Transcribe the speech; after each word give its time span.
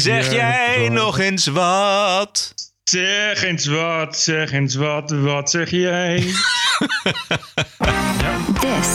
Zeg 0.00 0.32
jij 0.32 0.88
nog 0.88 1.18
eens 1.18 1.46
wat? 1.46 2.54
Zeg 2.84 3.42
eens 3.42 3.66
wat, 3.66 4.16
zeg 4.16 4.52
eens 4.52 4.74
wat, 4.74 5.10
wat 5.10 5.50
zeg 5.50 5.70
jij? 5.70 6.16
This 8.60 8.88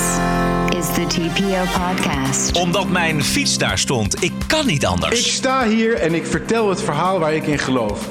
is 0.78 0.86
the 0.94 1.06
TPO 1.08 1.64
podcast. 1.80 2.52
Omdat 2.58 2.90
mijn 2.90 3.24
fiets 3.24 3.58
daar 3.58 3.78
stond. 3.78 4.24
Ik 4.24 4.32
kan 4.48 4.66
niet 4.66 4.84
Ik 4.84 4.90
anders. 4.90 5.34
sta 5.34 5.68
hier 5.68 5.94
en 5.96 6.14
ik 6.14 6.26
vertel 6.26 6.70
het 6.70 6.82
verhaal 6.82 7.20
waar 7.20 7.34
ik 7.34 7.46
in 7.48 7.60
geloof. 7.60 8.08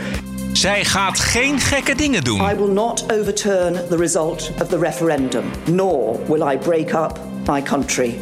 Zij 0.53 0.85
gaat 0.85 1.19
geen 1.21 1.61
gekke 1.61 1.95
dingen 1.95 2.25
doen. 2.25 2.51
I 2.51 2.55
will 2.55 2.73
not 2.73 3.13
overturn 3.13 3.73
the 3.89 3.97
result 3.97 4.51
of 4.63 4.69
the 4.69 4.79
referendum, 4.79 5.45
nor 5.71 6.19
will 6.27 6.53
I 6.53 6.59
break 6.59 6.93
up 6.93 7.19
my 7.47 7.63
country. 7.63 8.19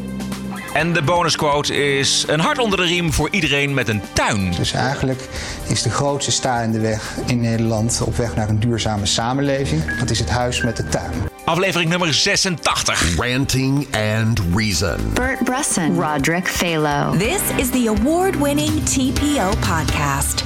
En 0.77 0.93
de 0.93 1.03
bonusquote 1.03 1.99
is 1.99 2.25
een 2.27 2.41
hart 2.41 2.59
onder 2.59 2.79
de 2.79 2.85
riem 2.85 3.13
voor 3.13 3.29
iedereen 3.31 3.75
met 3.75 3.89
een 3.89 4.03
tuin. 4.13 4.53
Dus 4.53 4.73
eigenlijk 4.73 5.29
is 5.69 5.83
de 5.83 5.91
grootste 5.91 6.31
sta 6.31 6.61
in 6.61 6.73
de 6.73 6.81
weg 6.81 7.17
in 7.27 7.41
Nederland 7.41 8.03
op 8.05 8.17
weg 8.17 8.35
naar 8.35 8.49
een 8.49 8.61
duurzame 8.61 9.07
samenleving. 9.07 9.99
Dat 9.99 10.11
is 10.11 10.19
het 10.19 10.31
huis 10.31 10.63
met 10.63 10.77
de 10.77 10.89
tuin. 10.89 11.13
Aflevering 11.45 11.91
nummer 11.91 12.15
86. 12.15 13.17
Ranting 13.17 13.87
and 13.95 14.41
Reason. 14.55 14.97
Bert 15.15 15.45
Brusson, 15.45 16.01
Roderick 16.01 16.49
Phalo. 16.49 17.17
This 17.19 17.41
is 17.57 17.71
the 17.71 17.95
award 17.99 18.39
winning 18.39 18.85
TPO 18.85 19.49
podcast. 19.49 20.45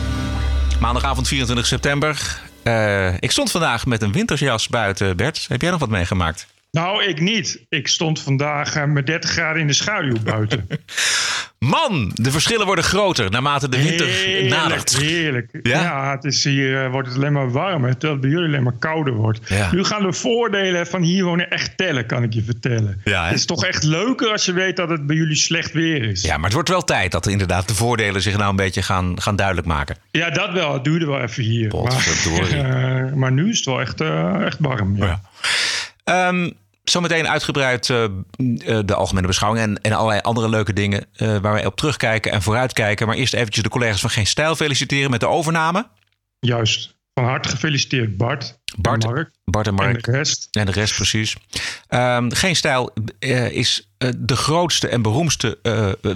Maandagavond 0.81 1.29
24 1.29 1.67
september. 1.67 2.41
Eh, 2.63 3.15
ik 3.23 3.31
stond 3.31 3.51
vandaag 3.51 3.87
met 3.87 4.03
een 4.03 4.13
wintersjas 4.13 4.69
buiten. 4.69 5.17
Bert, 5.17 5.47
heb 5.49 5.63
jij 5.63 5.71
nog 5.71 5.81
wat 5.81 5.89
meegemaakt? 5.89 6.47
Nou, 6.71 7.05
ik 7.05 7.21
niet. 7.21 7.65
Ik 7.69 7.89
stond 7.89 8.21
vandaag 8.21 8.75
eh, 8.75 8.85
met 8.85 9.07
30 9.07 9.31
graden 9.31 9.61
in 9.61 9.67
de 9.67 9.73
schaduw 9.73 10.17
buiten. 10.25 10.67
Man, 11.59 12.11
de 12.15 12.31
verschillen 12.31 12.67
worden 12.67 12.85
groter 12.85 13.31
naarmate 13.31 13.69
de 13.69 13.83
winter 13.83 14.07
Heerlijk, 14.07 14.51
nadert. 14.51 14.97
heerlijk. 14.97 15.59
Ja? 15.63 15.83
Ja, 15.83 16.11
het 16.11 16.25
is 16.25 16.45
hier 16.45 16.85
eh, 16.85 16.91
wordt 16.91 17.09
het 17.09 17.17
alleen 17.17 17.33
maar 17.33 17.51
warmer, 17.51 17.91
terwijl 17.91 18.13
het 18.13 18.21
bij 18.21 18.31
jullie 18.31 18.47
alleen 18.47 18.63
maar 18.63 18.79
kouder 18.79 19.13
wordt. 19.13 19.41
Ja. 19.49 19.73
Nu 19.73 19.85
gaan 19.85 20.03
de 20.03 20.13
voordelen 20.13 20.87
van 20.87 21.03
hier 21.03 21.25
wonen 21.25 21.51
echt 21.51 21.77
tellen, 21.77 22.07
kan 22.07 22.23
ik 22.23 22.33
je 22.33 22.43
vertellen. 22.43 23.01
Ja, 23.05 23.25
het 23.27 23.35
is 23.35 23.45
toch 23.45 23.65
echt 23.65 23.83
leuker 23.83 24.31
als 24.33 24.45
je 24.45 24.53
weet 24.53 24.77
dat 24.77 24.89
het 24.89 25.07
bij 25.07 25.17
jullie 25.17 25.37
slecht 25.37 25.73
weer 25.73 26.03
is. 26.03 26.23
Ja, 26.23 26.35
maar 26.35 26.45
het 26.45 26.53
wordt 26.53 26.69
wel 26.69 26.85
tijd 26.85 27.13
dat 27.13 27.27
inderdaad 27.27 27.69
de 27.69 27.75
voordelen 27.75 28.23
zich 28.23 28.37
nou 28.37 28.51
een 28.51 28.57
beetje 28.57 28.83
gaan, 28.83 29.21
gaan 29.21 29.37
duidelijk 29.37 29.67
maken. 29.67 29.97
Ja, 30.11 30.31
dat 30.31 30.53
wel. 30.53 30.73
Het 30.73 30.85
duurde 30.85 31.07
wel 31.07 31.21
even 31.21 31.43
hier. 31.43 31.75
Maar, 31.83 32.07
eh, 33.09 33.13
maar 33.13 33.33
nu 33.33 33.51
is 33.51 33.57
het 33.57 33.67
wel 33.67 33.81
echt, 33.81 34.01
echt 34.45 34.57
warm. 34.61 34.97
Ja. 34.97 35.21
Ehm, 36.11 36.51
zometeen 36.85 37.29
uitgebreid 37.29 37.91
eh, 37.91 38.05
eh, 38.05 38.11
de 38.85 38.95
algemene 38.95 39.27
beschouwing 39.27 39.65
en, 39.65 39.81
en 39.81 39.93
allerlei 39.93 40.21
andere 40.21 40.49
leuke 40.49 40.73
dingen 40.73 41.07
eh, 41.13 41.29
waar 41.29 41.53
wij 41.53 41.67
op 41.67 41.77
terugkijken 41.77 42.33
en 42.33 42.43
vooruitkijken. 42.43 43.07
Maar 43.07 43.17
eerst 43.17 43.35
eventjes 43.35 43.63
de 43.63 43.71
collega's 43.71 44.01
van 44.01 44.11
Geen 44.11 44.27
Stijl 44.27 44.57
feliciteren 44.57 45.11
met 45.11 45.21
de 45.21 45.29
overname. 45.29 45.87
Juist. 46.39 46.99
Van 47.15 47.25
harte 47.25 47.49
gefeliciteerd 47.49 48.17
Bart. 48.17 48.59
Bart, 48.77 49.05
en 49.05 49.11
Mark. 49.11 49.31
Bart 49.45 49.67
en 49.67 49.75
Mark. 49.75 50.07
En 50.07 50.13
de 50.13 50.19
rest. 50.19 50.49
En 50.51 50.67
de 50.67 50.73
rest 50.73 50.95
precies. 50.95 51.37
Ehm, 51.87 52.31
Geen 52.31 52.57
Stijl 52.57 52.93
is 53.51 53.91
de 54.17 54.37
grootste 54.37 54.89
en 54.89 55.03
beroemdste 55.03 55.59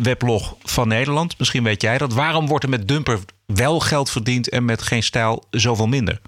weblog 0.02 0.56
van 0.62 0.88
Nederland. 0.88 1.38
Misschien 1.38 1.62
weet 1.62 1.82
jij 1.82 1.98
dat. 1.98 2.12
Waarom 2.12 2.46
wordt 2.46 2.64
er 2.64 2.70
met 2.70 2.88
Dumper 2.88 3.18
wel 3.46 3.80
geld 3.80 4.10
verdiend 4.10 4.48
en 4.48 4.64
met 4.64 4.82
Geen 4.82 5.02
Stijl 5.02 5.46
zoveel 5.50 5.86
minder? 5.86 6.20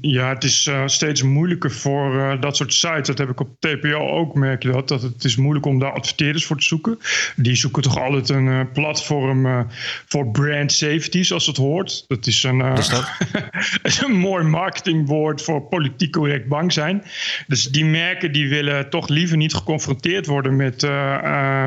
Ja, 0.00 0.28
het 0.28 0.44
is 0.44 0.66
eh, 0.66 0.82
steeds 0.86 1.22
moeilijker 1.22 1.70
voor 1.70 2.20
eh, 2.20 2.40
dat 2.40 2.56
soort 2.56 2.74
sites. 2.74 3.06
Dat 3.06 3.18
heb 3.18 3.30
ik 3.30 3.40
op 3.40 3.48
TPO 3.58 4.08
ook, 4.08 4.34
merk 4.34 4.62
je 4.62 4.70
dat. 4.70 4.88
Dat 4.88 5.02
het 5.02 5.24
is 5.24 5.36
moeilijk 5.36 5.66
om 5.66 5.78
daar 5.78 5.92
adverteerders 5.92 6.46
voor 6.46 6.56
te 6.56 6.64
zoeken. 6.64 6.98
Die 7.36 7.54
zoeken 7.54 7.82
toch 7.82 7.98
altijd 7.98 8.28
een 8.28 8.48
eh, 8.48 8.60
platform 8.72 9.66
voor 10.06 10.30
brand 10.30 10.72
safety, 10.72 11.22
zoals 11.22 11.46
het 11.46 11.56
hoort. 11.56 12.04
Dat 12.08 12.26
is 12.26 12.42
een, 12.42 12.60
is 12.60 12.88
dat? 12.88 13.08
is 13.82 14.02
een 14.02 14.16
mooi 14.16 14.44
marketingwoord 14.44 15.42
voor 15.42 15.62
politiek 15.62 16.12
correct 16.12 16.48
bang 16.48 16.72
zijn. 16.72 17.02
Dus 17.46 17.64
die 17.64 17.84
merken 17.84 18.32
die 18.32 18.48
willen 18.48 18.90
toch 18.90 19.08
liever 19.08 19.36
niet 19.36 19.54
geconfronteerd 19.54 20.26
worden 20.26 20.56
met, 20.56 20.88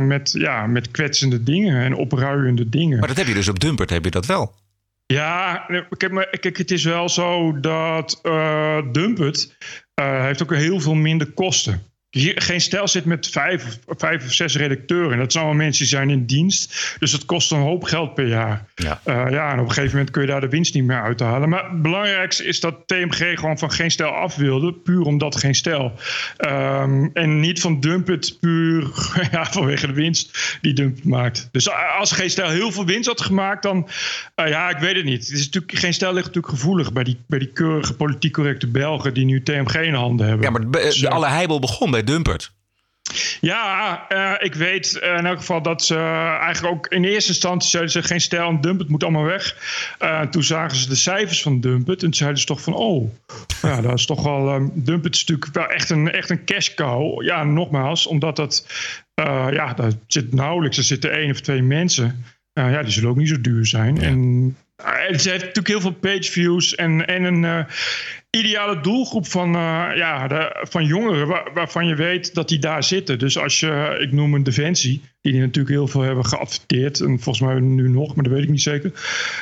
met, 0.02 0.32
ja, 0.32 0.68
met 0.68 0.92
kwetsende 0.92 1.44
dingen 1.44 1.84
en 1.84 1.96
opruiende 1.96 2.70
dingen. 2.70 3.00
Maar 3.00 3.08
dat 3.08 3.18
heb 3.18 3.28
je 3.28 3.34
dus 3.34 3.50
op 3.50 3.60
Dumpert, 3.60 3.90
heb 3.90 4.04
je 4.04 4.12
dat 4.12 4.26
wel. 4.26 4.54
Ja, 5.14 5.66
kijk, 5.98 6.12
maar, 6.12 6.30
kijk, 6.40 6.58
het 6.58 6.72
is 6.72 6.84
wel 6.84 7.10
zo 7.10 7.60
dat 7.60 8.20
eh 8.22 8.92
Dumpet 8.92 9.58
eh, 9.94 10.22
heeft 10.22 10.44
ook 10.44 10.54
heel 10.54 10.80
veel 10.80 10.94
minder 10.94 11.32
kosten. 11.32 11.82
Hier, 12.18 12.42
geen 12.42 12.62
stel 12.62 12.88
zit 12.88 13.06
met 13.06 13.28
vijf, 13.28 13.66
of- 13.86 13.96
vijf 13.98 14.26
of 14.26 14.34
zes 14.34 14.56
redacteuren. 14.56 15.12
En 15.12 15.18
dat 15.20 15.32
zijn 15.32 15.44
allemaal 15.44 15.64
mensen 15.64 15.82
die 15.86 15.94
zijn 15.96 16.10
in 16.10 16.26
dienst. 16.26 16.96
Dus 17.00 17.12
dat 17.12 17.26
kost 17.26 17.52
een 17.52 17.60
hoop 17.60 17.84
geld 17.84 18.14
per 18.14 18.28
jaar. 18.28 18.66
Ja. 18.76 19.02
Eh, 19.04 19.26
ja, 19.30 19.52
en 19.52 19.60
op 19.60 19.66
een 19.66 19.72
gegeven 19.74 19.92
moment 19.92 20.12
kun 20.12 20.22
je 20.22 20.28
daar 20.28 20.42
de 20.42 20.50
winst 20.50 20.74
niet 20.74 20.84
meer 20.84 21.02
uithalen. 21.02 21.50
Maar 21.50 21.64
het 21.72 21.82
belangrijkste 21.82 22.44
is 22.46 22.60
dat 22.60 22.76
TMG 22.86 23.40
gewoon 23.40 23.58
van 23.58 23.72
geen 23.72 23.92
stel 23.92 24.10
af 24.10 24.36
wilde. 24.36 24.74
Puur 24.74 25.02
omdat 25.02 25.36
geen 25.36 25.56
stel. 25.56 25.92
Ehm, 26.38 27.08
en 27.14 27.40
niet 27.40 27.62
van 27.62 27.80
Dumpet 27.80 28.38
puur 28.40 28.88
ja, 29.32 29.46
vanwege 29.46 29.88
de 29.88 29.94
winst 29.94 30.58
die 30.62 30.74
Dumpet 30.74 31.04
maakt. 31.04 31.50
Dus 31.52 31.70
als 32.00 32.12
geen 32.12 32.30
stel 32.30 32.50
heel 32.50 32.72
veel 32.72 32.86
winst 32.86 33.08
had 33.08 33.22
gemaakt, 33.22 33.64
dan... 33.64 33.88
eh, 34.36 34.48
ja, 34.50 34.70
ik 34.70 34.78
weet 34.78 34.96
het 34.96 35.06
niet. 35.06 35.28
Het 35.28 35.38
is 35.38 35.46
natuurlijk, 35.46 35.78
geen 35.78 35.94
stel 35.94 36.14
ligt 36.14 36.26
natuurlijk 36.26 36.54
gevoelig 36.54 36.94
bij 36.94 37.04
die, 37.04 37.18
bij 37.28 37.40
die 37.40 37.52
keurige 37.54 37.94
politiek 37.94 38.34
correcte 38.34 38.68
Belgen... 38.68 39.14
die 39.14 39.26
nu 39.26 39.44
TMG 39.44 39.74
in 39.76 39.94
handen 39.94 40.28
hebben. 40.28 40.46
Ja, 40.46 40.52
maar 40.52 40.62
de, 40.62 40.70
Dus, 40.70 41.00
de, 41.00 41.08
eh, 41.08 41.14
alle 41.14 41.28
heibel 41.28 41.60
begon 41.60 41.92
bij 41.92 42.04
Dumpert. 42.08 42.52
ja, 43.42 44.06
eh, 44.10 44.34
ik 44.46 44.54
weet 44.54 45.00
eh, 45.00 45.18
in 45.18 45.26
elk 45.26 45.38
geval 45.38 45.62
dat 45.62 45.84
ze 45.84 45.96
eigenlijk 46.42 46.76
ook 46.76 46.88
in 46.88 47.04
eerste 47.04 47.32
instantie 47.32 47.70
zeiden 47.70 47.92
ze 47.92 48.04
geen 48.04 48.22
stijl 48.22 48.50
en 48.50 48.62
Dumpet 48.62 48.90
moet 48.90 49.04
allemaal 49.04 49.24
weg. 49.24 49.56
Eh, 50.00 50.22
toen 50.22 50.44
zagen 50.44 50.78
ze 50.78 50.90
de 50.90 50.96
cijfers 50.96 51.42
van 51.42 51.60
Dumpet 51.60 51.96
en 51.96 52.00
toen 52.00 52.14
zeiden 52.14 52.40
ze 52.40 52.46
toch 52.46 52.62
van 52.62 52.74
oh, 52.74 53.12
ja, 53.62 53.82
dat 53.82 53.94
is 53.94 54.06
toch 54.06 54.24
wel. 54.24 54.54
Um, 54.54 54.72
Dumpet 54.74 55.16
is 55.16 55.26
natuurlijk 55.26 55.56
wel 55.56 55.68
echt 55.68 55.90
een, 55.90 56.12
echt 56.12 56.30
een 56.30 56.46
cash 56.46 56.74
cow. 56.74 57.24
Ja, 57.24 57.44
nogmaals, 57.44 58.08
omdat 58.08 58.36
dat, 58.36 58.68
ja, 59.52 59.74
daar 59.74 59.92
zit 60.08 60.34
nauwelijks, 60.34 60.78
er 60.78 60.84
zitten 60.84 61.12
één 61.12 61.32
of 61.32 61.40
twee 61.42 61.62
mensen. 61.62 62.26
Ja, 62.54 62.84
die 62.84 62.92
zullen 62.92 63.10
ook 63.10 63.18
niet 63.18 63.30
zo 63.30 63.42
duur 63.42 63.66
zijn. 63.66 64.02
En 64.02 64.56
eh, 64.76 65.18
ze 65.18 65.30
heeft 65.30 65.46
natuurlijk 65.46 65.68
heel 65.68 65.82
veel 65.82 65.92
page 65.92 66.32
views 66.32 66.76
en, 66.76 67.08
en 67.08 67.24
een 67.24 67.66
ideale 68.38 68.82
doelgroep 68.82 69.28
van, 69.28 69.56
eh, 69.56 69.86
ja, 69.96 70.28
de, 70.28 70.66
van 70.70 70.86
jongeren 70.86 71.28
waar- 71.28 71.50
waarvan 71.54 71.88
je 71.88 71.96
weet 71.96 72.34
dat 72.34 72.50
die 72.50 72.60
daar 72.60 72.84
zitten. 72.84 73.20
Dus 73.20 73.38
als 73.38 73.60
je, 73.60 73.98
ik 74.00 74.12
noem 74.12 74.34
een 74.34 74.44
Defensie, 74.44 75.02
die, 75.22 75.32
die 75.32 75.42
natuurlijk 75.42 75.76
heel 75.76 75.88
veel 75.88 76.02
hebben 76.02 76.26
geadverteerd. 76.26 77.00
En 77.00 77.20
volgens 77.20 77.40
mij 77.40 77.60
nu 77.60 77.90
nog, 77.90 78.16
maar 78.16 78.24
dat 78.24 78.34
weet 78.34 78.44
ik 78.44 78.50
niet 78.50 78.62
zeker. 78.62 78.92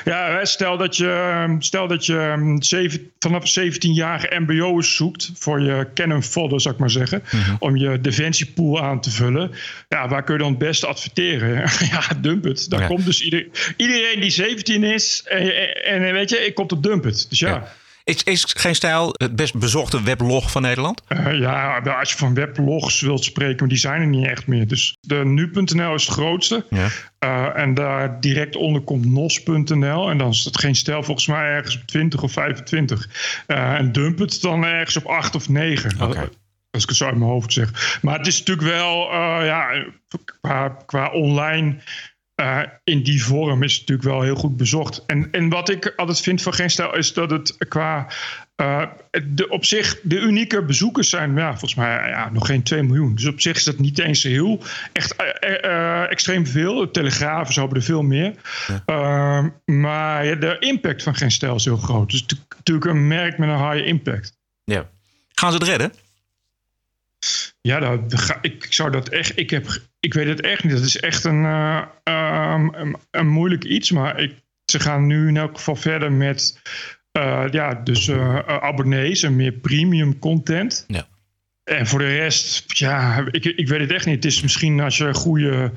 Ja, 0.06 0.46
stel 0.46 0.78
dat 0.78 0.98
je, 0.98 1.56
stel 1.60 1.88
dat 1.88 2.06
je 2.06 2.18
ehm, 2.18 2.62
zeven, 2.62 3.12
vanaf 3.20 3.60
17-jarige 3.60 4.40
MBO'ers 4.40 4.96
zoekt 4.96 5.32
voor 5.36 5.62
je 5.62 5.88
Canon 5.94 6.24
fodder, 6.24 6.62
zou 6.62 6.74
ik 6.74 6.80
maar 6.80 6.90
zeggen. 6.90 7.24
Om 7.60 7.76
je 7.78 8.02
Defensiepool 8.02 8.82
aan 8.82 9.02
te 9.02 9.12
vullen. 9.12 9.52
Ja, 9.90 10.08
waar 10.08 10.24
kun 10.24 10.34
je 10.34 10.40
dan 10.42 10.50
het 10.50 10.58
beste 10.60 10.88
adverteren? 10.88 11.56
ja, 11.92 12.02
dump 12.22 12.44
het. 12.44 12.70
Dan 12.70 12.80
Ja. 12.80 12.88
komt 12.88 13.06
dus 13.06 13.22
ieder, 13.22 13.48
iedereen 13.78 14.20
die 14.20 14.30
17 14.30 14.84
is. 14.84 15.24
En, 15.30 15.56
en, 15.84 16.06
en 16.06 16.14
weet 16.14 16.30
je, 16.30 16.38
ik 16.38 16.56
kom 16.56 16.66
op 16.70 16.84
dump 16.84 17.04
het. 17.04 17.26
Dus 17.30 17.40
ja. 17.40 17.50
Ja. 17.50 17.74
Is, 18.06 18.24
is 18.24 18.46
Geen 18.58 18.76
Stijl 18.76 19.10
het 19.18 19.36
best 19.36 19.56
bezochte 19.56 20.04
weblog 20.04 20.52
van 20.52 20.62
Nederland? 20.62 21.02
Eh, 21.08 21.40
ja, 21.40 21.82
wel 21.84 21.94
als 21.94 22.12
je 22.12 22.18
van 22.18 22.34
weblogs 22.34 23.02
wilt 23.02 23.24
spreken, 23.24 23.56
maar 23.60 23.68
die 23.68 23.78
zijn 23.78 24.02
er 24.02 24.08
niet 24.08 24.26
echt 24.26 24.48
meer. 24.48 24.68
Dus 24.68 24.98
de 25.02 25.16
nu.nl 25.16 25.94
is 25.94 26.06
het 26.06 26.14
grootste. 26.14 26.66
Ja. 26.70 26.88
Eh, 27.20 27.62
en 27.62 27.74
daar 27.74 28.20
direct 28.22 28.56
onder 28.56 28.82
komt 28.82 29.06
nos.nl. 29.06 30.10
En 30.10 30.18
dan 30.18 30.30
is 30.30 30.46
het 30.46 30.60
geen 30.60 30.76
stijl 30.76 31.04
volgens 31.04 31.28
mij 31.28 31.46
ergens 31.46 31.76
op 31.76 31.82
20 31.86 32.24
of 32.24 32.32
25. 32.32 33.10
Eh, 33.48 33.74
en 33.74 33.92
dump 33.92 34.20
het 34.20 34.42
dan 34.42 34.64
ergens 34.64 34.98
op 34.98 35.06
8 35.06 35.36
of 35.36 35.50
9. 35.50 36.02
Oké. 36.02 36.30
Als 36.72 36.84
ik 36.84 36.90
het 36.90 36.98
zo 36.98 37.06
uit 37.06 37.18
mijn 37.18 37.32
hoofd 37.32 37.54
zeg. 37.54 38.00
Maar 38.02 38.18
het 38.18 38.28
is 38.28 38.40
natuurlijk 38.40 38.68
wel, 38.68 39.14
ja, 39.44 39.86
qua, 40.42 40.78
qua 40.86 41.12
online. 41.12 41.78
Eh, 42.36 42.62
in 42.84 43.04
die 43.04 43.24
vorm 43.24 43.64
is 43.64 43.72
het 43.72 43.80
natuurlijk 43.80 44.08
wel 44.08 44.22
heel 44.22 44.36
goed 44.36 44.58
bezocht. 44.58 45.04
En, 45.06 45.28
en 45.32 45.50
wat 45.50 45.70
ik 45.70 45.94
altijd 45.96 46.20
vind 46.20 46.42
van 46.42 46.54
Geen 46.54 46.70
Stijl 46.70 46.96
is 46.96 47.14
dat 47.14 47.32
het 47.32 47.56
qua. 47.68 48.08
eh, 48.56 48.82
de, 49.28 49.50
op 49.50 49.66
zich, 49.66 50.00
de 50.04 50.20
unieke 50.20 50.64
bezoekers 50.64 51.10
zijn 51.10 51.36
ja, 51.36 51.50
volgens 51.50 51.76
mij 51.76 52.10
ja, 52.10 52.30
nog 52.30 52.46
geen 52.46 52.64
2 52.64 52.84
miljoen. 52.84 53.16
Dus 53.16 53.26
op 53.26 53.42
zich 53.42 53.56
is 53.56 53.64
dat 53.64 53.80
niet 53.80 54.00
eens 54.00 54.24
heel 54.24 54.64
echt 54.94 55.16
eh, 55.16 56.12
extreem 56.12 56.48
veel. 56.48 56.80
De 56.80 56.92
Telegrafen 56.92 57.54
ze 57.54 57.60
hebben 57.60 57.78
er 57.78 57.84
veel 57.84 58.04
meer. 58.04 58.34
Ehm, 58.86 59.50
maar 59.66 60.26
ja, 60.26 60.36
de 60.36 60.56
impact 60.60 61.04
van 61.04 61.16
Geen 61.16 61.32
Stijl 61.32 61.56
is 61.56 61.66
heel 61.66 61.78
groot. 61.78 62.12
Dus 62.12 62.26
natuurlijk 62.56 62.86
een 62.86 63.08
merk 63.08 63.38
met 63.38 63.50
een 63.50 63.72
high 63.72 63.88
impact. 63.88 64.38
Ja. 64.64 64.90
Gaan 65.34 65.52
ze 65.52 65.58
het 65.58 65.68
redden? 65.68 66.05
Ja, 67.62 67.80
dat, 67.80 68.20
ga- 68.22 68.38
ik, 68.42 68.66
zou 68.70 68.92
dat 68.92 69.10
echt. 69.10 69.38
Ik, 69.40 69.50
heb, 69.50 69.68
ik 70.00 70.14
weet 70.14 70.28
het 70.28 70.42
echt 70.42 70.64
niet. 70.64 70.74
Dat 70.74 70.84
is 70.84 71.00
echt 71.00 71.24
een, 71.24 71.46
eh, 71.46 71.82
ehm, 72.04 72.94
een, 73.12 73.28
moeilijk 73.28 73.64
iets. 73.64 73.92
Maar 73.92 74.20
ik, 74.20 74.34
ze 74.66 74.80
gaan 74.80 75.08
nu 75.08 75.28
in 75.28 75.38
elk 75.38 75.56
geval 75.58 75.76
verder 75.76 76.12
met. 76.12 76.62
eh, 77.12 77.44
ja, 77.52 77.74
dus 77.74 78.08
eh, 78.08 78.38
abonnees 78.48 79.24
en 79.24 79.36
meer 79.36 79.52
premium 79.52 80.20
content. 80.20 80.84
Ja. 80.88 81.08
En 81.64 81.88
voor 81.88 82.00
de 82.00 82.16
rest, 82.16 82.78
ja, 82.78 83.26
ik, 83.32 83.46
ik 83.46 83.68
weet 83.68 83.80
het 83.80 83.92
echt 83.92 84.06
niet. 84.06 84.16
Het 84.16 84.26
is 84.26 84.42
misschien 84.42 84.80
als 84.80 84.98
je 84.98 85.14
goede 85.14 85.72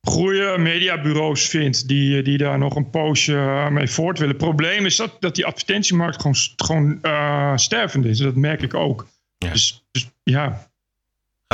goede 0.00 0.58
mediabureaus 0.58 1.48
vindt 1.48 1.88
die, 1.88 2.22
die 2.22 2.38
daar 2.38 2.58
nog 2.58 2.76
een 2.76 2.90
poosje 2.90 3.68
mee 3.70 3.86
voort 3.88 4.18
willen. 4.18 4.34
Het 4.34 4.44
probleem 4.44 4.86
is 4.86 4.96
dat, 4.96 5.16
dat 5.20 5.34
die 5.34 5.46
advertentiemarkt 5.46 6.16
gewoon, 6.20 6.36
gewoon 6.56 6.98
uh, 7.02 7.56
stervend 7.56 8.04
is. 8.04 8.18
Dat 8.18 8.34
merk 8.34 8.62
ik 8.62 8.74
ook. 8.74 9.06
Ja. 9.38 9.52
Dus, 9.52 9.84
dus 9.90 10.10
ja, 10.22 10.70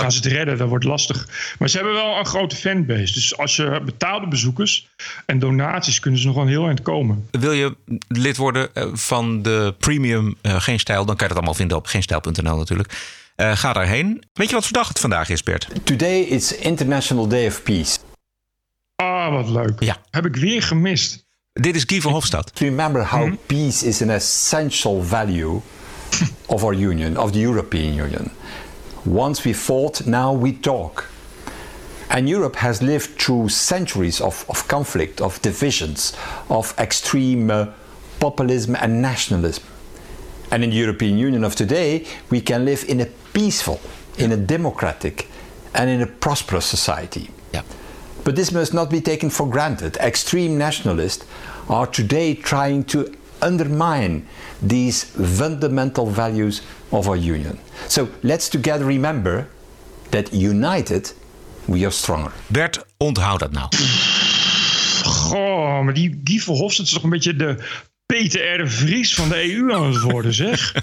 gaan 0.01 0.13
ze 0.13 0.19
het 0.19 0.27
redden, 0.27 0.59
dat 0.59 0.69
wordt 0.69 0.85
lastig. 0.85 1.29
Maar 1.59 1.69
ze 1.69 1.77
hebben 1.77 1.95
wel 1.95 2.19
een 2.19 2.27
grote 2.27 2.57
fanbase. 2.57 3.13
Dus 3.13 3.37
als 3.39 3.57
je 3.57 3.81
betaalde 3.85 4.29
bezoekers 4.29 4.89
en 5.27 5.39
donaties 5.39 6.01
kunnen 6.01 6.21
ze 6.21 6.27
nog 6.27 6.37
wel 6.37 6.47
heel 6.47 6.67
eind 6.67 6.83
komen. 6.83 7.29
Wil 7.31 7.53
je 7.53 7.77
lid 8.09 8.37
worden 8.37 8.75
eh, 8.75 8.87
van 8.93 9.43
de 9.43 9.75
premium 9.79 10.37
uh, 10.43 10.61
Geen 10.61 10.81
Stijl, 10.81 11.05
dan 11.05 11.17
kan 11.17 11.27
je 11.27 11.29
dat 11.29 11.37
allemaal 11.37 11.55
vinden 11.55 11.77
op 11.77 11.87
geenstijl.nl 11.87 12.57
natuurlijk. 12.57 13.21
Uh, 13.37 13.57
ga 13.57 13.73
daarheen. 13.73 14.23
Weet 14.33 14.49
je 14.49 14.55
wat 14.55 14.65
voor 14.65 14.77
dag 14.77 14.89
het 14.89 15.01
vandaag 15.01 15.29
is, 15.29 15.43
Bert? 15.43 15.69
Today 15.83 16.21
is 16.21 16.57
International 16.57 17.29
Day 17.29 17.47
of 17.47 17.63
Peace. 17.63 17.99
Ah, 18.97 19.33
wat 19.33 19.49
leuk. 19.49 19.81
Ja. 19.83 19.97
Heb 20.11 20.27
ik 20.27 20.37
weer 20.37 20.63
gemist. 20.63 21.27
Dit 21.53 21.77
is 21.77 21.83
Guy 21.87 22.01
van 22.01 22.13
Hofstad. 22.13 22.53
Remember 22.55 23.07
how 23.07 23.23
-hmm. 23.23 23.39
peace 23.47 23.87
is 23.87 24.03
an 24.03 24.11
essential 24.11 25.03
value 25.03 25.61
of 26.47 26.63
our 26.63 26.75
union, 26.75 27.17
of 27.17 27.33
the 27.33 27.41
European 27.41 27.99
Union. 27.99 28.31
Once 29.05 29.45
we 29.45 29.53
fought, 29.53 30.07
now 30.07 30.33
we 30.33 30.53
talk. 30.53 31.09
And 32.09 32.29
Europe 32.29 32.57
has 32.57 32.83
lived 32.83 33.21
through 33.21 33.49
centuries 33.49 34.21
of, 34.21 34.45
of 34.49 34.69
conflict, 34.69 35.21
of 35.21 35.41
divisions, 35.43 36.15
of 36.49 36.75
extreme 36.79 37.51
uh, 37.51 37.67
populism 38.21 38.77
and 38.77 39.03
nationalism. 39.03 39.65
And 40.51 40.63
in 40.63 40.71
the 40.71 40.77
European 40.77 41.17
Union 41.17 41.43
of 41.43 41.57
today, 41.57 42.07
we 42.31 42.41
can 42.41 42.65
live 42.65 42.85
in 42.87 43.01
a 43.01 43.07
peaceful, 43.33 43.81
in 44.19 44.31
a 44.31 44.37
democratic, 44.37 45.27
and 45.75 45.89
in 45.89 46.03
a 46.03 46.07
prosperous 46.07 46.67
society. 46.67 47.31
Yeah. 47.53 47.63
But 48.25 48.37
this 48.37 48.53
must 48.53 48.75
not 48.75 48.91
be 48.91 49.01
taken 49.01 49.31
for 49.31 49.49
granted. 49.49 49.97
Extreme 49.97 50.59
nationalists 50.59 51.25
are 51.69 51.87
today 51.87 52.35
trying 52.35 52.85
to 52.85 53.17
undermine 53.41 54.29
these 54.67 55.07
fundamental 55.23 56.13
values 56.13 56.63
of 56.89 57.09
our 57.09 57.17
union. 57.17 57.59
So 57.89 58.09
let's 58.21 58.49
together 58.49 58.87
remember 58.87 59.49
that 60.11 60.33
united 60.33 61.15
we 61.65 61.83
are 61.83 61.91
stronger. 61.91 62.33
Bert, 62.47 62.85
onthoud 62.97 63.39
dat 63.39 63.53
nou. 63.53 63.69
Goh, 65.05 65.85
maar 65.85 65.95
die 65.95 66.21
Guy 66.25 66.39
Verhofstadt 66.41 66.89
is 66.89 66.95
toch 66.95 67.03
een 67.03 67.11
beetje 67.11 67.37
de 67.37 67.57
Peter 68.07 68.55
R. 68.55 68.59
de 68.59 68.71
Vries 68.71 69.15
van 69.15 69.29
de 69.29 69.55
EU 69.55 69.73
aan 69.73 69.93
het 69.93 70.01
worden, 70.01 70.35
zeg. 70.35 70.73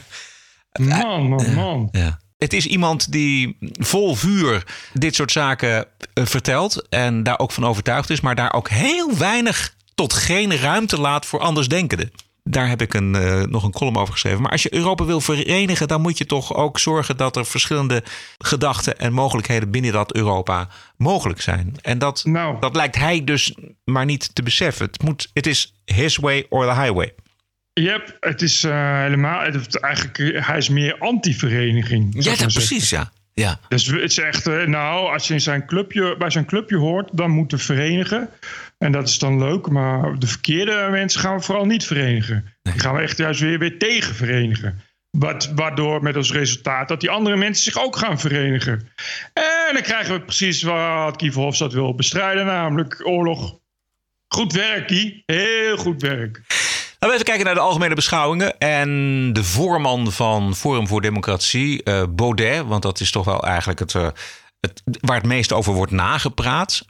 Man, 0.79 1.29
man, 1.29 1.53
man. 1.53 1.87
Ja. 1.91 2.19
Het 2.37 2.53
is 2.53 2.65
iemand 2.65 3.11
die 3.11 3.57
vol 3.79 4.15
vuur 4.15 4.63
dit 4.93 5.15
soort 5.15 5.31
zaken 5.31 5.85
vertelt 6.13 6.87
en 6.89 7.23
daar 7.23 7.39
ook 7.39 7.51
van 7.51 7.65
overtuigd 7.65 8.09
is, 8.09 8.21
maar 8.21 8.35
daar 8.35 8.53
ook 8.53 8.69
heel 8.69 9.17
weinig 9.17 9.75
tot 9.95 10.13
geen 10.13 10.57
ruimte 10.57 10.99
laat 10.99 11.25
voor 11.25 11.39
andersdenkenden. 11.39 12.11
Daar 12.43 12.69
heb 12.69 12.81
ik 12.81 12.93
een, 12.93 13.15
uh, 13.15 13.43
nog 13.43 13.63
een 13.63 13.71
column 13.71 13.97
over 13.97 14.13
geschreven. 14.13 14.41
Maar 14.41 14.51
als 14.51 14.63
je 14.63 14.73
Europa 14.73 15.05
wil 15.05 15.21
verenigen, 15.21 15.87
dan 15.87 16.01
moet 16.01 16.17
je 16.17 16.25
toch 16.25 16.55
ook 16.55 16.79
zorgen 16.79 17.17
dat 17.17 17.35
er 17.35 17.45
verschillende 17.45 18.03
gedachten 18.37 18.99
en 18.99 19.13
mogelijkheden 19.13 19.71
binnen 19.71 19.91
dat 19.91 20.15
Europa 20.15 20.67
mogelijk 20.97 21.41
zijn. 21.41 21.75
En 21.81 21.97
dat, 21.97 22.25
nou. 22.25 22.59
dat 22.59 22.75
lijkt 22.75 22.95
hij 22.95 23.23
dus 23.23 23.55
maar 23.83 24.05
niet 24.05 24.35
te 24.35 24.43
beseffen. 24.43 24.85
Het, 24.85 25.03
moet, 25.03 25.29
het 25.33 25.47
is 25.47 25.73
his 25.85 26.17
way 26.17 26.45
or 26.49 26.65
the 26.65 26.81
highway. 26.81 27.13
Yep, 27.73 28.17
het 28.19 28.41
is 28.41 28.63
uh, 28.63 29.01
helemaal. 29.01 29.41
Het, 29.41 29.79
eigenlijk, 29.79 30.45
hij 30.45 30.57
is 30.57 30.69
meer 30.69 30.97
anti-vereniging. 30.99 32.23
Ja, 32.23 32.35
dat 32.35 32.53
precies, 32.53 32.89
ja. 32.89 33.11
ja. 33.33 33.59
Dus 33.67 33.85
het 33.85 34.01
is 34.11 34.17
echt, 34.17 34.47
uh, 34.47 34.63
nou, 34.63 35.13
als 35.13 35.27
je 35.27 35.33
in 35.33 35.41
zijn 35.41 35.65
clubje, 35.65 36.15
bij 36.17 36.29
zijn 36.29 36.45
clubje 36.45 36.77
hoort, 36.77 37.09
dan 37.13 37.31
moeten 37.31 37.59
verenigen. 37.59 38.29
En 38.79 38.91
dat 38.91 39.07
is 39.07 39.19
dan 39.19 39.39
leuk, 39.39 39.69
maar 39.69 40.19
de 40.19 40.27
verkeerde 40.27 40.87
mensen 40.91 41.21
gaan 41.21 41.35
we 41.35 41.41
vooral 41.41 41.65
niet 41.65 41.85
verenigen. 41.85 42.53
Die 42.61 42.79
gaan 42.79 42.95
we 42.95 43.01
echt 43.01 43.17
juist 43.17 43.39
weer, 43.39 43.59
weer 43.59 43.77
tegen 43.79 44.15
verenigen. 44.15 44.81
Wat, 45.09 45.51
waardoor 45.55 46.03
met 46.03 46.15
als 46.15 46.31
resultaat 46.31 46.87
dat 46.87 46.99
die 46.99 47.09
andere 47.09 47.35
mensen 47.35 47.63
zich 47.63 47.83
ook 47.83 47.95
gaan 47.95 48.19
verenigen. 48.19 48.89
En 49.33 49.73
dan 49.73 49.81
krijgen 49.81 50.13
we 50.13 50.21
precies 50.21 50.61
wat 50.61 51.15
Kiefer 51.15 51.41
Hofstad 51.41 51.73
wil 51.73 51.95
bestrijden, 51.95 52.45
namelijk 52.45 53.07
oorlog. 53.07 53.59
Goed 54.27 54.53
werk, 54.53 54.87
Kie. 54.87 55.23
Heel 55.25 55.77
goed 55.77 56.01
werk. 56.01 56.41
Laten 56.47 57.07
we 57.07 57.13
even 57.13 57.25
kijken 57.25 57.45
naar 57.45 57.53
de 57.53 57.59
algemene 57.59 57.95
beschouwingen. 57.95 58.57
En 58.57 59.33
de 59.33 59.43
voorman 59.43 60.11
van 60.11 60.55
Forum 60.55 60.87
voor 60.87 61.01
Democratie, 61.01 61.81
uh, 61.83 62.03
Baudet, 62.09 62.65
want 62.65 62.81
dat 62.81 62.99
is 62.99 63.11
toch 63.11 63.25
wel 63.25 63.43
eigenlijk 63.43 63.79
het, 63.79 63.93
uh, 63.93 64.07
het, 64.59 64.81
waar 65.01 65.17
het 65.17 65.25
meest 65.25 65.53
over 65.53 65.73
wordt 65.73 65.91
nagepraat. 65.91 66.85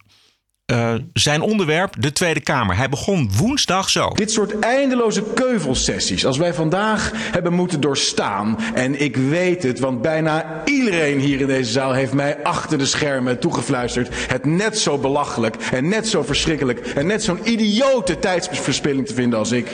Uh, 0.71 0.93
zijn 1.13 1.41
onderwerp, 1.41 1.95
de 1.99 2.11
Tweede 2.11 2.39
Kamer. 2.39 2.75
Hij 2.75 2.89
begon 2.89 3.31
woensdag 3.37 3.89
zo. 3.89 4.09
Dit 4.09 4.31
soort 4.31 4.59
eindeloze 4.59 5.23
keuvelsessies, 5.33 6.25
als 6.25 6.37
wij 6.37 6.53
vandaag 6.53 7.11
hebben 7.15 7.53
moeten 7.53 7.81
doorstaan. 7.81 8.57
En 8.73 9.01
ik 9.01 9.15
weet 9.15 9.63
het, 9.63 9.79
want 9.79 10.01
bijna 10.01 10.61
iedereen 10.65 11.19
hier 11.19 11.39
in 11.39 11.47
deze 11.47 11.71
zaal 11.71 11.93
heeft 11.93 12.13
mij 12.13 12.43
achter 12.43 12.77
de 12.77 12.85
schermen 12.85 13.39
toegefluisterd. 13.39 14.09
Het 14.11 14.45
net 14.45 14.79
zo 14.79 14.97
belachelijk 14.97 15.55
en 15.71 15.87
net 15.87 16.07
zo 16.07 16.23
verschrikkelijk 16.23 16.79
en 16.79 17.07
net 17.07 17.23
zo'n 17.23 17.39
idiote 17.43 18.19
tijdsverspilling 18.19 19.07
te 19.07 19.13
vinden 19.13 19.39
als 19.39 19.51
ik. 19.51 19.71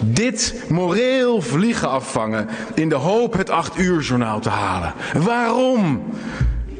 Dit 0.00 0.54
moreel 0.68 1.42
vliegen 1.42 1.90
afvangen 1.90 2.48
in 2.74 2.88
de 2.88 2.94
hoop 2.94 3.32
het 3.32 3.50
acht 3.50 3.78
uur 3.78 4.00
journaal 4.00 4.40
te 4.40 4.48
halen. 4.48 4.94
Waarom? 5.12 6.02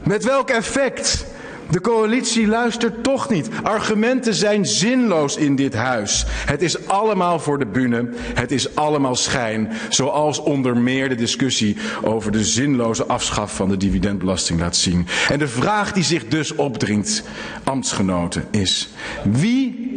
Met 0.03 0.25
welk 0.25 0.51
effect? 0.51 1.31
De 1.73 1.81
coalitie 1.81 2.47
luistert 2.47 3.05
toch 3.05 3.29
niet. 3.29 3.49
Argumenten 3.63 4.35
zijn 4.35 4.67
zinloos 4.67 5.37
in 5.37 5.57
dit 5.57 5.75
huis. 5.75 6.25
Het 6.29 6.63
is 6.63 6.87
allemaal 6.89 7.39
voor 7.39 7.59
de 7.59 7.67
bühne. 7.67 8.09
Het 8.15 8.51
is 8.51 8.75
allemaal 8.75 9.15
schijn. 9.15 9.73
Zoals 9.89 10.39
onder 10.39 10.77
meer 10.77 11.09
de 11.09 11.15
discussie 11.15 11.77
over 12.03 12.33
de 12.33 12.45
zinloze 12.45 13.07
afschaf 13.07 13.57
van 13.57 13.69
de 13.69 13.77
dividendbelasting 13.77 14.61
laat 14.61 14.77
zien. 14.77 15.07
En 15.29 15.39
de 15.39 15.49
vraag 15.49 15.93
die 15.93 16.05
zich 16.05 16.29
dus 16.29 16.55
opdringt, 16.55 17.23
ambtsgenoten, 17.65 18.45
is: 18.51 18.89
wie 19.25 19.91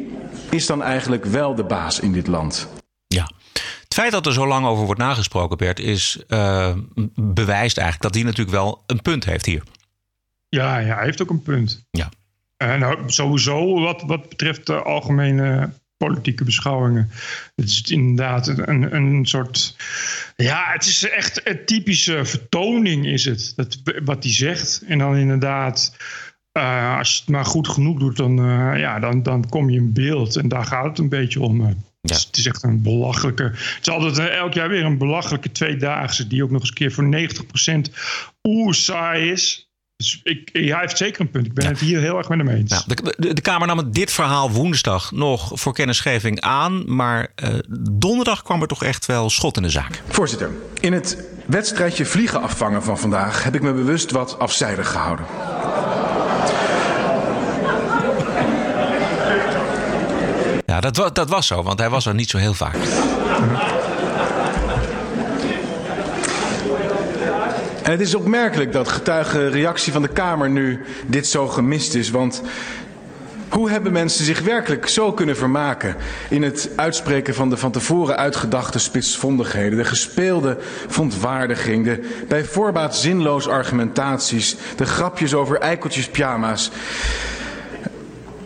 is 0.50 0.66
dan 0.66 0.83
eigenlijk 0.83 1.25
wel 1.25 1.56
de 1.56 1.63
baas 1.63 2.00
in 2.00 2.12
dit 2.12 2.27
land? 2.27 2.68
Ja. 3.07 3.30
Het 3.83 3.94
feit 3.94 4.12
dat 4.12 4.25
er 4.25 4.33
zo 4.33 4.48
lang 4.48 4.66
over 4.66 4.86
wordt 4.86 5.01
nagesproken, 5.01 5.57
Bert, 5.57 5.80
is 5.80 6.24
uh, 6.27 6.69
bewijst 7.16 7.77
eigenlijk 7.77 8.01
dat 8.01 8.13
hij 8.13 8.24
natuurlijk 8.24 8.57
wel 8.57 8.83
een 8.86 9.01
punt 9.01 9.25
heeft 9.25 9.45
hier. 9.45 9.63
Ja, 10.55 10.77
ja, 10.77 10.95
hij 10.95 11.05
heeft 11.05 11.21
ook 11.21 11.29
een 11.29 11.41
punt. 11.41 11.85
Ja. 11.91 12.09
En 12.57 12.79
nou, 12.79 12.97
sowieso 13.05 13.79
wat, 13.79 14.01
wat 14.01 14.29
betreft 14.29 14.65
de 14.65 14.81
algemene 14.81 15.69
politieke 15.97 16.43
beschouwingen. 16.43 17.11
Het 17.55 17.65
is 17.65 17.81
inderdaad 17.81 18.47
een, 18.47 18.95
een 18.95 19.25
soort. 19.25 19.75
Ja, 20.35 20.71
het 20.71 20.85
is 20.85 21.09
echt 21.09 21.47
een 21.47 21.65
typische 21.65 22.25
vertoning, 22.25 23.05
is 23.05 23.25
het. 23.25 23.53
Dat, 23.55 23.81
wat 24.03 24.24
hij 24.24 24.33
zegt. 24.33 24.83
En 24.88 24.97
dan 24.97 25.15
inderdaad. 25.15 25.97
Uh, 26.57 26.97
als 26.97 27.13
je 27.13 27.19
het 27.19 27.29
maar 27.29 27.45
goed 27.45 27.67
genoeg 27.67 28.00
doet, 28.00 28.17
dan, 28.17 28.39
uh, 28.39 28.79
ja, 28.79 29.00
dan, 29.00 29.24
dan 29.24 29.50
kom 29.50 29.69
je 29.69 29.77
in 29.77 29.93
beeld. 29.93 30.35
En 30.35 30.47
daar 30.47 30.65
gaat 30.65 30.85
het 30.85 30.97
een 30.97 31.09
beetje 31.09 31.41
om. 31.41 31.62
Ja. 31.62 31.74
Het, 32.01 32.12
is, 32.12 32.24
het, 32.24 32.38
is, 32.38 32.45
echt 32.45 32.63
een 32.63 32.81
belachelijke. 32.81 33.43
Het 33.43 33.77
is 33.81 33.89
altijd 33.89 34.29
elk 34.29 34.53
jaar 34.53 34.69
weer 34.69 34.83
een 34.83 34.97
belachelijke 34.97 35.51
tweedaagse. 35.51 36.27
Die 36.27 36.43
ook 36.43 36.51
nog 36.51 36.59
eens 36.59 36.69
een 36.69 36.75
keer 36.75 36.91
voor 36.91 37.89
90% 37.89 37.93
oer 38.43 38.74
saai 38.74 39.31
is. 39.31 39.64
Dus 39.97 40.19
ik, 40.23 40.49
hij 40.53 40.79
heeft 40.79 40.97
zeker 40.97 41.21
een 41.21 41.29
punt. 41.29 41.45
Ik 41.45 41.53
ben 41.53 41.63
ja. 41.63 41.69
het 41.69 41.79
hier 41.79 41.99
heel 41.99 42.17
erg 42.17 42.29
met 42.29 42.37
hem 42.37 42.47
eens. 42.47 42.71
Ja, 42.71 42.83
de, 42.87 43.13
de, 43.17 43.33
de, 43.33 43.41
Kamer 43.41 43.67
nam 43.67 43.91
dit 43.91 44.11
verhaal 44.11 44.51
woensdag 44.51 45.11
nog 45.11 45.51
voor 45.53 45.73
kennisgeving 45.73 46.41
aan. 46.41 46.95
Maar 46.95 47.27
uh, 47.43 47.49
donderdag 47.79 48.41
kwam 48.41 48.61
er 48.61 48.67
toch 48.67 48.83
echt 48.83 49.05
wel 49.05 49.29
schot 49.29 49.57
in 49.57 49.63
de 49.63 49.69
zaak. 49.69 50.01
Voorzitter, 50.07 50.51
in 50.79 50.93
het 50.93 51.27
wedstrijdje 51.45 52.05
vliegen 52.05 52.41
afvangen 52.41 52.83
van 52.83 52.97
vandaag 52.97 53.43
heb 53.43 53.55
ik 53.55 53.61
me 53.61 53.73
bewust 53.73 54.11
wat 54.11 54.39
afzijdig 54.39 54.91
gehouden. 54.91 55.25
Ja, 60.65 60.79
dat, 60.79 61.15
dat 61.15 61.29
was 61.29 61.47
zo, 61.47 61.63
want 61.63 61.79
hij 61.79 61.89
was 61.89 62.05
er 62.05 62.13
niet 62.13 62.29
zo 62.29 62.37
heel 62.37 62.53
vaak. 62.53 62.75
En 67.86 67.92
het 67.92 68.00
is 68.00 68.15
opmerkelijk 68.15 68.72
dat 68.72 68.88
getuige 68.88 69.48
reactie 69.48 69.94
van 69.94 70.01
de 70.01 70.08
Kamer 70.08 70.50
nu 70.50 70.80
dit 71.08 71.27
zo 71.27 71.48
gemist 71.48 71.96
is. 71.96 72.10
Want 72.10 72.42
hoe 73.50 73.70
hebben 73.70 73.92
mensen 73.92 74.25
zich 74.25 74.42
werkelijk 74.42 74.88
zo 74.88 75.13
kunnen 75.13 75.36
vermaken 75.38 75.96
in 76.30 76.44
het 76.44 76.70
uitspreken 76.75 77.36
van 77.36 77.50
de 77.50 77.58
van 77.58 77.72
tevoren 77.72 78.18
uitgedachte 78.18 78.80
spitsvondigheden, 78.80 79.77
de 79.77 79.86
gespeelde 79.86 80.58
verontwaardiging, 80.88 81.86
de 81.86 82.10
bij 82.27 82.44
voorbaat 82.44 83.08
argumentaties, 83.50 84.56
de 84.75 84.86
grapjes 84.86 85.34
over 85.34 85.60
eikeltjes 85.60 86.08
pyjama's. 86.08 86.72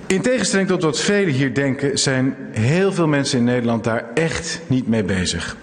In 0.08 0.22
tegenstelling 0.22 0.68
tot 0.68 0.84
wat 0.84 1.00
velen 1.00 1.34
hier 1.34 1.54
denken, 1.54 2.00
zijn 2.00 2.36
heel 2.52 2.94
veel 2.94 3.08
mensen 3.08 3.38
in 3.38 3.44
Nederland 3.44 3.84
daar 3.84 4.06
echt 4.14 4.60
niet 4.68 4.88
mee 4.88 5.04
bezig. 5.04 5.58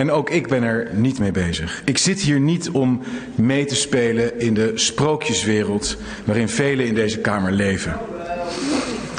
En 0.00 0.10
ook 0.10 0.30
ik 0.30 0.48
ben 0.48 0.62
er 0.62 0.88
niet 0.92 1.18
mee 1.18 1.30
bezig. 1.30 1.82
Ik 1.84 1.98
zit 1.98 2.20
hier 2.20 2.40
niet 2.40 2.70
om 2.70 3.00
mee 3.34 3.64
te 3.64 3.74
spelen 3.74 4.40
in 4.40 4.54
de 4.54 4.72
sprookjeswereld 4.74 5.96
waarin 6.24 6.48
velen 6.48 6.86
in 6.86 6.94
deze 6.94 7.18
Kamer 7.18 7.52
leven. 7.52 7.96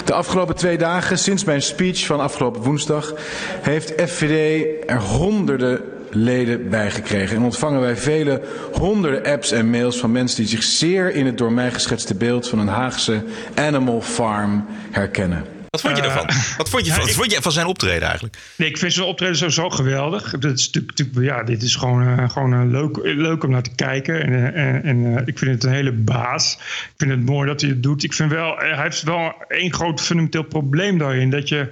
De 0.05 0.13
afgelopen 0.13 0.55
twee 0.55 0.77
dagen, 0.77 1.17
sinds 1.17 1.43
mijn 1.43 1.61
speech 1.61 2.05
van 2.05 2.19
afgelopen 2.19 2.61
woensdag, 2.61 3.13
heeft 3.61 3.93
FVD 4.01 4.65
er 4.89 5.01
honderden 5.01 5.81
leden 6.09 6.69
bijgekregen. 6.69 7.35
En 7.35 7.43
ontvangen 7.43 7.81
wij 7.81 7.95
vele 7.95 8.41
honderden 8.71 9.25
apps 9.25 9.51
en 9.51 9.69
mails 9.69 9.97
van 9.97 10.11
mensen 10.11 10.37
die 10.37 10.47
zich 10.47 10.63
zeer 10.63 11.15
in 11.15 11.25
het 11.25 11.37
door 11.37 11.51
mij 11.51 11.71
geschetste 11.71 12.15
beeld 12.15 12.47
van 12.47 12.59
een 12.59 12.67
Haagse 12.67 13.23
animal 13.55 14.01
farm 14.01 14.65
herkennen. 14.91 15.60
Wat 15.71 15.81
vond 15.81 15.97
je 15.97 16.03
ervan? 16.03 16.29
Wat 16.57 16.69
vond 16.69 16.85
je 16.85 16.91
van, 17.01 17.07
vond 17.09 17.31
je 17.31 17.41
van 17.41 17.51
zijn 17.51 17.65
optreden 17.65 18.01
eigenlijk? 18.03 18.37
Nee, 18.57 18.69
ik 18.69 18.77
vind 18.77 18.93
zijn 18.93 19.05
optreden 19.07 19.35
sowieso 19.35 19.69
geweldig. 19.69 20.31
Dat 20.39 20.59
is 20.59 20.69
natuurlijk, 20.71 21.19
ja, 21.21 21.43
dit 21.43 21.61
is 21.63 21.75
gewoon, 21.75 22.17
eh, 22.19 22.29
gewoon 22.29 22.53
eh, 22.53 22.61
leuk, 22.71 22.97
leuk 23.03 23.43
om 23.43 23.49
naar 23.49 23.61
te 23.63 23.75
kijken. 23.75 24.21
En, 24.23 24.33
eh, 24.53 24.65
en, 24.65 24.83
en, 24.83 25.17
eh, 25.17 25.21
ik 25.27 25.37
vind 25.37 25.51
het 25.51 25.63
een 25.63 25.71
hele 25.71 25.91
baas. 25.91 26.53
Ik 26.59 26.93
vind 26.97 27.11
het 27.11 27.25
mooi 27.25 27.47
dat 27.47 27.61
hij 27.61 27.69
het 27.69 27.83
doet. 27.83 28.03
Ik 28.03 28.13
vind 28.13 28.31
wel, 28.31 28.61
eh, 28.61 28.73
hij 28.73 28.83
heeft 28.83 29.03
wel 29.03 29.33
één 29.47 29.73
groot 29.73 30.01
fundamenteel 30.01 30.43
probleem 30.43 30.97
daarin. 30.97 31.29
Dat 31.29 31.49
je. 31.49 31.69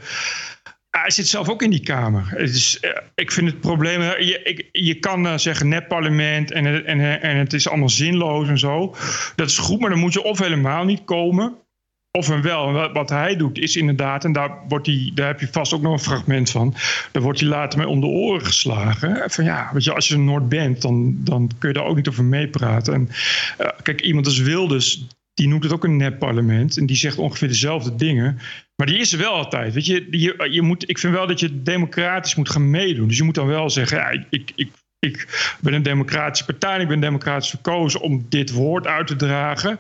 Hij 0.90 1.12
zit 1.12 1.28
zelf 1.28 1.50
ook 1.50 1.62
in 1.64 1.70
die 1.70 1.84
kamer. 1.84 2.24
Het 2.30 2.50
is, 2.56 2.80
eh, 2.80 2.90
ik 3.16 3.32
vind 3.32 3.48
het 3.48 3.60
probleem. 3.60 4.02
eh, 4.02 4.28
Je, 4.28 4.42
ik, 4.44 4.70
je 4.72 4.94
kan 4.94 5.28
eh, 5.28 5.38
zeggen 5.38 5.68
net 5.68 5.88
parlement 5.88 6.52
en, 6.52 6.86
en, 6.86 7.00
eh, 7.00 7.24
en 7.30 7.38
het 7.38 7.54
is 7.54 7.68
allemaal 7.70 7.90
zinloos 7.90 8.48
en 8.48 8.60
zo. 8.60 8.96
Dat 9.36 9.50
is 9.50 9.58
goed, 9.58 9.80
maar 9.80 9.90
dan 9.90 10.00
moet 10.00 10.14
je 10.14 10.24
of 10.24 10.40
helemaal 10.40 10.84
niet 10.86 11.04
komen. 11.06 11.54
Of 12.12 12.28
een 12.28 12.42
wel. 12.42 12.68
En 12.68 12.94
wat- 12.94 13.10
hij 13.10 13.36
doet 13.36 13.58
is 13.58 13.76
inderdaad, 13.76 14.26
en 14.26 14.32
daar, 14.32 14.58
wordt 14.68 14.86
hij, 14.86 15.12
daar 15.14 15.28
heb 15.28 15.40
je 15.40 15.48
vast 15.52 15.74
ook 15.74 15.82
nog 15.82 15.94
een 15.94 16.00
fragment 16.00 16.50
van. 16.50 16.74
Daar 17.12 17.24
wordt 17.24 17.40
hij 17.40 17.50
later 17.50 17.80
mee 17.80 17.88
om 17.88 18.00
de 18.00 18.08
oren 18.08 18.46
geslagen. 18.46 19.32
Van 19.32 19.44
ja, 19.44 19.70
weet 19.74 19.84
je, 19.84 19.94
als 19.94 20.08
je 20.08 20.16
een 20.16 20.26
Noord 20.26 20.50
bent, 20.50 20.82
dan, 20.82 21.16
dan 21.24 21.52
kun 21.58 21.70
je 21.70 21.76
daar 21.76 21.86
ook 21.86 21.96
niet 21.96 22.08
over 22.08 22.24
meepraten. 22.24 22.94
En 22.94 23.10
eh, 23.58 23.68
kijk, 23.84 24.02
iemand 24.02 24.26
als 24.26 24.40
Wilders, 24.40 25.06
die 25.34 25.48
noemt 25.48 25.64
het 25.64 25.74
ook 25.74 25.84
een 25.84 25.98
nep-parlement. 25.98 26.78
En 26.78 26.86
die 26.86 26.96
zegt 26.96 27.18
ongeveer 27.18 27.48
dezelfde 27.48 27.96
dingen. 27.96 28.40
Maar 28.76 28.88
die 28.88 29.00
is 29.00 29.14
er 29.14 29.20
wel 29.20 29.34
altijd. 29.34 29.74
Weet 29.74 29.86
je, 29.86 30.08
je, 30.12 30.48
je 30.50 30.62
moet, 30.62 30.90
ik 30.90 30.98
vind 30.98 31.14
wel 31.14 31.28
dat 31.28 31.40
je 31.40 31.62
democratisch 31.62 32.36
moet 32.36 32.50
gaan 32.50 32.70
meedoen. 32.70 33.08
Dus 33.08 33.18
je 33.18 33.24
moet 33.24 33.36
dan 33.36 33.48
wel 33.48 33.70
zeggen, 33.70 33.98
ja, 33.98 34.26
ik, 34.30 34.52
ik, 34.56 34.72
ik 35.00 35.28
ben 35.62 35.74
een 35.74 35.84
democratische 35.84 36.46
partij. 36.46 36.82
Ik 36.82 36.88
ben 36.88 37.00
democratisch 37.00 37.50
verkozen 37.50 38.02
om 38.02 38.26
dit 38.30 38.52
woord 38.52 38.88
uit 38.88 39.08
te 39.08 39.16
dragen. 39.16 39.80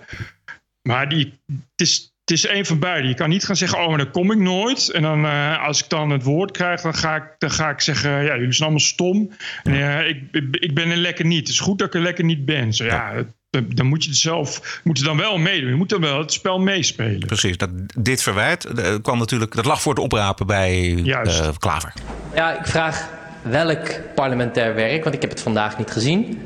Maar 0.81 1.09
die, 1.09 1.33
het, 1.45 1.87
is, 1.87 2.13
het 2.29 2.37
is 2.37 2.47
een 2.47 2.65
van 2.65 2.79
beide. 2.79 3.07
Je 3.07 3.13
kan 3.13 3.29
niet 3.29 3.45
gaan 3.45 3.55
zeggen, 3.55 3.79
oh, 3.79 3.87
maar 3.87 3.97
dan 3.97 4.11
kom 4.11 4.31
ik 4.31 4.37
nooit. 4.37 4.89
En 4.89 5.01
dan, 5.01 5.25
eh, 5.25 5.65
als 5.65 5.83
ik 5.83 5.89
dan 5.89 6.09
het 6.09 6.23
woord 6.23 6.51
krijg, 6.51 6.81
dan 6.81 6.93
ga 6.95 7.15
ik, 7.15 7.23
dan 7.37 7.51
ga 7.51 7.69
ik 7.69 7.81
zeggen, 7.81 8.11
ja, 8.11 8.35
jullie 8.35 8.51
zijn 8.51 8.69
allemaal 8.69 8.87
stom. 8.87 9.31
En 9.63 9.73
eh, 9.73 10.07
ik, 10.07 10.17
ik, 10.51 10.73
ben 10.73 10.89
er 10.89 10.97
lekker 10.97 11.25
niet. 11.25 11.39
Het 11.39 11.49
is 11.49 11.59
goed 11.59 11.77
dat 11.79 11.87
ik 11.87 11.93
er 11.93 12.01
lekker 12.01 12.23
niet 12.23 12.45
ben. 12.45 12.73
Zo, 12.73 12.85
ja, 12.85 13.13
dan, 13.49 13.65
dan 13.69 13.85
moet 13.85 14.03
je 14.03 14.09
het 14.09 14.19
zelf, 14.19 14.79
moet 14.83 14.97
je 14.97 15.03
dan 15.03 15.17
wel 15.17 15.37
meedoen. 15.37 15.69
Je 15.69 15.75
moet 15.75 15.89
dan 15.89 16.01
wel 16.01 16.19
het 16.19 16.33
spel 16.33 16.59
meespelen. 16.59 17.19
Precies, 17.27 17.57
dat, 17.57 17.69
dit 17.97 18.21
verwijt 18.21 18.65
eh, 18.65 18.95
kwam 19.01 19.17
natuurlijk, 19.17 19.55
dat 19.55 19.65
lag 19.65 19.81
voor 19.81 19.93
het 19.93 20.03
oprapen 20.03 20.47
bij 20.47 20.81
Juist. 20.89 21.39
eh, 21.39 21.49
Klaver. 21.59 21.93
Ja, 22.35 22.59
ik 22.59 22.65
vraag 22.67 23.09
welk 23.41 23.99
parlementair 24.15 24.75
werk, 24.75 25.03
want 25.03 25.15
ik 25.15 25.21
heb 25.21 25.29
het 25.29 25.41
vandaag 25.41 25.77
niet 25.77 25.91
gezien. 25.91 26.41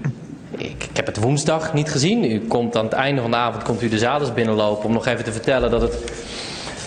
Ik, 0.58 0.90
heb 0.94 1.06
het 1.06 1.18
woensdag 1.18 1.74
niet 1.74 1.92
gezien. 1.92 2.32
U 2.32 2.40
komt 2.40 2.78
aan 2.78 2.86
het 2.86 2.94
einde 2.94 3.22
van 3.22 3.32
de 3.32 3.38
avond 3.38 3.64
komt 3.64 3.82
u 3.82 3.90
de 3.90 3.98
zaal 3.98 4.20
eens 4.20 4.34
binnenlopen 4.34 4.86
om 4.86 4.94
nog 4.94 5.06
even 5.06 5.24
te 5.24 5.32
vertellen 5.32 5.72
dat 5.72 5.82
het 5.82 5.98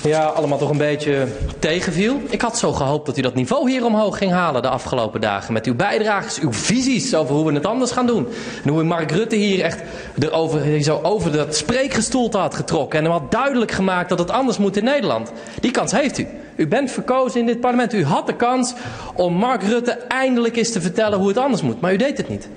ja, 0.06 0.24
allemaal 0.24 0.58
toch 0.58 0.70
een 0.70 0.78
beetje 0.78 1.26
tegenviel. 1.58 2.20
Ik 2.28 2.40
had 2.40 2.58
zo 2.58 2.72
gehoopt 2.72 3.06
dat 3.06 3.18
u 3.18 3.22
dat 3.22 3.34
niveau 3.34 3.70
hier 3.70 3.84
omhoog 3.84 4.18
ging 4.18 4.32
halen 4.32 4.62
de 4.62 4.68
afgelopen 4.68 5.20
dagen. 5.20 5.52
Met 5.52 5.66
uw 5.66 5.74
bijdrages, 5.74 6.38
uw 6.38 6.52
visies 6.52 7.14
over 7.14 7.34
hoe 7.34 7.46
we 7.46 7.52
het 7.52 7.66
anders 7.66 7.90
gaan 7.90 8.06
doen. 8.06 8.28
En 8.64 8.70
hoe 8.70 8.82
u 8.82 8.84
Mark 8.84 9.10
Rutte 9.10 9.36
hier 9.36 9.60
echt 9.60 9.82
erover, 10.18 10.82
zo 10.82 11.00
over 11.02 11.32
dat 11.32 11.56
spreekgestoelte 11.56 12.38
had 12.38 12.54
getrokken. 12.54 12.98
En 12.98 13.04
hem 13.04 13.12
had 13.12 13.30
duidelijk 13.30 13.70
gemaakt 13.70 14.08
dat 14.08 14.18
het 14.18 14.30
anders 14.30 14.58
moet 14.58 14.76
in 14.76 14.84
Nederland. 14.84 15.32
Die 15.60 15.70
kans 15.70 15.92
heeft 15.92 16.18
u. 16.18 16.26
U 16.56 16.68
bent 16.68 16.90
verkozen 16.90 17.40
in 17.40 17.46
dit 17.46 17.60
parlement. 17.60 17.94
U 17.94 18.04
had 18.04 18.26
de 18.26 18.36
kans 18.36 18.74
om 19.14 19.34
Mark 19.34 19.62
Rutte 19.62 19.92
eindelijk 19.92 20.56
eens 20.56 20.72
te 20.72 20.80
vertellen 20.80 21.18
hoe 21.18 21.28
het 21.28 21.38
anders 21.38 21.62
moet. 21.62 21.80
Maar 21.80 21.92
u 21.92 21.96
deed 21.96 22.16
het 22.16 22.28
niet. 22.28 22.48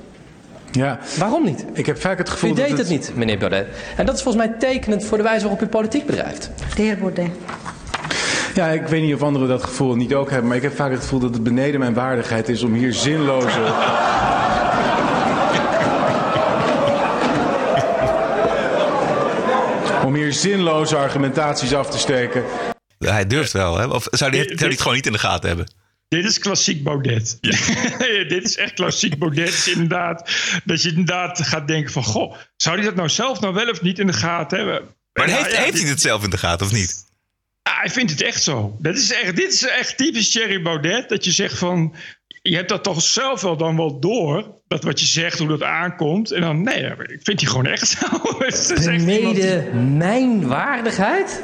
Ja, 0.72 1.00
Waarom 1.18 1.44
niet? 1.44 1.66
ik 1.74 1.86
heb 1.86 2.02
vaak 2.02 2.18
het 2.18 2.30
gevoel 2.30 2.50
U 2.50 2.54
dat 2.54 2.68
deed 2.68 2.78
het 2.78 2.90
niet, 2.90 3.12
meneer 3.16 3.38
Baudet. 3.38 3.68
En 3.96 4.06
dat 4.06 4.16
is 4.16 4.22
volgens 4.22 4.46
mij 4.46 4.56
tekenend 4.60 5.06
voor 5.06 5.18
de 5.18 5.24
wijze 5.24 5.42
waarop 5.42 5.62
u 5.62 5.68
politiek 5.68 6.06
bedrijft. 6.06 6.52
De 6.76 6.82
heer 6.82 6.98
Baudet. 6.98 7.30
Ja, 8.54 8.68
ik 8.68 8.88
weet 8.88 9.02
niet 9.02 9.14
of 9.14 9.22
anderen 9.22 9.48
dat 9.48 9.64
gevoel 9.64 9.96
niet 9.96 10.14
ook 10.14 10.30
hebben, 10.30 10.48
maar 10.48 10.58
ik 10.58 10.64
heb 10.64 10.76
vaak 10.76 10.92
het 10.92 11.00
gevoel 11.00 11.20
dat 11.20 11.34
het 11.34 11.44
beneden 11.44 11.80
mijn 11.80 11.94
waardigheid 11.94 12.50
is 12.50 12.64
om 12.64 12.74
hier 12.74 12.94
zinloze. 12.94 13.60
om 20.06 20.16
hier 20.16 20.34
zinloze 20.34 20.96
argumentaties 20.96 21.74
af 21.74 21.90
te 21.90 21.98
steken. 21.98 22.44
Hij 23.00 23.28
durft 23.28 23.52
wel, 23.52 23.78
hè? 23.78 23.86
Of 23.86 24.08
zou 24.12 24.32
hij, 24.36 24.44
zou 24.44 24.58
hij 24.58 24.70
het 24.70 24.82
gewoon 24.82 24.96
niet 24.96 25.06
in 25.06 25.12
de 25.12 25.18
gaten 25.18 25.48
hebben? 25.48 25.68
Dit 26.10 26.26
is 26.26 26.40
klassiek 26.40 26.84
Baudet. 26.84 27.38
dit 28.30 28.44
is 28.44 28.58
echt 28.58 28.74
klassiek 28.74 29.18
Baudet. 29.18 29.68
Inderdaad, 29.74 30.32
dat 30.66 30.82
je 30.82 30.90
inderdaad 30.90 31.42
gaat 31.48 31.68
denken 31.68 31.92
van... 31.92 32.04
Goh, 32.04 32.36
zou 32.58 32.76
hij 32.76 32.86
dat 32.86 32.96
nou 32.96 33.10
zelf 33.10 33.40
nou 33.40 33.54
wel 33.54 33.70
of 33.70 33.82
niet 33.82 34.00
in 34.00 34.08
de 34.08 34.14
gaten 34.14 34.58
hebben? 34.58 34.82
Maar 35.14 35.30
Ja, 35.30 35.36
heeft, 35.36 35.52
ja, 35.52 35.58
heeft 35.58 35.72
dit- 35.72 35.82
hij 35.82 35.90
het 35.92 36.02
zelf 36.02 36.24
in 36.24 36.30
de 36.30 36.38
gaten 36.38 36.66
of 36.66 36.72
niet? 36.72 37.08
Ah, 37.64 37.80
hij 37.80 37.90
vindt 37.90 38.12
het 38.12 38.22
echt 38.22 38.44
zo. 38.44 38.78
Dat 38.80 38.96
is 38.98 39.12
echt, 39.14 39.36
dit 39.36 39.54
is 39.54 39.68
echt 39.68 39.98
typisch 39.98 40.32
Thierry 40.32 40.62
Baudet. 40.62 41.10
Dat 41.10 41.26
je 41.26 41.32
zegt 41.32 41.58
van... 41.58 41.96
Je 42.42 42.56
hebt 42.56 42.70
dat 42.70 42.84
toch 42.84 43.02
zelf 43.02 43.42
wel 43.42 43.58
dan 43.58 43.76
wel 43.76 44.00
door. 44.00 44.62
Dat 44.68 44.84
wat 44.84 45.00
je 45.00 45.06
zegt, 45.06 45.40
hoe 45.40 45.48
dat 45.48 45.64
aankomt. 45.64 46.32
En 46.32 46.42
dan, 46.42 46.62
nee, 46.64 46.84
ik 46.86 47.20
vind 47.24 47.40
die 47.40 47.48
gewoon 47.48 47.66
echt 47.66 47.88
zo. 47.88 48.08
Die- 48.76 49.06
Beneden 49.06 49.98
mijn 49.98 50.48
waardigheid? 50.48 51.44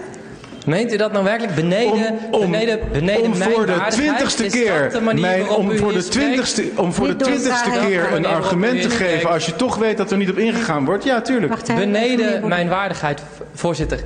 Meent 0.65 0.93
u 0.93 0.97
dat 0.97 1.11
nou 1.11 1.23
werkelijk? 1.23 1.55
Beneden, 1.55 2.19
beneden, 2.31 2.79
beneden 2.91 3.31
om 3.31 3.37
mijn 3.37 3.51
voor 3.51 3.65
de 3.65 3.75
waardigheid? 3.75 4.17
twintigste 4.17 4.57
keer, 4.57 4.89
de 4.91 5.01
manier 5.01 5.21
mijn, 5.21 5.39
waarop 5.39 5.57
om 5.57 5.71
u 5.71 5.77
voor 5.77 5.93
de 5.93 6.07
twintigste, 6.07 6.63
om 6.75 6.93
voor 6.93 7.07
de 7.07 7.13
Niet 7.13 7.23
twintigste 7.23 7.69
keer 7.87 8.13
een 8.13 8.25
argument 8.25 8.81
te 8.81 8.89
geven 8.89 9.29
als 9.29 9.45
je 9.45 9.55
toch 9.55 9.75
weet 9.75 9.97
dat 9.97 10.11
er 10.11 10.17
niet 10.17 10.29
op 10.29 10.37
ingegaan 10.37 10.85
wordt. 10.85 11.03
Ja, 11.03 11.21
tuurlijk. 11.21 11.65
Beneden 11.65 12.47
mijn 12.47 12.69
waardigheid, 12.69 13.21
voorzitter. 13.53 14.03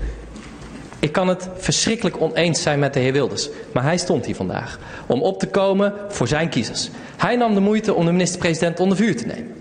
Ik 1.00 1.12
kan 1.12 1.28
het 1.28 1.50
verschrikkelijk 1.58 2.22
oneens 2.22 2.62
zijn 2.62 2.80
met 2.80 2.94
de 2.94 3.00
heer 3.00 3.14
Wilders. 3.14 3.50
Maar 3.74 3.84
hij 3.84 3.98
stond 3.98 4.26
hier 4.26 4.36
vandaag 4.36 4.80
om 5.06 5.22
op 5.22 5.40
te 5.40 5.48
komen 5.48 5.94
voor 6.10 6.28
zijn 6.28 6.50
kiezers. 6.50 6.90
Hij 7.18 7.36
nam 7.36 7.54
de 7.54 7.60
moeite 7.60 7.94
om 7.94 8.06
de 8.06 8.12
minister-president 8.12 8.80
onder 8.80 8.98
vuur 8.98 9.18
te 9.18 9.26
nemen. 9.26 9.54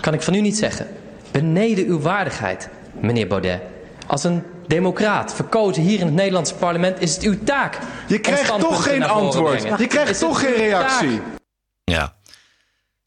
Kan 0.00 0.14
ik 0.14 0.22
van 0.22 0.34
u 0.34 0.40
niet 0.40 0.56
zeggen. 0.56 0.86
Beneden 1.30 1.86
uw 1.86 2.00
waardigheid, 2.00 2.68
meneer 3.00 3.26
Baudet. 3.26 3.60
Als 4.06 4.24
een 4.24 4.42
democraat, 4.70 5.34
verkozen 5.34 5.82
hier 5.82 6.00
in 6.00 6.06
het 6.06 6.14
Nederlandse 6.14 6.54
parlement, 6.54 7.00
is 7.00 7.14
het 7.14 7.22
uw 7.22 7.38
taak. 7.44 7.78
Je 8.06 8.14
om 8.14 8.20
krijgt 8.20 8.58
toch 8.58 8.82
geen 8.82 9.02
antwoord. 9.02 9.62
Je 9.78 9.86
krijgt 9.86 10.10
Is 10.10 10.18
toch 10.18 10.40
geen 10.40 10.54
reactie. 10.54 11.08
taak? 11.10 11.38
Ja. 11.84 12.14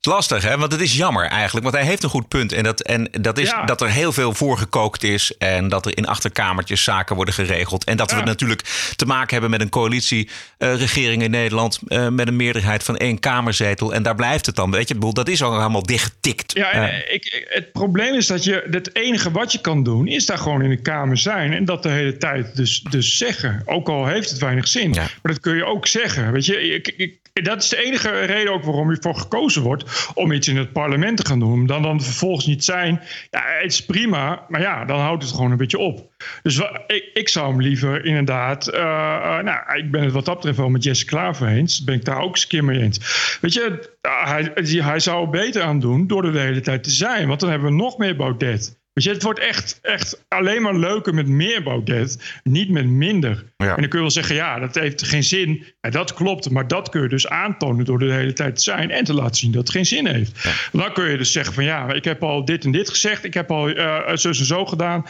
Lastig, 0.07 0.43
hè? 0.43 0.57
Want 0.57 0.71
het 0.71 0.81
is 0.81 0.95
jammer 0.97 1.25
eigenlijk. 1.25 1.63
Want 1.65 1.75
hij 1.77 1.85
heeft 1.85 2.03
een 2.03 2.09
goed 2.09 2.27
punt. 2.27 2.53
En 2.53 2.63
dat, 2.63 2.81
en 2.81 3.09
dat 3.21 3.37
is 3.37 3.49
Ja. 3.49 3.65
dat 3.65 3.81
er 3.81 3.89
heel 3.89 4.11
veel 4.13 4.33
voorgekookt 4.33 5.03
is. 5.03 5.37
En 5.37 5.67
dat 5.69 5.85
er 5.85 5.97
in 5.97 6.07
achterkamertjes 6.07 6.83
zaken 6.83 7.15
worden 7.15 7.33
geregeld. 7.33 7.83
En 7.83 7.97
dat 7.97 8.11
we 8.11 8.21
natuurlijk 8.21 8.61
te 8.95 9.05
maken 9.05 9.31
hebben 9.31 9.49
met 9.49 9.61
een 9.61 9.69
coalitieregering 9.69 11.21
in 11.23 11.31
Nederland. 11.31 11.79
eh, 11.87 12.07
met 12.07 12.27
een 12.27 12.35
meerderheid 12.35 12.83
van 12.83 12.97
één 12.97 13.19
kamerzetel. 13.19 13.93
En 13.93 14.03
daar 14.03 14.15
blijft 14.15 14.45
het 14.45 14.55
dan. 14.55 14.71
Weet 14.71 14.87
je, 14.87 15.11
dat 15.13 15.27
is 15.27 15.41
al 15.43 15.57
helemaal 15.57 15.83
dichtgetikt. 15.83 16.53
Ja, 16.53 16.71
Eh, 16.71 16.81
en 16.83 17.13
ik, 17.13 17.25
ik- 17.25 17.45
het 17.49 17.71
probleem 17.71 18.13
is 18.15 18.27
dat 18.27 18.43
je 18.43 18.67
het 18.71 18.95
enige 18.95 19.31
wat 19.31 19.51
je 19.51 19.61
kan 19.61 19.83
doen, 19.83 20.07
is 20.07 20.25
daar 20.25 20.37
gewoon 20.37 20.61
in 20.61 20.69
de 20.69 20.81
Kamer 20.81 21.17
zijn 21.17 21.53
en 21.53 21.65
dat 21.65 21.83
de 21.83 21.89
hele 21.89 22.17
tijd 22.17 22.55
dus, 22.55 22.81
dus 22.89 23.17
zeggen. 23.17 23.61
Ook 23.65 23.89
al 23.89 24.05
heeft 24.07 24.29
het 24.29 24.39
weinig 24.39 24.67
zin. 24.67 24.93
Ja. 24.93 25.01
Maar 25.01 25.31
dat 25.33 25.39
kun 25.39 25.55
je 25.55 25.65
ook 25.65 25.87
zeggen. 25.87 26.31
Weet 26.31 26.45
je, 26.45 26.73
ik, 26.73 26.93
ik, 26.97 27.13
dat 27.41 27.63
is 27.63 27.69
de 27.69 27.83
enige 27.83 28.19
reden 28.19 28.53
ook 28.53 28.63
waarom 28.63 28.91
je 28.91 28.97
voor 28.99 29.15
gekozen 29.15 29.61
wordt 29.61 30.11
om 30.13 30.31
iets 30.31 30.47
in 30.47 30.57
het 30.57 30.71
parlement 30.71 31.17
te 31.17 31.25
gaan 31.25 31.39
doen. 31.39 31.65
Dan 31.65 31.81
dan 31.81 32.01
vervolgens 32.01 32.45
niet 32.45 32.63
zijn. 32.63 33.01
Ja, 33.29 33.41
het 33.61 33.71
is 33.71 33.85
prima, 33.85 34.45
maar 34.47 34.61
ja, 34.61 34.85
dan 34.85 34.99
houdt 34.99 35.23
het 35.23 35.31
gewoon 35.31 35.51
een 35.51 35.57
beetje 35.57 35.77
op. 35.77 36.11
Dus 36.43 36.61
ik, 36.87 37.09
ik 37.13 37.29
zou 37.29 37.49
hem 37.49 37.61
liever 37.61 38.05
inderdaad. 38.05 38.67
eh, 38.67 38.81
eh, 38.81 39.43
nou, 39.43 39.77
ik 39.77 39.91
ben 39.91 40.03
het 40.03 40.11
wat 40.11 40.25
dat 40.25 40.35
betreft 40.35 40.57
wel 40.57 40.69
met 40.69 40.83
Jesse 40.83 41.05
Klaver 41.05 41.47
eens. 41.47 41.83
Ben 41.83 41.95
ik 41.95 42.05
daar 42.05 42.21
ook 42.21 42.29
eens 42.29 42.41
een 42.41 42.47
keer 42.47 42.63
mee 42.63 42.81
eens. 42.81 43.37
Weet 43.41 43.53
je, 43.53 43.89
hij, 44.01 44.51
hij 44.63 44.99
zou 44.99 45.23
er 45.23 45.29
beter 45.29 45.61
aan 45.61 45.79
doen 45.79 46.07
door 46.07 46.25
er 46.25 46.31
de 46.31 46.39
hele 46.39 46.61
tijd 46.61 46.83
te 46.83 46.91
zijn. 46.91 47.27
Want 47.27 47.39
dan 47.39 47.49
hebben 47.49 47.69
we 47.69 47.75
nog 47.75 47.97
meer 47.97 48.15
Baudet. 48.15 48.81
Je, 48.93 49.09
het 49.09 49.23
wordt 49.23 49.39
echt, 49.39 49.79
echt 49.81 50.23
alleen 50.27 50.61
maar 50.61 50.75
leuker 50.75 51.13
met 51.13 51.27
meer 51.27 51.63
Baudet, 51.63 52.39
niet 52.43 52.69
met 52.69 52.85
minder. 52.85 53.43
Ja. 53.57 53.75
En 53.75 53.75
dan 53.75 53.89
kun 53.89 53.91
je 53.91 53.99
wel 53.99 54.11
zeggen, 54.11 54.35
ja, 54.35 54.59
dat 54.59 54.75
heeft 54.75 55.03
geen 55.03 55.23
zin. 55.23 55.65
Ja, 55.81 55.89
dat 55.89 56.13
klopt, 56.13 56.49
maar 56.49 56.67
dat 56.67 56.89
kun 56.89 57.01
je 57.01 57.07
dus 57.07 57.27
aantonen 57.27 57.85
door 57.85 57.99
de 57.99 58.13
hele 58.13 58.33
tijd 58.33 58.55
te 58.55 58.61
zijn 58.61 58.91
en 58.91 59.03
te 59.03 59.13
laten 59.13 59.35
zien 59.35 59.51
dat 59.51 59.61
het 59.61 59.71
geen 59.71 59.85
zin 59.85 60.07
heeft. 60.07 60.49
Dan 60.71 60.93
kun 60.93 61.11
je 61.11 61.17
dus 61.17 61.31
zeggen 61.31 61.53
van 61.53 61.63
ja, 61.63 61.93
ik 61.93 62.03
heb 62.03 62.23
al 62.23 62.45
dit 62.45 62.65
en 62.65 62.71
dit 62.71 62.89
gezegd, 62.89 63.23
ik 63.23 63.33
heb 63.33 63.51
al 63.51 63.69
eh 63.69 64.15
zo 64.15 64.27
en 64.27 64.35
zo 64.35 64.65
gedaan. 64.65 65.05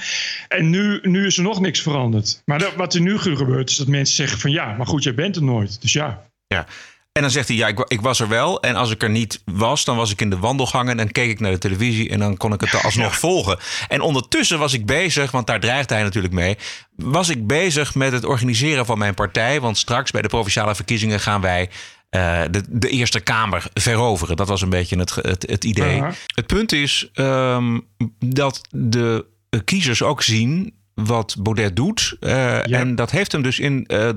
En 0.47 0.69
nu, 0.69 0.99
nu 1.01 1.25
is 1.25 1.37
er 1.37 1.43
nog 1.43 1.59
niks 1.59 1.81
veranderd. 1.81 2.41
Maar 2.45 2.59
dat, 2.59 2.75
wat 2.75 2.93
er 2.93 3.01
nu 3.01 3.17
gebeurt 3.17 3.69
is 3.69 3.77
dat 3.77 3.87
mensen 3.87 4.15
zeggen 4.15 4.39
van 4.39 4.51
ja, 4.51 4.73
maar 4.77 4.87
goed, 4.87 5.03
jij 5.03 5.13
bent 5.13 5.35
er 5.35 5.43
nooit. 5.43 5.81
Dus 5.81 5.93
ja. 5.93 6.31
Ja. 6.47 6.65
En 7.13 7.21
dan 7.21 7.31
zegt 7.31 7.47
hij, 7.47 7.57
ja, 7.57 7.67
ik, 7.67 7.79
ik 7.87 8.01
was 8.01 8.19
er 8.19 8.27
wel. 8.27 8.61
En 8.61 8.75
als 8.75 8.91
ik 8.91 9.03
er 9.03 9.09
niet 9.09 9.41
was, 9.45 9.85
dan 9.85 9.95
was 9.95 10.11
ik 10.11 10.21
in 10.21 10.29
de 10.29 10.37
wandelgangen... 10.37 10.91
en 10.91 10.97
dan 10.97 11.11
keek 11.11 11.29
ik 11.29 11.39
naar 11.39 11.51
de 11.51 11.57
televisie 11.57 12.09
en 12.09 12.19
dan 12.19 12.37
kon 12.37 12.53
ik 12.53 12.61
het 12.61 12.83
alsnog 12.83 13.19
volgen. 13.19 13.59
En 13.87 14.01
ondertussen 14.01 14.59
was 14.59 14.73
ik 14.73 14.85
bezig, 14.85 15.31
want 15.31 15.47
daar 15.47 15.59
dreigt 15.59 15.89
hij 15.89 16.03
natuurlijk 16.03 16.33
mee... 16.33 16.57
was 16.95 17.29
ik 17.29 17.47
bezig 17.47 17.95
met 17.95 18.11
het 18.11 18.25
organiseren 18.25 18.85
van 18.85 18.97
mijn 18.97 19.13
partij. 19.13 19.61
Want 19.61 19.77
straks 19.77 20.11
bij 20.11 20.21
de 20.21 20.27
Provinciale 20.27 20.75
Verkiezingen 20.75 21.19
gaan 21.19 21.41
wij... 21.41 21.69
eh, 22.09 22.41
de, 22.51 22.63
de 22.69 22.89
Eerste 22.89 23.19
Kamer 23.19 23.65
veroveren. 23.73 24.35
Dat 24.35 24.47
was 24.47 24.61
een 24.61 24.69
beetje 24.69 24.97
het, 24.97 25.15
het, 25.15 25.49
het 25.49 25.63
idee. 25.63 26.03
Het 26.35 26.47
punt 26.47 26.71
is 26.71 27.09
ehm, 27.13 27.79
dat 28.19 28.61
de 28.69 29.25
kiezers 29.63 30.01
ook 30.01 30.21
zien 30.21 30.73
wat 30.95 31.35
Baudet 31.39 31.75
doet. 31.75 32.17
Eh, 32.19 32.73
En 32.79 32.95
dat 32.95 33.11
heeft 33.11 33.31
hem 33.31 33.41
dus 33.41 33.59
in 33.59 33.85
eh, 33.85 34.09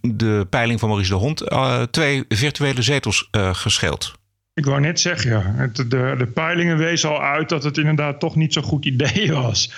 de 0.00 0.46
peiling 0.50 0.80
van 0.80 0.88
Maurice 0.88 1.10
de 1.12 1.18
Hond 1.18 1.40
eh, 1.40 1.82
twee 1.82 2.24
virtuele 2.28 2.82
zetels 2.82 3.28
eh, 3.30 3.54
gescheeld. 3.54 4.14
Ik 4.54 4.64
wou 4.64 4.80
net 4.80 5.00
zeggen, 5.00 5.30
ja. 5.30 5.42
Het, 5.56 5.76
de, 5.76 6.14
de 6.18 6.26
peilingen 6.34 6.76
wezen 6.76 7.08
al 7.10 7.22
uit 7.22 7.48
dat 7.48 7.64
het 7.64 7.78
inderdaad 7.78 8.20
toch 8.20 8.36
niet 8.36 8.52
zo'n 8.52 8.62
goed 8.62 8.84
idee 8.84 9.32
was. 9.42 9.72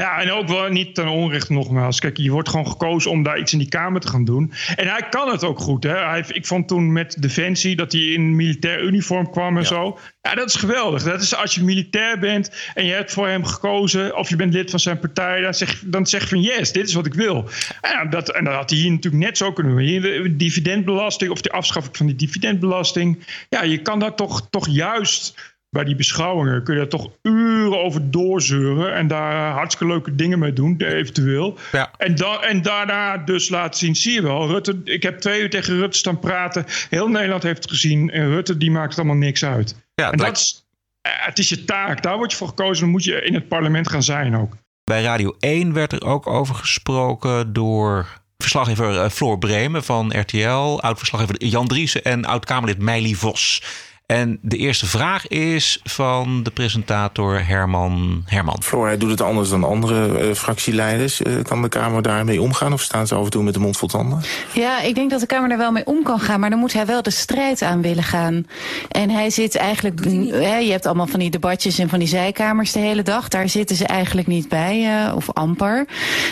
Ja, 0.00 0.20
en 0.20 0.30
ook 0.30 0.48
wel 0.48 0.68
niet 0.68 0.94
ten 0.94 1.08
onrecht 1.08 1.48
nogmaals. 1.48 2.00
Kijk, 2.00 2.16
je 2.16 2.30
wordt 2.30 2.48
gewoon 2.48 2.68
gekozen 2.68 3.10
om 3.10 3.22
daar 3.22 3.38
iets 3.38 3.52
in 3.52 3.58
die 3.58 3.68
Kamer 3.68 4.00
te 4.00 4.08
gaan 4.08 4.24
doen. 4.24 4.52
En 4.76 4.86
hij 4.88 5.06
kan 5.10 5.30
het 5.30 5.44
ook 5.44 5.58
goed. 5.58 5.82
Hè? 5.82 5.96
Hij, 5.96 6.24
ik 6.28 6.46
vond 6.46 6.68
toen 6.68 6.92
met 6.92 7.22
Defensie 7.22 7.76
dat 7.76 7.92
hij 7.92 8.00
in 8.00 8.36
militair 8.36 8.82
uniform 8.82 9.30
kwam 9.30 9.56
en 9.56 9.66
zo. 9.66 9.98
Ja, 10.22 10.34
dat 10.34 10.48
is 10.48 10.54
geweldig. 10.54 11.02
Dat 11.02 11.22
is 11.22 11.34
als 11.34 11.54
je 11.54 11.62
militair 11.62 12.18
bent 12.18 12.70
en 12.74 12.86
je 12.86 12.92
hebt 12.92 13.12
voor 13.12 13.28
hem 13.28 13.44
gekozen... 13.44 14.16
of 14.16 14.28
je 14.28 14.36
bent 14.36 14.52
lid 14.52 14.70
van 14.70 14.80
zijn 14.80 14.98
partij, 14.98 15.40
dan 15.40 15.54
zeg, 15.54 15.82
dan 15.86 16.06
zeg 16.06 16.22
je 16.22 16.28
van 16.28 16.40
yes, 16.40 16.72
dit 16.72 16.88
is 16.88 16.94
wat 16.94 17.06
ik 17.06 17.14
wil. 17.14 17.48
En, 17.80 17.90
ja, 17.90 18.04
dat, 18.04 18.30
en 18.30 18.44
dat 18.44 18.54
had 18.54 18.70
hij 18.70 18.78
hier 18.78 18.90
natuurlijk 18.90 19.24
net 19.24 19.36
zo 19.36 19.52
kunnen 19.52 19.72
doen. 19.72 19.84
Hier 19.84 20.02
de 20.02 20.36
dividendbelasting 20.36 21.30
of 21.30 21.40
de 21.40 21.50
afschaffing 21.50 21.96
van 21.96 22.06
die 22.06 22.16
dividendbelasting. 22.16 23.24
Ja, 23.48 23.62
je 23.62 23.82
kan 23.82 23.98
daar 23.98 24.14
toch, 24.14 24.46
toch 24.50 24.68
juist 24.68 25.53
bij 25.74 25.84
die 25.84 25.96
beschouwingen 25.96 26.62
kun 26.62 26.74
je 26.74 26.80
daar 26.80 26.88
toch 26.88 27.10
uren 27.22 27.82
over 27.82 28.10
doorzeuren 28.10 28.94
en 28.94 29.06
daar 29.06 29.52
hartstikke 29.52 29.92
leuke 29.92 30.14
dingen 30.14 30.38
mee 30.38 30.52
doen, 30.52 30.74
eventueel. 30.78 31.58
Ja. 31.72 31.90
En, 31.96 32.14
da 32.14 32.40
en 32.40 32.62
daarna 32.62 33.16
dus 33.16 33.48
laten 33.48 33.78
zien, 33.78 33.96
zie 33.96 34.12
je 34.12 34.22
wel, 34.22 34.48
Rutte, 34.48 34.80
ik 34.84 35.02
heb 35.02 35.18
twee 35.18 35.40
uur 35.40 35.50
tegen 35.50 35.76
Rutte 35.76 35.98
staan 35.98 36.18
praten. 36.18 36.64
Heel 36.90 37.08
Nederland 37.08 37.42
heeft 37.42 37.62
het 37.62 37.70
gezien 37.70 38.10
en 38.10 38.28
Rutte 38.28 38.56
die 38.56 38.70
maakt 38.70 38.96
allemaal 38.96 39.16
niks 39.16 39.44
uit. 39.44 39.76
Ja, 39.94 40.04
en 40.04 40.10
het 40.10 40.18
dat 40.18 40.36
is, 40.36 40.66
eh, 41.00 41.12
het 41.16 41.38
is 41.38 41.48
je 41.48 41.64
taak, 41.64 42.02
daar 42.02 42.16
word 42.16 42.30
je 42.30 42.36
voor 42.36 42.48
gekozen, 42.48 42.82
dan 42.82 42.92
moet 42.92 43.04
je 43.04 43.24
in 43.24 43.34
het 43.34 43.48
parlement 43.48 43.88
gaan 43.88 44.02
zijn 44.02 44.36
ook. 44.36 44.56
Bij 44.84 45.02
Radio 45.02 45.36
1 45.38 45.72
werd 45.72 45.92
er 45.92 46.04
ook 46.04 46.26
over 46.26 46.54
gesproken 46.54 47.52
door 47.52 48.20
verslaggever 48.38 49.00
eh, 49.00 49.10
Floor 49.10 49.38
Bremen 49.38 49.84
van 49.84 50.20
RTL, 50.20 50.80
oud-verslaggever 50.80 51.44
Jan 51.44 51.66
Driessen 51.66 52.04
en 52.04 52.24
oud-Kamerlid 52.24 52.78
Meili 52.78 53.14
Vos. 53.14 53.62
En 54.06 54.38
de 54.42 54.56
eerste 54.56 54.86
vraag 54.86 55.28
is 55.28 55.80
van 55.84 56.42
de 56.42 56.50
presentator 56.50 57.46
Herman 57.46 58.22
Herman. 58.26 58.62
Floor, 58.62 58.86
hij 58.86 58.98
doet 58.98 59.10
het 59.10 59.20
anders 59.20 59.48
dan 59.48 59.64
andere 59.64 60.18
eh, 60.18 60.34
fractieleiders. 60.34 61.22
Eh, 61.22 61.32
kan 61.42 61.62
de 61.62 61.68
Kamer 61.68 62.02
daarmee 62.02 62.40
omgaan 62.40 62.72
of 62.72 62.80
staan 62.80 63.06
ze 63.06 63.14
af 63.14 63.24
en 63.24 63.30
toe 63.30 63.42
met 63.42 63.54
de 63.54 63.60
mond 63.60 63.76
vol 63.76 63.88
tanden? 63.88 64.20
Ja, 64.52 64.80
ik 64.80 64.94
denk 64.94 65.10
dat 65.10 65.20
de 65.20 65.26
Kamer 65.26 65.50
er 65.50 65.58
wel 65.58 65.72
mee 65.72 65.86
om 65.86 66.02
kan 66.02 66.20
gaan, 66.20 66.40
maar 66.40 66.50
dan 66.50 66.58
moet 66.58 66.72
hij 66.72 66.86
wel 66.86 67.02
de 67.02 67.10
strijd 67.10 67.62
aan 67.62 67.82
willen 67.82 68.02
gaan. 68.02 68.46
En 68.90 69.10
hij 69.10 69.30
zit 69.30 69.56
eigenlijk, 69.56 70.04
hè, 70.30 70.56
je 70.56 70.70
hebt 70.70 70.86
allemaal 70.86 71.06
van 71.06 71.20
die 71.20 71.30
debatjes 71.30 71.78
en 71.78 71.88
van 71.88 71.98
die 71.98 72.08
zijkamers 72.08 72.72
de 72.72 72.78
hele 72.78 73.02
dag. 73.02 73.28
Daar 73.28 73.48
zitten 73.48 73.76
ze 73.76 73.86
eigenlijk 73.86 74.26
niet 74.26 74.48
bij, 74.48 75.04
eh, 75.06 75.16
of 75.16 75.32
amper. 75.32 75.86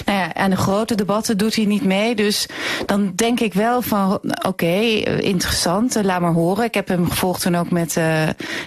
Nou 0.05 0.19
ja, 0.19 0.35
aan 0.35 0.51
de 0.51 0.57
grote 0.57 0.95
debatten 0.95 1.39
doet 1.39 1.55
hij 1.55 1.65
niet 1.65 1.85
mee. 1.85 2.15
Dus 2.15 2.49
dan 2.87 3.13
denk 3.15 3.41
ik 3.41 3.55
wel 3.55 3.83
van, 3.83 4.21
oké, 4.47 4.75
interessant, 5.21 5.99
laat 6.03 6.21
maar 6.21 6.33
horen. 6.33 6.65
Ik 6.65 6.75
heb 6.75 6.89
hem 6.89 7.11
gevolgd 7.11 7.43
toen 7.43 7.57
ook 7.57 7.62
met, 7.71 7.97
eh, 7.97 8.05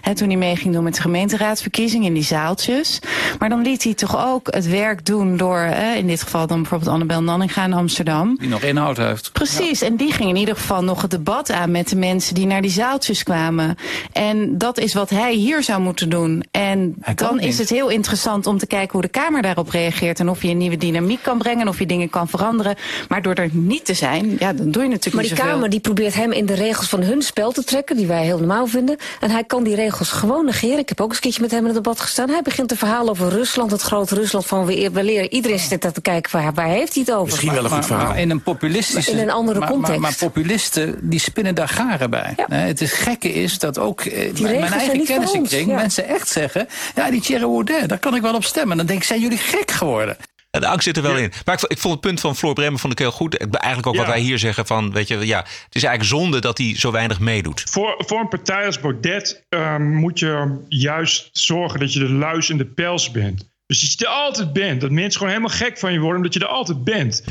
hè, 0.01 0.15
toen 0.15 0.27
hij 0.27 0.37
mee 0.37 0.55
ging 0.55 0.73
doen 0.73 0.83
met 0.83 0.95
de 0.95 1.01
gemeenteraadsverkiezingen 1.01 2.07
in 2.07 2.13
die 2.13 2.23
zaaltjes. 2.23 2.99
Maar 3.39 3.49
dan 3.49 3.61
liet 3.61 3.83
hij 3.83 3.93
toch 3.93 4.25
ook 4.25 4.53
het 4.53 4.67
werk 4.67 5.05
doen 5.05 5.37
door, 5.37 5.59
in 5.95 6.07
dit 6.07 6.21
geval 6.21 6.47
dan 6.47 6.61
bijvoorbeeld 6.61 6.91
Annabel 6.91 7.23
Nanninga 7.23 7.63
in 7.63 7.73
Amsterdam. 7.73 8.37
Die 8.39 8.49
nog 8.49 8.61
inhoud 8.61 8.97
heeft. 8.97 9.31
Precies, 9.31 9.81
en 9.81 9.95
die 9.95 10.11
ging 10.11 10.29
in 10.29 10.35
ieder 10.35 10.55
geval 10.55 10.83
nog 10.83 11.01
het 11.01 11.11
debat 11.11 11.51
aan 11.51 11.71
met 11.71 11.89
de 11.89 11.95
mensen 11.95 12.35
die 12.35 12.45
naar 12.45 12.61
die 12.61 12.71
zaaltjes 12.71 13.23
kwamen. 13.23 13.75
En 14.11 14.57
dat 14.57 14.77
is 14.77 14.93
wat 14.93 15.09
hij 15.09 15.33
hier 15.33 15.63
zou 15.63 15.81
moeten 15.81 16.09
doen. 16.09 16.43
En 16.51 16.95
dan 17.15 17.39
is 17.39 17.57
het 17.57 17.69
heel 17.69 17.89
interessant 17.89 18.47
om 18.47 18.57
te 18.57 18.67
kijken 18.67 18.91
hoe 18.91 19.01
de 19.01 19.07
Kamer 19.07 19.41
daarop 19.41 19.69
reageert. 19.69 20.19
En 20.19 20.29
of 20.29 20.41
je 20.41 20.49
een 20.49 20.57
nieuwe 20.57 20.77
dynamiek 20.77 21.23
kan 21.23 21.37
brengen 21.37 21.61
en 21.61 21.67
of 21.67 21.79
je 21.79 21.85
dingen 21.85 22.09
kan 22.09 22.27
veranderen. 22.27 22.75
Maar 23.07 23.21
door 23.21 23.33
er 23.33 23.49
niet 23.51 23.85
te 23.85 23.93
zijn, 23.93 24.35
ja, 24.39 24.53
dan 24.53 24.71
doe 24.71 24.83
je 24.83 24.89
natuurlijk 24.89 25.15
Maar 25.15 25.23
niet 25.23 25.31
die 25.31 25.37
zoveel. 25.37 25.53
Kamer 25.53 25.69
die 25.69 25.79
probeert 25.79 26.13
hem 26.13 26.31
in 26.31 26.45
de 26.45 26.53
regels 26.53 26.89
van 26.89 27.01
hun 27.01 27.21
spel 27.21 27.51
te 27.51 27.63
trekken, 27.63 27.97
die 27.97 28.07
wij 28.07 28.23
heel 28.23 28.37
normaal 28.37 28.67
vinden. 28.67 28.84
En 29.19 29.31
hij 29.31 29.43
kan 29.43 29.63
die 29.63 29.75
regels 29.75 30.09
gewoon 30.11 30.45
negeren. 30.45 30.77
Ik 30.79 30.89
heb 30.89 31.01
ook 31.01 31.07
eens 31.07 31.15
een 31.15 31.21
keertje 31.21 31.41
met 31.41 31.51
hem 31.51 31.59
in 31.59 31.65
het 31.65 31.75
debat 31.75 31.99
gestaan. 31.99 32.29
Hij 32.29 32.41
begint 32.41 32.71
een 32.71 32.77
verhaal 32.77 33.09
over 33.09 33.29
Rusland, 33.29 33.71
het 33.71 33.81
grote 33.81 34.15
Rusland 34.15 34.45
van 34.45 34.65
we 34.65 34.89
we 34.93 35.03
leren. 35.03 35.33
Iedereen 35.33 35.59
zit 35.59 35.81
daar 35.81 35.91
te 35.91 36.01
kijken, 36.01 36.31
waar, 36.31 36.53
waar 36.53 36.67
heeft 36.67 36.93
hij 36.93 37.03
het 37.05 37.15
over? 37.15 37.45
Maar- 37.45 37.87
maar 37.89 38.19
in 38.19 38.29
een 38.29 38.41
populistische... 38.43 39.11
In 39.11 39.17
een 39.17 39.29
andere 39.31 39.59
maar, 39.59 39.69
context. 39.69 39.99
Maar, 39.99 40.09
maar 40.19 40.29
populisten, 40.29 40.95
die 41.01 41.19
spinnen 41.19 41.55
daar 41.55 41.67
garen 41.69 42.09
bij. 42.09 42.35
Nee, 42.47 42.67
het 42.67 42.81
is 42.81 42.91
gekke 42.91 43.33
is 43.33 43.59
dat 43.59 43.77
ook 43.79 44.01
eh, 44.01 44.13
mijn- 44.13 44.33
regels 44.33 44.59
mijn 44.59 44.73
eigen 44.73 45.03
kennissenkring... 45.05 45.69
ja. 45.69 45.75
mensen 45.75 46.07
echt 46.07 46.27
zeggen, 46.27 46.67
ja, 46.95 47.09
die 47.11 47.21
Thierry 47.21 47.43
Baudet, 47.45 47.89
daar 47.89 47.99
kan 47.99 48.15
ik 48.15 48.21
wel 48.21 48.33
op 48.33 48.43
stemmen. 48.43 48.77
Dan 48.77 48.85
denk 48.85 48.99
ik, 48.99 49.05
zijn 49.05 49.19
jullie 49.21 49.37
gek 49.37 49.71
geworden? 49.71 50.17
De 50.59 50.67
angst 50.67 50.83
zit 50.85 50.97
er 50.97 51.03
wel 51.03 51.17
in. 51.17 51.31
Maar 51.45 51.53
ik 51.53 51.59
vond, 51.59 51.71
ik 51.71 51.77
vond 51.79 51.93
het 51.93 52.01
punt 52.03 52.19
van 52.19 52.35
Floor 52.35 52.53
Bremen 52.53 52.79
vond 52.79 52.93
ik 52.93 52.99
heel 52.99 53.11
goed. 53.11 53.37
Eigenlijk 53.37 53.87
ook 53.87 53.95
wat 53.95 54.05
Ja. 54.05 54.11
wij 54.11 54.21
hier 54.21 54.39
zeggen 54.39 54.65
van, 54.65 54.91
weet 54.91 55.07
je, 55.07 55.25
ja, 55.25 55.37
het 55.37 55.75
is 55.75 55.83
eigenlijk 55.83 56.03
zonde 56.21 56.39
dat 56.41 56.57
hij 56.57 56.73
zo 56.77 56.91
weinig 56.91 57.19
meedoet. 57.19 57.63
Voor, 57.69 57.95
voor 57.97 58.19
een 58.19 58.27
partij 58.27 58.65
als 58.65 58.79
Baudet 58.79 59.45
ehm, 59.49 59.93
moet 59.93 60.19
je 60.19 60.57
juist 60.69 61.29
zorgen 61.31 61.79
dat 61.79 61.93
je 61.93 61.99
de 61.99 62.09
luis 62.09 62.49
in 62.49 62.57
de 62.57 62.65
pels 62.65 63.11
bent. 63.11 63.53
Dus 63.67 63.81
dat 63.81 63.99
je 63.99 64.05
er 64.05 64.11
altijd 64.11 64.53
bent. 64.53 64.81
Dat 64.81 64.91
mensen 64.91 65.19
gewoon 65.19 65.33
helemaal 65.33 65.57
gek 65.57 65.77
van 65.77 65.93
je 65.93 65.99
worden 65.99 66.17
omdat 66.17 66.33
je 66.33 66.39
er 66.39 66.45
altijd 66.45 66.83
bent. 66.83 67.23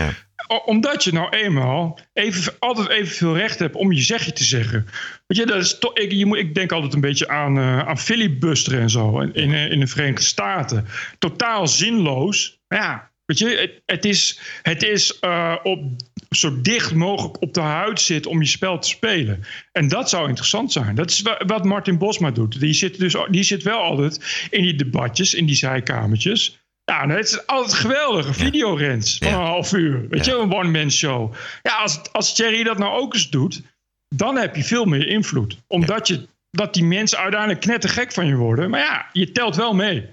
O- 0.47 0.57
Omdat 0.65 1.05
je 1.05 1.13
nou 1.13 1.29
eenmaal 1.37 1.99
even, 2.13 2.53
altijd 2.59 2.89
evenveel 2.89 3.37
recht 3.37 3.59
hebt 3.59 3.75
om 3.77 3.93
je 3.93 4.03
zegje 4.03 4.33
te 4.33 4.45
zeggen. 4.45 4.87
Weet 5.27 5.39
je, 5.39 5.47
dat 5.47 5.61
is 5.61 5.79
toch, 5.79 5.95
ik, 5.95 6.13
je 6.13 6.27
moet, 6.27 6.39
ik 6.39 6.55
denk 6.55 6.73
altijd 6.73 6.95
een 6.95 7.01
beetje 7.01 7.29
aan, 7.29 7.59
eh 7.59 7.79
aan 7.89 7.99
filibusteren 7.99 8.81
en 8.81 8.91
zo 8.91 9.19
in, 9.21 9.35
in, 9.35 9.53
in 9.53 9.81
de 9.81 9.87
Verenigde 9.87 10.23
Staten. 10.25 10.87
Totaal 11.19 11.69
zinloos. 11.69 12.59
Maar 12.69 12.79
ja, 12.79 13.11
weet 13.27 13.39
je, 13.39 13.47
het, 13.49 13.83
het 13.87 14.05
is, 14.05 14.41
het 14.63 14.83
is 14.83 15.19
eh, 15.19 15.57
op, 15.63 15.83
zo 16.31 16.61
dicht 16.61 16.95
mogelijk 16.95 17.43
op 17.43 17.55
de 17.55 17.61
huid 17.61 18.01
zitten 18.01 18.31
om 18.31 18.41
je 18.41 18.47
spel 18.49 18.79
te 18.79 18.89
spelen. 18.89 19.45
En 19.73 19.89
dat 19.89 20.09
zou 20.09 20.29
interessant 20.29 20.73
zijn. 20.73 20.95
Dat 20.95 21.11
is 21.11 21.23
wa- 21.23 21.41
wat 21.47 21.65
Martin 21.65 21.99
Bosma 21.99 22.31
doet. 22.31 22.61
Die 22.61 22.73
zit, 22.73 22.99
dus, 22.99 23.17
die 23.31 23.43
zit 23.43 23.63
wel 23.63 23.79
altijd 23.81 24.47
in 24.51 24.63
die 24.63 24.75
debatjes, 24.75 25.35
in 25.35 25.47
die 25.47 25.57
zijkamertjes. 25.57 26.63
Ja, 26.85 27.03
en 27.03 27.09
het 27.09 27.29
is 27.29 27.47
altijd 27.47 27.75
geweldig. 27.75 28.27
Een 28.27 28.35
videorens 28.35 29.19
van 29.19 29.29
een 29.29 29.35
half 29.35 29.73
uur. 29.73 30.09
Weet 30.09 30.25
je, 30.25 30.33
een 30.37 30.53
one-man 30.55 30.91
show. 30.91 31.35
Ja, 31.63 31.77
als, 31.77 32.01
als 32.13 32.35
Thierry 32.35 32.63
dat 32.63 32.79
nou 32.79 33.01
ook 33.01 33.15
eens 33.15 33.31
doet, 33.31 33.63
dan 34.09 34.37
heb 34.37 34.57
je 34.57 34.65
veel 34.65 34.85
meer 34.85 35.09
invloed. 35.09 35.57
Omdat 35.67 36.09
je, 36.09 36.29
dat 36.51 36.75
die 36.75 36.85
mensen 36.85 37.19
uiteindelijk 37.19 37.61
knettergek 37.61 38.13
van 38.13 38.27
je 38.27 38.35
worden. 38.35 38.71
Maar 38.71 38.81
ja, 38.81 39.09
je 39.13 39.33
telt 39.33 39.57
wel 39.57 39.75
mee. 39.75 40.07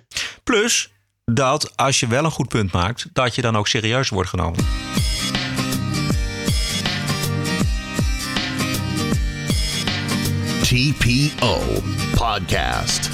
Plus 0.44 0.90
dat 1.34 1.78
als 1.78 2.00
je 2.00 2.08
wel 2.08 2.26
een 2.26 2.32
goed 2.32 2.48
punt 2.48 2.72
maakt, 2.72 3.08
dat 3.14 3.36
je 3.36 3.42
dan 3.42 3.58
ook 3.58 3.68
serieus 3.68 4.10
wordt 4.10 4.30
genomen. 4.30 4.66
TPO 10.62 11.60
Podcast. 12.16 13.10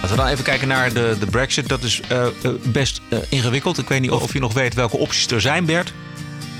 Als 0.00 0.10
we 0.10 0.16
dan 0.16 0.26
even 0.26 0.44
kijken 0.44 0.68
naar 0.68 0.92
de, 0.92 1.16
de 1.18 1.26
Brexit, 1.26 1.68
dat 1.68 1.82
is 1.82 2.00
eh, 2.08 2.26
eh, 2.26 2.32
best 2.62 3.00
eh, 3.08 3.18
ingewikkeld. 3.28 3.78
Ik 3.78 3.88
weet 3.88 4.00
niet 4.00 4.10
of 4.10 4.32
je 4.32 4.40
nog 4.40 4.52
weet 4.52 4.74
welke 4.74 4.96
opties 4.96 5.26
er 5.26 5.40
zijn, 5.40 5.64
Bert. 5.64 5.92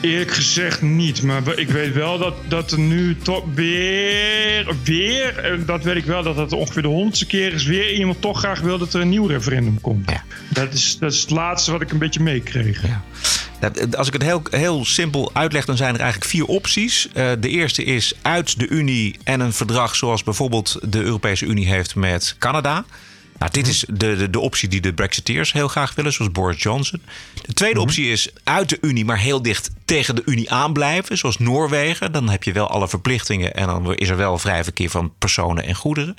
Eerlijk 0.00 0.30
gezegd 0.30 0.82
niet, 0.82 1.22
maar 1.22 1.58
ik 1.58 1.68
weet 1.68 1.92
wel 1.94 2.18
dat, 2.18 2.34
dat 2.48 2.72
er 2.72 2.78
nu 2.78 3.16
toch 3.22 3.44
weer, 3.54 4.74
weer, 4.84 5.38
en 5.38 5.64
dat 5.66 5.84
weet 5.84 5.96
ik 5.96 6.04
wel, 6.04 6.22
dat 6.22 6.36
dat 6.36 6.52
ongeveer 6.52 6.82
de 6.82 6.88
honderdste 6.88 7.26
keer 7.26 7.52
is, 7.52 7.64
weer 7.64 7.92
iemand 7.92 8.20
toch 8.20 8.38
graag 8.38 8.60
wil 8.60 8.78
dat 8.78 8.94
er 8.94 9.00
een 9.00 9.08
nieuw 9.08 9.26
referendum 9.26 9.80
komt. 9.80 10.12
Dat, 10.48 10.72
is, 10.72 10.98
dat 10.98 11.12
is 11.12 11.20
het 11.20 11.30
laatste 11.30 11.70
wat 11.72 11.80
ik 11.80 11.90
een 11.92 11.98
beetje 11.98 12.20
meekreeg. 12.22 12.82
Dat- 13.60 13.96
Als 13.96 14.06
ik 14.06 14.12
het 14.12 14.22
heel, 14.22 14.42
heel 14.50 14.84
simpel 14.84 15.30
uitleg, 15.32 15.64
dan 15.64 15.76
zijn 15.76 15.94
er 15.94 16.00
eigenlijk 16.00 16.30
vier 16.30 16.44
opties. 16.44 17.08
Eh, 17.12 17.30
de 17.40 17.48
eerste 17.48 17.84
is 17.84 18.12
uit 18.22 18.58
de 18.58 18.68
Unie 18.68 19.18
en 19.24 19.40
een 19.40 19.52
verdrag 19.52 19.96
zoals 19.96 20.22
bijvoorbeeld 20.22 20.78
de 20.82 21.02
Europese 21.02 21.46
Unie 21.46 21.66
heeft 21.68 21.94
met 21.94 22.36
Canada. 22.38 22.84
Nou, 23.40 23.52
dit 23.52 23.66
is 23.66 23.84
de, 23.88 24.16
de, 24.16 24.30
de 24.30 24.38
optie 24.38 24.68
die 24.68 24.80
de 24.80 24.94
Brexiteers 24.94 25.52
heel 25.52 25.68
graag 25.68 25.94
willen, 25.94 26.12
zoals 26.12 26.32
Boris 26.32 26.62
Johnson. 26.62 27.02
De 27.42 27.52
tweede 27.52 27.80
optie 27.80 28.10
is 28.10 28.28
uit 28.44 28.68
de 28.68 28.78
Unie, 28.80 29.04
maar 29.04 29.18
heel 29.18 29.42
dicht 29.42 29.70
tegen 29.84 30.14
de 30.14 30.22
Unie 30.24 30.50
aanblijven, 30.50 31.18
zoals 31.18 31.38
Noorwegen. 31.38 32.12
Dan 32.12 32.28
heb 32.28 32.42
je 32.42 32.52
wel 32.52 32.68
alle 32.68 32.88
verplichtingen 32.88 33.54
en 33.54 33.66
dan 33.66 33.94
is 33.94 34.08
er 34.08 34.16
wel 34.16 34.38
vrij 34.38 34.64
verkeer 34.64 34.90
van 34.90 35.12
personen 35.18 35.64
en 35.64 35.74
goederen. 35.74 36.16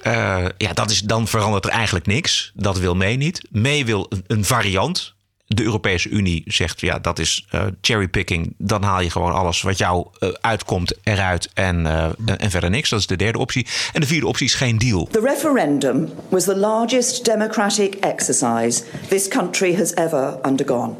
Eh, 0.00 0.44
ja, 0.58 0.72
dat 0.72 0.90
is, 0.90 1.00
dan 1.00 1.28
verandert 1.28 1.64
er 1.64 1.70
eigenlijk 1.70 2.06
niks. 2.06 2.52
Dat 2.54 2.78
wil 2.78 2.94
mee 2.94 3.16
niet. 3.16 3.42
Mee 3.50 3.84
wil 3.84 4.06
een, 4.08 4.24
een 4.26 4.44
variant. 4.44 5.11
De 5.54 5.62
Europese 5.62 6.08
Unie 6.08 6.42
zegt, 6.46 6.80
ja, 6.80 6.98
dat 6.98 7.18
is 7.18 7.46
uh, 7.54 7.62
cherrypicking. 7.80 8.54
Dan 8.58 8.82
haal 8.82 9.00
je 9.00 9.10
gewoon 9.10 9.32
alles 9.32 9.62
wat 9.62 9.78
jou 9.78 10.06
uh, 10.20 10.30
uitkomt 10.40 10.94
eruit 11.02 11.50
en, 11.54 11.80
uh, 11.80 12.04
en 12.38 12.50
verder 12.50 12.70
niks. 12.70 12.90
Dat 12.90 12.98
is 12.98 13.06
de 13.06 13.16
derde 13.16 13.38
optie. 13.38 13.66
En 13.92 14.00
de 14.00 14.06
vierde 14.06 14.26
optie 14.26 14.46
is 14.46 14.54
geen 14.54 14.78
deal. 14.78 15.08
The 15.10 15.20
referendum 15.20 16.12
was 16.28 16.44
the 16.44 16.56
largest 16.56 17.24
democratic 17.24 17.94
exercise 17.94 18.84
this 19.08 19.28
country 19.28 19.76
has 19.76 19.94
ever 19.94 20.38
undergone. 20.46 20.94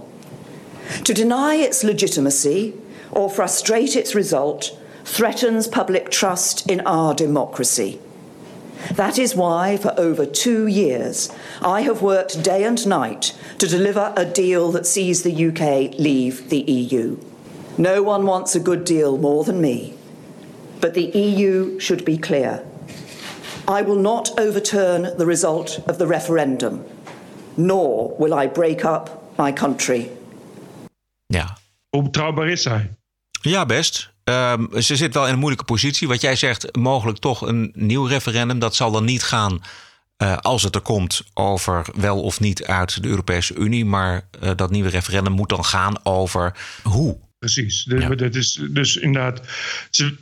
To 1.02 1.12
deny 1.12 1.54
its 1.68 1.82
legitimacy 1.82 2.72
or 3.10 3.30
frustrate 3.30 3.98
its 3.98 4.14
result 4.14 4.76
threatens 5.02 5.68
public 5.68 6.10
trust 6.10 6.62
in 6.66 6.86
our 6.86 7.14
democracy. 7.14 7.98
That 8.90 9.18
is 9.18 9.34
why, 9.34 9.76
for 9.76 9.94
over 9.98 10.26
two 10.26 10.66
years, 10.66 11.30
I 11.62 11.82
have 11.82 12.02
worked 12.02 12.42
day 12.42 12.64
and 12.64 12.86
night 12.86 13.32
to 13.58 13.66
deliver 13.66 14.12
a 14.16 14.24
deal 14.24 14.72
that 14.72 14.86
sees 14.86 15.22
the 15.22 15.46
UK 15.48 15.98
leave 15.98 16.48
the 16.48 16.60
EU. 16.60 17.16
No 17.78 18.02
one 18.02 18.26
wants 18.26 18.54
a 18.54 18.60
good 18.60 18.84
deal 18.84 19.16
more 19.16 19.44
than 19.44 19.60
me, 19.60 19.94
but 20.80 20.94
the 20.94 21.10
EU 21.14 21.78
should 21.78 22.04
be 22.04 22.18
clear. 22.18 22.62
I 23.66 23.82
will 23.82 23.96
not 23.96 24.38
overturn 24.38 25.16
the 25.16 25.26
result 25.26 25.78
of 25.88 25.98
the 25.98 26.06
referendum, 26.06 26.84
nor 27.56 28.14
will 28.18 28.34
I 28.34 28.46
break 28.46 28.84
up 28.84 29.36
my 29.38 29.52
country. 29.52 30.10
Ja. 31.26 31.56
Hoe 31.90 32.02
betrouwbaar 32.02 32.48
is 32.48 32.64
hij? 32.64 32.90
Ja, 33.42 33.66
best. 33.66 34.11
Um, 34.24 34.82
ze 34.82 34.96
zit 34.96 35.14
wel 35.14 35.26
in 35.26 35.32
een 35.32 35.38
moeilijke 35.38 35.64
positie. 35.64 36.08
Wat 36.08 36.20
jij 36.20 36.36
zegt, 36.36 36.76
mogelijk 36.76 37.18
toch 37.18 37.40
een 37.40 37.72
nieuw 37.74 38.04
referendum. 38.04 38.58
Dat 38.58 38.74
zal 38.74 38.90
dan 38.90 39.04
niet 39.04 39.22
gaan, 39.22 39.62
uh, 40.22 40.36
als 40.36 40.62
het 40.62 40.74
er 40.74 40.80
komt, 40.80 41.22
over 41.34 41.86
wel 41.94 42.20
of 42.20 42.40
niet 42.40 42.64
uit 42.64 43.02
de 43.02 43.08
Europese 43.08 43.54
Unie. 43.54 43.84
Maar 43.84 44.28
uh, 44.42 44.50
dat 44.56 44.70
nieuwe 44.70 44.88
referendum 44.88 45.32
moet 45.32 45.48
dan 45.48 45.64
gaan 45.64 46.04
over 46.04 46.56
hoe. 46.82 47.18
Precies. 47.38 47.84
Dus, 47.84 48.02
ja. 48.02 48.14
dat 48.14 48.34
is, 48.34 48.60
dus 48.70 48.96
inderdaad, 48.96 49.40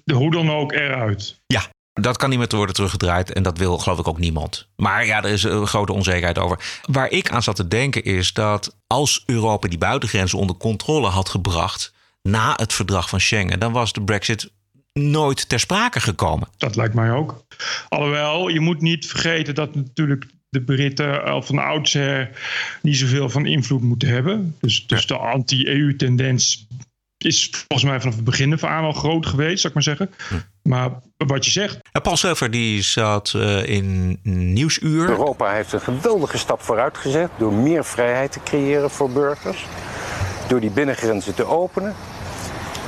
de 0.04 0.14
hoe 0.14 0.30
dan 0.30 0.50
ook 0.50 0.72
eruit. 0.72 1.40
Ja. 1.46 1.62
Dat 1.92 2.16
kan 2.16 2.30
niet 2.30 2.38
meer 2.38 2.48
worden 2.48 2.74
teruggedraaid 2.74 3.32
en 3.32 3.42
dat 3.42 3.58
wil 3.58 3.78
geloof 3.78 3.98
ik 3.98 4.08
ook 4.08 4.18
niemand. 4.18 4.68
Maar 4.76 5.06
ja, 5.06 5.22
er 5.22 5.30
is 5.30 5.42
een 5.42 5.66
grote 5.66 5.92
onzekerheid 5.92 6.38
over. 6.38 6.80
Waar 6.82 7.10
ik 7.10 7.30
aan 7.30 7.42
zat 7.42 7.56
te 7.56 7.68
denken 7.68 8.04
is 8.04 8.32
dat 8.32 8.76
als 8.86 9.22
Europa 9.26 9.68
die 9.68 9.78
buitengrenzen 9.78 10.38
onder 10.38 10.56
controle 10.56 11.08
had 11.08 11.28
gebracht 11.28 11.92
na 12.22 12.54
het 12.56 12.72
verdrag 12.72 13.08
van 13.08 13.20
Schengen, 13.20 13.60
dan 13.60 13.72
was 13.72 13.92
de 13.92 14.02
Brexit 14.02 14.50
nooit 14.92 15.48
ter 15.48 15.60
sprake 15.60 16.00
gekomen. 16.00 16.48
Dat 16.56 16.76
lijkt 16.76 16.94
mij 16.94 17.10
ook. 17.10 17.44
Alhoewel, 17.88 18.48
je 18.48 18.60
moet 18.60 18.80
niet 18.80 19.06
vergeten 19.06 19.54
dat 19.54 19.74
natuurlijk 19.74 20.26
de 20.48 20.62
Britten 20.62 21.24
al 21.24 21.42
van 21.42 21.58
oudsher 21.58 22.30
niet 22.82 22.96
zoveel 22.96 23.28
van 23.28 23.46
invloed 23.46 23.82
moeten 23.82 24.08
hebben. 24.08 24.56
Dus, 24.60 24.86
dus 24.86 25.06
de 25.06 25.16
anti-EU-tendens 25.16 26.66
is 27.24 27.50
volgens 27.50 27.90
mij 27.90 28.00
vanaf 28.00 28.14
het 28.14 28.24
begin 28.24 28.52
af 28.52 28.64
aan 28.64 28.84
al 28.84 28.92
groot 28.92 29.26
geweest, 29.26 29.60
zou 29.60 29.68
ik 29.68 29.74
maar 29.74 29.96
zeggen. 29.96 30.10
Maar 30.62 30.90
wat 31.16 31.44
je 31.44 31.50
zegt. 31.50 31.78
Ja, 31.92 32.00
Paul 32.00 32.16
Scheffer 32.16 32.50
die 32.50 32.82
zat 32.82 33.32
uh, 33.36 33.66
in 33.66 34.18
Nieuwsuur. 34.22 35.08
Europa 35.08 35.52
heeft 35.52 35.72
een 35.72 35.80
geweldige 35.80 36.38
stap 36.38 36.62
vooruit 36.62 36.98
gezet 36.98 37.30
door 37.38 37.52
meer 37.52 37.84
vrijheid 37.84 38.32
te 38.32 38.42
creëren 38.42 38.90
voor 38.90 39.10
burgers. 39.10 39.64
Door 40.50 40.60
die 40.60 40.70
binnengrenzen 40.70 41.34
te 41.34 41.44
openen 41.44 41.94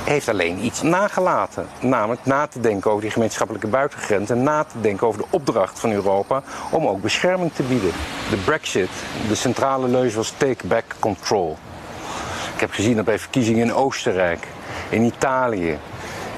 heeft 0.03 0.29
alleen 0.29 0.65
iets 0.65 0.81
nagelaten. 0.81 1.67
Namelijk 1.81 2.25
na 2.25 2.47
te 2.47 2.59
denken 2.59 2.89
over 2.89 3.01
die 3.01 3.11
gemeenschappelijke 3.11 3.67
buitengrens 3.67 4.29
en 4.29 4.43
na 4.43 4.63
te 4.63 4.81
denken 4.81 5.07
over 5.07 5.21
de 5.21 5.27
opdracht 5.29 5.79
van 5.79 5.91
Europa 5.91 6.43
om 6.71 6.87
ook 6.87 7.01
bescherming 7.01 7.53
te 7.53 7.63
bieden. 7.63 7.91
De 8.29 8.35
Brexit, 8.45 8.89
de 9.27 9.35
centrale 9.35 9.87
leuze 9.87 10.15
was 10.15 10.33
take 10.37 10.67
back 10.67 10.83
control. 10.99 11.57
Ik 12.53 12.59
heb 12.59 12.71
gezien 12.71 12.95
dat 12.95 13.05
bij 13.05 13.19
verkiezingen 13.19 13.65
in 13.65 13.73
Oostenrijk, 13.73 14.47
in 14.89 15.03
Italië, 15.03 15.77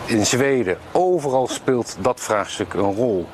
in 0.05 0.25
Zweden, 0.25 0.77
overal 0.91 1.47
speelt 1.47 1.97
dat 1.99 2.19
vraagstuk 2.19 2.73
een 2.73 2.95
rol. 2.95 3.27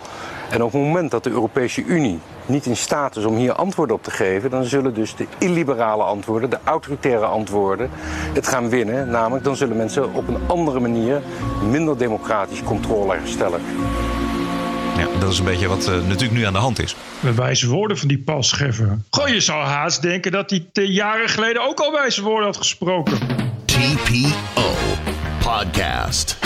En 0.50 0.64
op 0.64 0.72
het 0.72 0.82
moment 0.82 1.12
dat 1.12 1.24
de 1.24 1.30
Europese 1.30 1.84
Unie 1.84 2.20
niet 2.52 2.66
in 2.66 2.78
staat 2.78 3.16
is 3.16 3.26
om 3.26 3.36
hier 3.36 3.54
antwoorden 3.54 3.96
op 3.96 4.04
te 4.04 4.12
geven, 4.12 4.50
dan 4.50 4.64
zullen 4.64 4.94
dus 4.94 5.16
de 5.16 5.28
illiberale 5.38 6.04
antwoorden, 6.04 6.50
de 6.50 6.60
autoritaire 6.64 7.26
antwoorden, 7.26 7.90
het 8.34 8.48
gaan 8.48 8.70
winnen. 8.70 9.10
Namelijk, 9.10 9.44
dan 9.44 9.56
zullen 9.56 9.78
mensen 9.78 10.14
op 10.14 10.28
een 10.28 10.40
andere 10.48 10.80
manier 10.80 11.22
minder 11.70 11.98
democratisch 11.98 12.64
controle 12.64 13.16
herstellen. 13.16 13.62
Ja, 14.98 15.08
dat 15.20 15.32
is 15.32 15.40
een 15.40 15.46
beetje 15.46 15.68
wat 15.68 15.88
uh, 15.88 15.94
natuurlijk 16.08 16.32
nu 16.32 16.46
aan 16.46 16.54
de 16.54 16.60
hand 16.60 16.80
is. 16.80 16.96
Met 17.20 17.36
wijze 17.36 17.70
woorden 17.70 17.98
van 17.98 18.08
die 18.08 18.20
Paul 18.20 18.44
Scheffer. 18.44 18.98
Goh, 19.10 19.28
je 19.28 19.40
zou 19.40 19.64
haast 19.64 20.02
denken 20.02 20.32
dat 20.32 20.50
hij 20.50 20.86
jaren 20.86 21.30
geleden 21.30 21.68
ook 21.68 21.80
al 21.80 21.92
wijze 21.92 22.22
woorden 22.22 22.46
had 22.46 22.58
gesproken. 22.58 23.18
TPO 23.66 24.72
Podcast. 25.44 26.38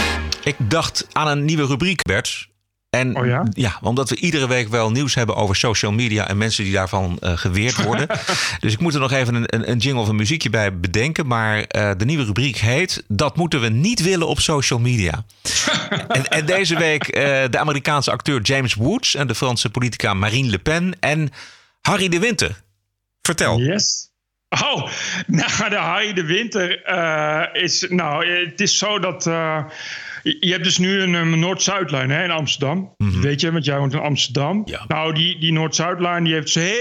Ik 0.43 0.55
dacht 0.57 1.07
aan 1.11 1.27
een 1.27 1.45
nieuwe 1.45 1.65
rubriek, 1.65 2.01
Bert. 2.01 2.47
En 2.95 3.17
oh 3.17 3.25
ja? 3.25 3.43
ja? 3.53 3.77
omdat 3.81 4.09
we 4.09 4.15
iedere 4.15 4.47
week 4.47 4.69
wel 4.69 4.91
nieuws 4.91 5.15
hebben 5.15 5.35
over 5.35 5.55
social 5.55 5.91
media 5.91 6.27
en 6.27 6.37
mensen 6.37 6.63
die 6.63 6.73
daarvan 6.73 7.19
uh, 7.21 7.37
geweerd 7.37 7.83
worden. 7.83 8.07
dus 8.59 8.73
ik 8.73 8.79
moet 8.79 8.93
er 8.93 8.99
nog 8.99 9.11
even 9.11 9.35
een, 9.35 9.69
een, 9.71 9.77
jingle 9.77 10.01
of 10.01 10.07
een 10.07 10.15
muziekje 10.15 10.49
bij 10.49 10.79
bedenken. 10.79 11.27
Maar 11.27 11.57
uh, 11.57 11.91
de 11.97 12.05
nieuwe 12.05 12.23
rubriek 12.23 12.57
heet: 12.57 13.03
Dat 13.07 13.35
moeten 13.35 13.61
we 13.61 13.69
niet 13.69 14.01
willen 14.01 14.27
op 14.27 14.39
social 14.39 14.79
media. 14.79 15.25
en, 16.07 16.27
en, 16.27 16.45
deze 16.45 16.77
week 16.77 17.15
uh, 17.15 17.21
de 17.49 17.57
Amerikaanse 17.57 18.11
acteur 18.11 18.41
James 18.41 18.73
Woods 18.73 19.15
en 19.15 19.27
de 19.27 19.35
Franse 19.35 19.69
politica 19.69 20.13
Marine 20.13 20.49
Le 20.49 20.59
Pen 20.59 20.97
en 20.99 21.29
Harry 21.81 22.09
de 22.09 22.19
Winter. 22.19 22.61
Vertel. 23.21 23.59
Yes. 23.59 24.09
Oh, 24.49 24.89
nou, 25.27 25.69
de 25.69 25.75
Harry 25.75 26.13
de 26.13 26.23
Winter 26.23 26.85
is. 27.55 27.85
Nou, 27.89 28.27
het 28.27 28.61
is 28.61 28.77
zo 28.77 28.99
dat. 28.99 29.29
Je 30.25 30.51
hebt 30.51 30.63
dus 30.63 30.77
nu 30.77 31.01
een, 31.01 31.13
een 31.13 31.39
Noord-Zuidlijn 31.39 32.09
hè, 32.09 32.23
in 32.23 32.31
Amsterdam. 32.31 32.93
Mm 32.97 33.09
-hmm. 33.09 33.21
Weet 33.21 33.41
je, 33.41 33.51
want 33.51 33.65
jij 33.65 33.77
woont 33.77 33.93
in 33.93 33.99
Amsterdam. 33.99 34.61
Ja. 34.65 34.85
Nou, 34.87 35.13
die, 35.13 35.39
die 35.39 35.51
Noord-Zuidlijn 35.51 36.23
die 36.23 36.33
heeft 36.33 36.53
heel 36.53 36.73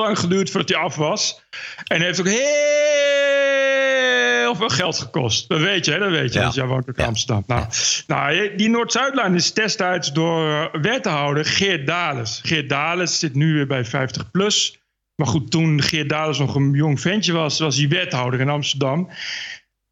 lang 0.00 0.18
geduurd 0.18 0.50
voordat 0.50 0.68
die 0.68 0.76
af 0.76 0.96
was. 0.96 1.44
En 1.86 2.00
heeft 2.00 2.20
ook 2.20 2.28
heel 2.28 2.40
veel 4.54 4.68
geld 4.68 4.98
gekost. 4.98 5.48
Dat 5.48 5.60
weet 5.60 5.84
je, 5.84 5.92
hè? 5.92 5.98
dat 5.98 6.10
weet 6.10 6.32
je. 6.32 6.38
Ja. 6.38 6.44
Want 6.44 6.54
jij 6.54 6.66
woont 6.66 6.88
ook 6.88 6.96
in 6.96 7.02
ja. 7.02 7.08
Amsterdam. 7.08 7.44
Nou, 7.46 7.66
nou, 8.06 8.56
die 8.56 8.68
Noord-Zuidlijn 8.68 9.34
is 9.34 9.52
destijds 9.52 10.12
door 10.12 10.70
wethouder 10.82 11.44
Geert 11.44 11.86
Dales. 11.86 12.40
Geert 12.42 12.68
Dales 12.68 13.18
zit 13.18 13.34
nu 13.34 13.54
weer 13.54 13.66
bij 13.66 13.84
50 13.84 14.30
plus. 14.30 14.80
Maar 15.14 15.26
goed, 15.26 15.50
toen 15.50 15.82
Geert 15.82 16.08
Dales 16.08 16.38
nog 16.38 16.54
een 16.54 16.72
jong 16.72 17.00
ventje 17.00 17.32
was, 17.32 17.58
was 17.58 17.76
hij 17.76 17.88
wethouder 17.88 18.40
in 18.40 18.48
Amsterdam. 18.48 19.08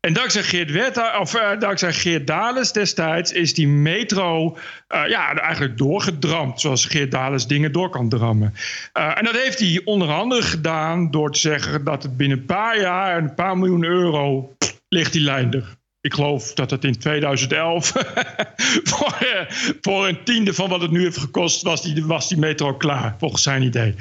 En 0.01 0.13
dankzij 0.13 0.43
Geert, 0.43 1.19
of, 1.19 1.35
uh, 1.35 1.59
dankzij 1.59 1.93
Geert 1.93 2.27
Dales 2.27 2.73
destijds 2.73 3.33
is 3.33 3.55
die 3.55 3.69
metro 3.69 4.57
uh, 4.89 5.09
ja, 5.09 5.35
eigenlijk 5.35 5.79
doorgedramd. 5.79 6.61
Zoals 6.61 6.85
Geert 6.85 7.11
Dales 7.11 7.47
dingen 7.47 7.73
door 7.73 7.91
kan 7.91 8.09
drammen. 8.09 8.55
Uh, 8.99 9.19
en 9.19 9.25
dat 9.25 9.37
heeft 9.37 9.59
hij 9.59 9.81
onder 9.85 10.09
andere 10.09 10.43
gedaan 10.43 11.11
door 11.11 11.33
te 11.33 11.39
zeggen 11.39 11.85
dat 11.85 12.03
het 12.03 12.17
binnen 12.17 12.39
een 12.39 12.45
paar 12.45 12.81
jaar, 12.81 13.19
een 13.19 13.35
paar 13.35 13.59
miljoen 13.59 13.85
euro, 13.85 14.57
ligt 14.89 15.13
die 15.13 15.23
lijn 15.23 15.53
er. 15.53 15.79
Ik 16.01 16.15
geloof 16.15 16.55
dat 16.55 16.71
het 16.71 16.85
in 16.85 16.99
2011 16.99 17.87
voor, 18.91 19.47
voor, 19.81 20.09
een 20.09 20.25
tiende 20.25 20.55
van 20.55 20.69
wat 20.69 20.81
het 20.81 20.91
nu 20.91 21.03
heeft 21.03 21.19
gekost, 21.19 21.63
was 21.63 21.83
die, 21.83 22.07
was 22.07 22.29
die 22.29 22.39
metro 22.39 22.75
klaar, 22.75 23.15
volgens 23.19 23.43
zijn 23.43 23.63
idee. 23.63 23.95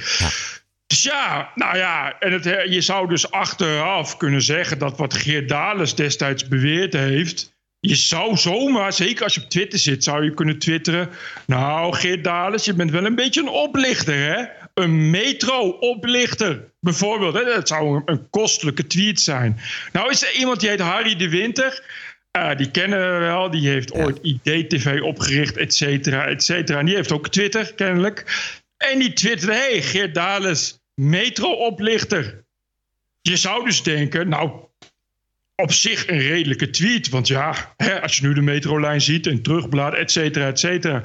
Ja. 0.89 0.95
Dus 0.95 1.04
ja, 1.04 1.52
nou 1.56 1.78
ja, 1.78 2.19
en 2.19 2.32
het, 2.32 2.43
je 2.69 2.82
zou 2.82 3.08
dus 3.08 3.32
achteraf 3.32 4.17
kunnen 4.17 4.41
zeggen 4.41 4.80
dat 4.80 4.97
wat 4.97 5.13
Geert 5.13 5.49
Dales 5.49 5.95
destijds 5.95 6.47
beweerd 6.47 6.93
heeft. 6.93 7.58
Je 7.80 7.95
zou 7.95 8.38
zomaar, 8.38 8.93
zeker 8.93 9.23
als 9.23 9.36
je 9.36 9.41
op 9.41 9.49
Twitter 9.49 9.80
zit, 9.80 10.04
zou 10.04 10.23
je 10.23 10.34
kunnen 10.34 10.60
twitteren. 10.60 11.10
Nou, 11.45 11.95
Geert 11.95 12.23
Dales, 12.23 12.65
je 12.65 12.73
bent 12.73 12.91
wel 12.91 13.06
een 13.06 13.15
beetje 13.15 13.41
een 13.41 13.47
oplichter, 13.47 14.15
hè? 14.15 14.45
Een 14.73 15.10
metro-oplichter, 15.10 16.71
bijvoorbeeld. 16.80 17.34
Hè? 17.34 17.43
Dat 17.43 17.67
zou 17.67 17.95
een, 17.95 18.02
een, 18.06 18.30
kostelijke 18.30 18.88
tweet 18.88 19.21
zijn. 19.21 19.60
Nou 19.91 20.10
is 20.10 20.23
er 20.23 20.34
iemand 20.34 20.60
die 20.60 20.69
heet 20.69 20.80
Harry 20.80 21.15
de 21.15 21.30
Winter. 21.30 21.84
Uh, 22.38 22.56
die 22.56 22.71
kennen 22.71 22.99
we 22.99 23.25
wel. 23.25 23.52
Die 23.52 23.69
heeft 23.69 23.93
ja. 23.93 24.04
ooit 24.04 24.19
IDTV 24.21 24.99
opgericht, 25.02 25.58
et 25.58 25.73
cetera, 25.73 26.25
et 26.25 26.43
cetera. 26.43 26.80
En 26.80 26.86
die 26.86 26.95
heeft 26.95 27.12
ook 27.12 27.30
Twitter, 27.30 27.73
kennelijk. 27.73 28.25
En 28.78 28.99
die 28.99 29.13
twitterde, 29.13 29.54
hé, 29.54 29.69
hey, 29.69 29.82
Geert 29.82 30.13
Dales, 30.13 30.78
metro-oplichter. 30.99 32.43
Je 33.21 33.38
zou 33.38 33.65
dus 33.65 33.83
denken, 33.83 34.29
nou, 34.29 34.51
op 35.55 35.71
zich 35.71 36.07
een 36.07 36.19
redelijke 36.19 36.69
tweet. 36.69 37.09
Want 37.09 37.27
ja, 37.27 37.73
hè, 37.77 38.01
als 38.01 38.17
je 38.17 38.27
nu 38.27 38.33
de 38.33 38.41
metrolijn 38.41 39.01
ziet 39.01 39.27
en 39.27 39.41
terugblaad, 39.41 39.93
et 39.93 40.12
cetera, 40.12 40.47
et 40.47 40.59
cetera. 40.59 41.03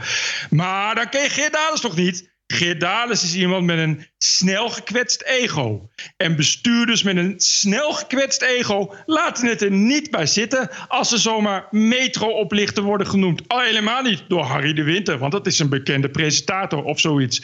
Maar 0.51 0.95
dan 0.95 1.07
je 1.23 1.31
Geert 1.31 1.53
Dales 1.53 1.81
toch 1.81 1.97
niet? 1.97 2.34
Geert 2.47 2.81
Dales 2.81 3.23
is 3.23 3.35
iemand 3.35 3.65
met 3.65 3.79
een 3.79 4.07
snel 4.19 4.69
gekwetst 4.69 5.23
ego. 5.23 5.89
En 6.17 6.37
bestuurders 6.37 7.03
met 7.03 7.17
een 7.17 7.35
snel 7.37 7.93
gekwetst 7.93 8.43
ego 8.43 8.95
laten 9.07 9.49
het 9.49 9.63
er 9.63 9.71
niet 9.71 10.11
bij 10.11 10.27
zitten 10.27 10.71
als 10.89 11.09
ze 11.09 11.19
zomaar 11.19 11.67
metro-oplichter 11.71 12.83
worden 12.83 13.07
genoemd. 13.07 13.49
Al 13.49 13.61
helemaal 13.61 14.03
niet 14.03 14.25
door 14.29 14.43
Harry 14.43 14.73
de 14.73 14.83
Winter, 14.83 15.19
want 15.19 15.33
dat 15.33 15.47
is 15.47 15.59
een 15.59 15.69
bekende 15.69 16.11
presentator 16.11 16.85
of 16.85 17.01
zoiets. 17.01 17.43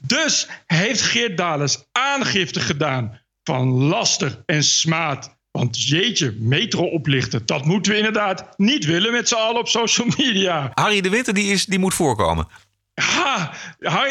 Dus 0.00 0.48
heeft 0.66 1.00
Geert 1.00 1.36
Dales 1.36 1.84
aangifte 1.92 2.60
gedaan 2.60 3.20
van 3.42 3.68
laster 3.68 4.42
en 4.46 4.64
smaad. 4.64 5.36
Want 5.50 5.88
jeetje, 5.88 6.34
metro-oplichten, 6.38 7.46
dat 7.46 7.64
moeten 7.64 7.92
we 7.92 7.98
inderdaad 7.98 8.58
niet 8.58 8.84
willen 8.84 9.12
met 9.12 9.28
z'n 9.28 9.34
allen 9.34 9.60
op 9.60 9.68
social 9.68 10.08
media. 10.16 10.70
Harry 10.74 11.00
de 11.00 11.10
Winter 11.10 11.34
die, 11.34 11.52
is, 11.52 11.64
die 11.66 11.78
moet 11.78 11.94
voorkomen. 11.94 12.46
Ha, 12.98 13.54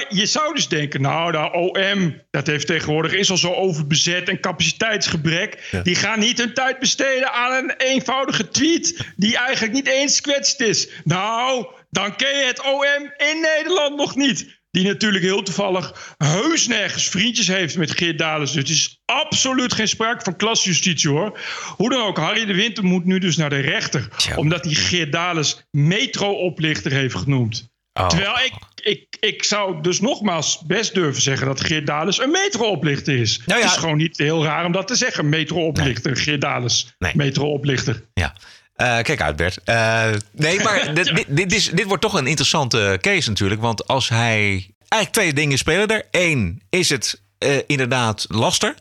je 0.10 0.26
zou 0.26 0.54
dus 0.54 0.67
denken, 0.67 1.02
nou, 1.02 1.32
de 1.32 1.52
OM, 1.52 2.21
dat 2.32 2.47
heeft 2.47 2.67
tegenwoordig 2.67 3.13
is 3.13 3.30
al 3.30 3.38
zo 3.38 3.54
overbezet 3.54 4.30
en 4.30 4.39
capaciteitsgebrek. 4.39 5.80
Die 5.84 5.95
gaan 5.95 6.19
niet 6.19 6.38
hun 6.38 6.54
tijd 6.54 6.80
besteden 6.80 7.34
aan 7.34 7.54
een 7.54 7.73
eenvoudige 7.78 8.50
tweet 8.50 9.13
die 9.15 9.38
eigenlijk 9.38 9.73
niet 9.73 9.88
eens 9.88 10.21
kwetst 10.21 10.60
is. 10.60 10.89
Nou, 11.04 11.67
dan 11.89 12.15
ken 12.15 12.38
je 12.38 12.45
het 12.45 12.63
OM 12.63 13.12
in 13.17 13.41
Nederland 13.41 13.97
nog 13.97 14.15
niet. 14.15 14.56
Die 14.71 14.86
natuurlijk 14.86 15.23
heel 15.23 15.43
toevallig 15.43 16.15
heus 16.17 16.67
nergens 16.67 17.10
vriendjes 17.10 17.47
heeft 17.47 17.78
met 17.78 17.91
Geert 17.91 18.17
Dales. 18.17 18.52
Dus 18.52 18.62
het 18.62 18.69
is 18.69 19.02
absoluut 19.06 19.73
geen 19.73 19.88
sprake 19.88 20.23
van 20.23 20.36
klasjustitie 20.36 21.10
hoor. 21.10 21.39
Hoe 21.76 21.89
dan 21.89 22.02
ook, 22.02 22.17
Harry 22.17 22.45
de 22.45 22.54
Winter 22.54 22.84
moet 22.84 23.06
nu 23.06 23.19
dus 23.19 23.38
naar 23.38 23.50
de 23.50 23.60
rechter. 23.60 24.08
Omdat 24.36 24.65
hij 24.65 24.73
Geert 24.73 25.12
Dales 25.12 25.67
metro-oplichter 25.71 26.91
heeft 26.91 27.15
genoemd. 27.15 27.69
Oh. 27.98 28.08
Terwijl 28.08 28.36
ik, 28.46 28.54
ik, 28.82 29.18
ik 29.20 29.44
zou 29.44 29.82
dus 29.82 30.00
nogmaals 30.02 30.62
best 30.66 30.94
durven 30.94 31.22
zeggen 31.22 31.48
dat 31.48 31.62
Geert 31.62 31.88
Dales 31.88 32.20
een 32.20 32.32
metro-oplichter 32.32 33.20
is. 33.20 33.42
Nou 33.46 33.60
ja. 33.60 33.66
Het 33.66 33.76
is 33.76 33.82
gewoon 33.82 33.98
niet 33.98 34.18
heel 34.18 34.44
raar 34.44 34.66
om 34.66 34.72
dat 34.72 34.88
te 34.88 34.96
zeggen. 34.96 35.30
Metro-oplichter, 35.30 36.18
Geert 36.18 36.42
Dales. 36.42 36.96
Metro-oplichter. 37.14 38.04
Ja. 38.14 38.36
Eh, 38.74 39.00
kijk 39.02 39.22
uit, 39.22 39.36
Bert. 39.36 39.60
Eh, 39.64 40.10
nee, 40.32 40.60
maar 40.64 40.94
dit, 40.94 41.16
dit, 41.16 41.26
dit, 41.28 41.54
is, 41.54 41.70
dit 41.70 41.86
wordt 41.86 42.02
toch 42.02 42.14
een 42.14 42.28
interessante 42.28 42.98
case 43.02 43.30
natuurlijk. 43.30 43.62
Want 43.62 43.88
als 43.88 44.10
hij... 44.10 44.72
Eigenlijk 44.88 45.12
twee 45.12 45.34
dingen 45.34 45.58
spelen 45.58 45.88
er. 45.88 46.04
Eén, 46.12 46.62
is 46.70 46.90
het 46.90 47.22
eh, 47.38 47.58
inderdaad 47.68 48.26
laster? 48.30 48.76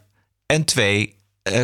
En 0.47 0.65
twee, 0.65 1.15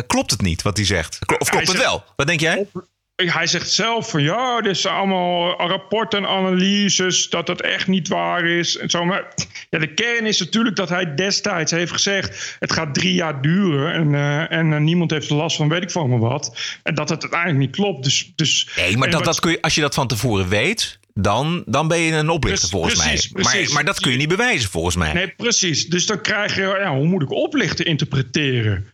klopt 0.07 0.31
het 0.31 0.41
niet 0.41 0.61
wat 0.61 0.77
hij 0.77 0.85
zegt? 0.85 1.19
Of 1.19 1.25
klopt 1.25 1.49
Hij 1.49 1.59
het 1.59 1.69
zegt- 1.69 1.83
wel? 1.83 2.03
Wat 2.15 2.27
denk 2.27 2.39
jij? 2.39 2.67
Hij 3.15 3.47
zegt 3.47 3.69
zelf 3.71 4.09
van 4.09 4.23
ja, 4.23 4.61
dit 4.61 4.77
zijn 4.77 4.93
allemaal 4.95 5.67
rapporten 5.67 6.19
en 6.19 6.27
analyses, 6.29 7.29
dat 7.29 7.45
dat 7.47 7.61
echt 7.61 7.87
niet 7.87 8.07
waar 8.07 8.45
is. 8.45 8.77
En 8.77 8.89
zo. 8.89 9.05
Maar 9.05 9.33
ja, 9.69 9.79
de 9.79 9.93
kern 9.93 10.25
is 10.25 10.39
natuurlijk 10.39 10.75
dat 10.75 10.89
hij 10.89 11.15
destijds 11.15 11.71
heeft 11.71 11.91
gezegd: 11.91 12.55
het 12.59 12.71
gaat 12.73 12.93
drie 12.93 13.13
jaar 13.13 13.41
duren 13.41 13.93
en, 13.93 14.15
eh, 14.15 14.57
en 14.57 14.73
eh, 14.73 14.79
niemand 14.79 15.11
heeft 15.11 15.29
last 15.29 15.55
van, 15.57 15.69
weet 15.69 15.83
ik 15.83 15.91
van 15.91 16.09
me 16.09 16.17
wat. 16.17 16.57
En 16.83 16.95
dat 16.95 17.09
het 17.09 17.21
uiteindelijk 17.21 17.59
niet 17.59 17.75
klopt. 17.75 18.03
Dus, 18.03 18.31
dus, 18.35 18.69
Nee, 18.75 18.97
maar 18.97 19.07
dat, 19.09 19.15
wat- 19.15 19.25
dat 19.25 19.39
kun 19.39 19.51
je, 19.51 19.61
als 19.61 19.75
je 19.75 19.81
dat 19.81 19.93
van 19.93 20.07
tevoren 20.07 20.47
weet, 20.49 20.99
dan, 21.13 21.63
dan 21.65 21.87
ben 21.87 21.99
je 21.99 22.13
een 22.13 22.29
oplichter 22.29 22.69
volgens 22.69 22.93
precies, 22.93 23.31
mij. 23.31 23.41
precies. 23.43 23.65
Maar, 23.65 23.73
maar 23.73 23.85
dat 23.85 23.99
kun 23.99 24.11
je 24.11 24.17
niet 24.17 24.27
bewijzen 24.27 24.69
volgens 24.69 24.95
mij. 24.95 25.13
Nee, 25.13 25.27
precies. 25.37 25.85
Dus 25.87 26.05
dan 26.05 26.21
krijg 26.21 26.55
je, 26.55 26.61
ja, 26.61 26.95
hoe 26.95 27.07
moet 27.07 27.21
ik 27.21 27.31
oplichten 27.31 27.85
interpreteren? 27.85 28.92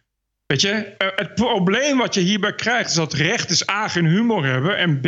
Weet 0.49 0.61
je, 0.61 0.69
eh, 0.69 1.07
het 1.15 1.35
probleem 1.35 1.97
wat 1.97 2.13
je 2.13 2.19
hierbij 2.19 2.55
krijgt 2.55 2.89
is 2.89 2.95
dat 2.95 3.13
rechters 3.13 3.69
A 3.69 3.87
geen 3.87 4.05
humor 4.05 4.45
hebben 4.45 4.77
en 4.77 5.01
B 5.01 5.07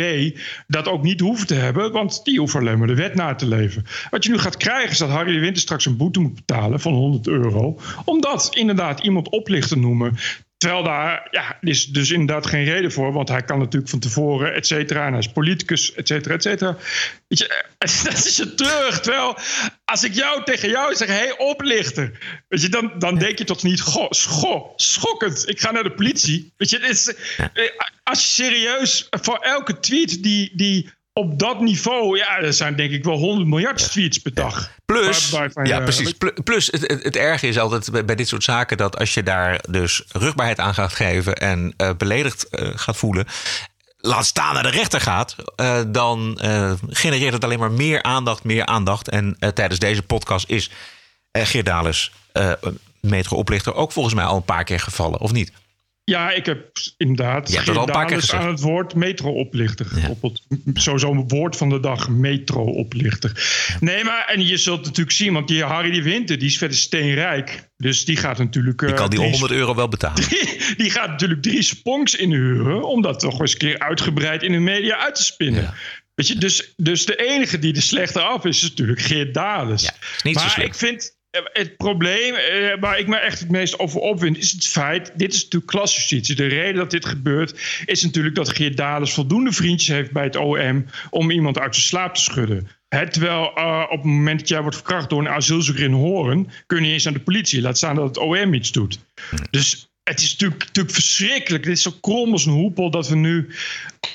dat 0.66 0.88
ook 0.88 1.02
niet 1.02 1.20
hoeven 1.20 1.46
te 1.46 1.54
hebben, 1.54 1.92
want 1.92 2.24
die 2.24 2.38
hoeven 2.38 2.60
alleen 2.60 2.78
maar 2.78 2.86
de 2.86 2.94
wet 2.94 3.14
na 3.14 3.34
te 3.34 3.46
leven. 3.46 3.84
Wat 4.10 4.24
je 4.24 4.30
nu 4.30 4.38
gaat 4.38 4.56
krijgen 4.56 4.90
is 4.90 4.98
dat 4.98 5.08
Harry 5.08 5.32
de 5.32 5.38
Winter 5.38 5.62
straks 5.62 5.86
een 5.86 5.96
boete 5.96 6.20
moet 6.20 6.34
betalen 6.34 6.80
van 6.80 6.92
100 6.92 7.26
euro, 7.26 7.78
omdat 8.04 8.48
inderdaad 8.54 9.00
iemand 9.00 9.28
oplichter 9.28 9.78
noemen. 9.78 10.16
Terwijl 10.62 10.82
daar 10.82 11.28
ja, 11.30 11.58
is 11.60 11.86
dus 11.86 12.10
inderdaad 12.10 12.46
geen 12.46 12.64
reden 12.64 12.92
voor, 12.92 13.12
want 13.12 13.28
hij 13.28 13.42
kan 13.42 13.58
natuurlijk 13.58 13.90
van 13.90 13.98
tevoren, 13.98 14.54
et 14.54 14.66
cetera, 14.66 15.06
en 15.06 15.10
hij 15.10 15.18
is 15.18 15.32
politicus, 15.32 15.94
et 15.94 16.08
cetera, 16.08 16.34
et 16.34 16.42
cetera. 16.42 16.76
Weet 17.28 17.38
je, 17.38 17.64
dat 18.04 18.24
is 18.24 18.38
het 18.38 18.56
terug. 18.56 19.00
Terwijl 19.00 19.38
als 19.84 20.04
ik 20.04 20.14
jou 20.14 20.44
tegen 20.44 20.68
jou 20.68 20.94
zeg, 20.94 21.08
hé, 21.08 21.14
hey, 21.14 21.38
oplichter, 21.38 22.18
weet 22.48 22.62
je, 22.62 22.68
dan, 22.68 22.92
dan 22.98 23.18
denk 23.18 23.38
je 23.38 23.44
toch 23.44 23.62
niet, 23.62 23.80
goh, 23.80 24.72
schokkend, 24.76 25.48
ik 25.48 25.60
ga 25.60 25.70
naar 25.70 25.82
de 25.82 25.94
politie. 25.94 26.52
Weet 26.56 26.70
je, 26.70 26.78
het 26.78 26.88
is, 26.88 27.14
eh, 27.36 27.70
als 28.02 28.20
je 28.20 28.42
serieus 28.42 29.06
voor 29.10 29.38
elke 29.38 29.80
tweet 29.80 30.22
die, 30.22 30.52
die 30.54 30.90
op 31.12 31.38
dat 31.38 31.60
niveau, 31.60 32.16
ja, 32.18 32.38
er 32.38 32.52
zijn 32.52 32.76
denk 32.76 32.90
ik 32.90 33.04
wel 33.04 33.16
100 33.16 33.48
miljard 33.48 33.78
tweets 33.90 34.18
per 34.18 34.34
dag. 34.34 34.70
Plus, 34.84 35.30
Waar- 35.30 35.66
ja, 35.66 35.76
je- 35.76 35.82
precies. 35.82 36.12
Pl- 36.12 36.42
Plus, 36.44 36.66
het, 36.66 36.80
het, 36.86 37.02
het 37.02 37.16
erge 37.16 37.46
is 37.48 37.58
altijd 37.58 37.90
bij, 37.90 38.04
bij 38.04 38.14
dit 38.14 38.28
soort 38.28 38.44
zaken 38.44 38.76
dat 38.76 38.98
als 38.98 39.14
je 39.14 39.22
daar 39.22 39.60
dus 39.70 40.02
rugbaarheid 40.12 40.58
aan 40.58 40.74
gaat 40.74 40.92
geven 40.92 41.34
en 41.36 41.74
eh, 41.76 41.90
beledigd 41.98 42.48
eh, 42.48 42.68
gaat 42.74 42.96
voelen, 42.96 43.26
laat 43.98 44.26
staan 44.26 44.54
naar 44.54 44.62
de 44.62 44.70
rechter 44.70 45.00
gaat, 45.00 45.36
eh, 45.56 45.80
dan 45.88 46.38
genereert 46.88 47.32
het 47.32 47.44
alleen 47.44 47.58
maar 47.58 47.72
meer 47.72 48.02
aandacht, 48.02 48.44
meer 48.44 48.66
aandacht. 48.66 49.08
En 49.08 49.36
tijdens 49.54 49.78
deze 49.78 50.02
podcast 50.02 50.48
is 50.48 50.70
uh, 51.36 51.44
Geert 51.44 51.66
Dales, 51.66 52.12
metro-oplichter, 53.00 53.74
ook 53.74 53.92
volgens 53.92 54.14
mij 54.14 54.24
al 54.24 54.36
een 54.36 54.44
paar 54.44 54.64
keer 54.64 54.80
gevallen, 54.80 55.20
of 55.20 55.32
niet? 55.32 55.52
Ja, 56.04 56.30
ik 56.30 56.46
heb 56.46 56.78
inderdaad 56.96 57.48
Je 57.48 57.54
hebt 57.54 57.66
het 57.66 57.76
al 57.76 57.86
een 57.86 57.92
paar 57.92 58.06
keer 58.06 58.10
Dales 58.10 58.30
gezegd. 58.30 58.44
aan 58.44 58.50
het 58.50 58.60
woord 58.60 58.94
metro-oplichter 58.94 59.86
gekoppeld. 59.86 60.42
Sowieso 60.74 61.10
een 61.10 61.28
woord 61.28 61.56
van 61.56 61.68
de 61.68 61.80
dag, 61.80 62.08
metro-oplichter. 62.08 63.32
Nee, 63.80 64.04
maar 64.04 64.24
en 64.26 64.46
je 64.46 64.56
zult 64.56 64.84
natuurlijk 64.84 65.16
zien, 65.16 65.32
want 65.32 65.48
die 65.48 65.62
Harry 65.64 65.90
de 65.90 66.02
Winter, 66.02 66.38
die 66.38 66.48
is 66.48 66.58
verder 66.58 66.76
steenrijk. 66.76 67.70
Dus 67.76 68.04
die 68.04 68.16
gaat 68.16 68.38
natuurlijk... 68.38 68.78
Die 68.78 68.88
eh, 68.88 68.94
kan 68.94 69.10
die 69.10 69.18
drie- 69.18 69.30
100 69.30 69.52
euro 69.52 69.74
wel 69.74 69.88
betalen. 69.88 70.24
die 70.76 70.90
gaat 70.90 71.08
natuurlijk 71.08 71.42
drie 71.42 71.62
sponks 71.62 72.14
inhuren... 72.14 72.88
om 72.88 73.02
dat 73.02 73.20
toch 73.20 73.40
eens 73.40 73.52
een 73.52 73.58
keer 73.58 73.78
uitgebreid 73.78 74.42
in 74.42 74.52
de 74.52 74.58
media 74.58 74.96
uit 74.98 75.14
te 75.14 75.22
spinnen. 75.24 75.74
Weet 76.14 76.28
je, 76.28 76.34
dus, 76.34 76.72
dus 76.76 77.04
de 77.06 77.16
enige 77.16 77.58
die 77.58 77.74
er 77.74 77.82
slechter 77.82 78.22
af 78.22 78.44
is, 78.44 78.62
is 78.62 78.68
natuurlijk 78.68 79.00
Geert 79.00 79.34
Dales. 79.34 79.90
niet 80.22 80.34
maar 80.34 80.62
ik 80.62 80.74
vind 80.74 81.20
het 81.32 81.76
probleem 81.76 82.34
eh, 82.34 82.80
waar 82.80 82.98
ik 82.98 83.06
me 83.06 83.16
echt 83.16 83.40
het 83.40 83.50
meest 83.50 83.78
over 83.78 84.00
opwind... 84.00 84.38
is 84.38 84.52
het 84.52 84.66
feit, 84.66 85.12
dit 85.16 85.32
is 85.34 85.42
natuurlijk 85.42 85.72
klasjustitie. 85.72 86.34
De 86.34 86.46
reden 86.46 86.74
dat 86.74 86.90
dit 86.90 87.06
gebeurt 87.06 87.82
is 87.84 88.02
natuurlijk 88.02 88.34
dat 88.34 88.48
Geert 88.48 88.76
Dales... 88.76 89.12
voldoende 89.12 89.52
vriendjes 89.52 89.96
heeft 89.96 90.12
bij 90.12 90.24
het 90.24 90.36
OM 90.36 90.86
om 91.10 91.30
iemand 91.30 91.58
uit 91.58 91.74
zijn 91.74 91.86
slaap 91.86 92.14
te 92.14 92.20
schudden. 92.20 92.68
Terwijl 92.88 93.54
eh, 93.54 93.82
op 93.90 93.96
het 93.96 94.04
moment 94.04 94.38
dat 94.38 94.48
jij 94.48 94.60
wordt 94.60 94.76
verkracht 94.76 95.10
door 95.10 95.20
een 95.20 95.28
asielzoeker 95.28 95.84
in 95.84 95.92
Hoorn... 95.92 96.50
kun 96.66 96.76
je 96.76 96.82
niet 96.82 96.92
eens 96.92 97.06
aan 97.06 97.12
de 97.12 97.20
politie. 97.20 97.60
Laat 97.60 97.76
staan 97.76 97.94
dat 97.94 98.04
het 98.04 98.18
OM 98.18 98.54
iets 98.54 98.72
doet. 98.72 98.98
Dus 99.50 99.88
het 100.02 100.20
is 100.20 100.30
natuurlijk, 100.30 100.64
natuurlijk 100.64 100.94
verschrikkelijk. 100.94 101.64
Dit 101.64 101.72
is 101.76 101.82
zo 101.82 101.92
krom 102.00 102.32
als 102.32 102.46
een 102.46 102.52
hoepel 102.52 102.90
dat 102.90 103.08
we 103.08 103.16
nu 103.16 103.48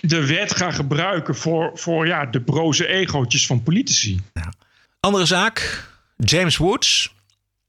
de 0.01 0.25
wet 0.25 0.55
gaan 0.55 0.73
gebruiken... 0.73 1.35
voor, 1.35 1.71
voor 1.73 2.07
ja, 2.07 2.25
de 2.25 2.41
broze 2.41 2.87
egootjes 2.87 3.45
van 3.45 3.63
politici. 3.63 4.19
Andere 4.99 5.25
zaak, 5.25 5.85
James 6.17 6.57
Woods, 6.57 7.15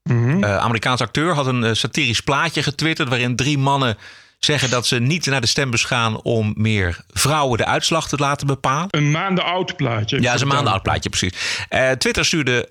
Mhm. 0.03 0.45
eh, 0.45 0.57
Amerikaans 0.57 1.01
acteur, 1.01 1.35
had 1.35 1.47
een 1.47 1.65
eh, 1.65 1.73
satirisch 1.75 2.21
plaatje 2.21 2.63
getwitterd 2.63 3.09
waarin 3.09 3.37
drie 3.37 3.59
mannen 3.59 3.97
zeggen 4.39 4.71
dat 4.71 4.87
ze 4.87 4.99
niet 4.99 5.27
naar 5.27 5.41
de 5.41 5.47
stembus 5.47 5.85
gaan 5.85 6.23
om 6.23 6.53
meer 6.57 7.01
vrouwen 7.09 7.59
de 7.59 7.65
uitslag 7.65 8.09
te 8.09 8.17
laten 8.17 8.47
bepalen. 8.47 8.89
Een 8.91 9.11
maanden 9.11 9.45
oud 9.45 9.77
plaatje. 9.77 10.21
Ja, 10.21 10.35
is 10.35 10.41
een 10.41 10.49
maanden 10.49 10.73
oud 10.73 10.83
plaatje, 10.83 11.09
precies. 11.09 11.33
Eh, 11.69 11.91
Twitter 11.91 12.25
stuurde 12.25 12.67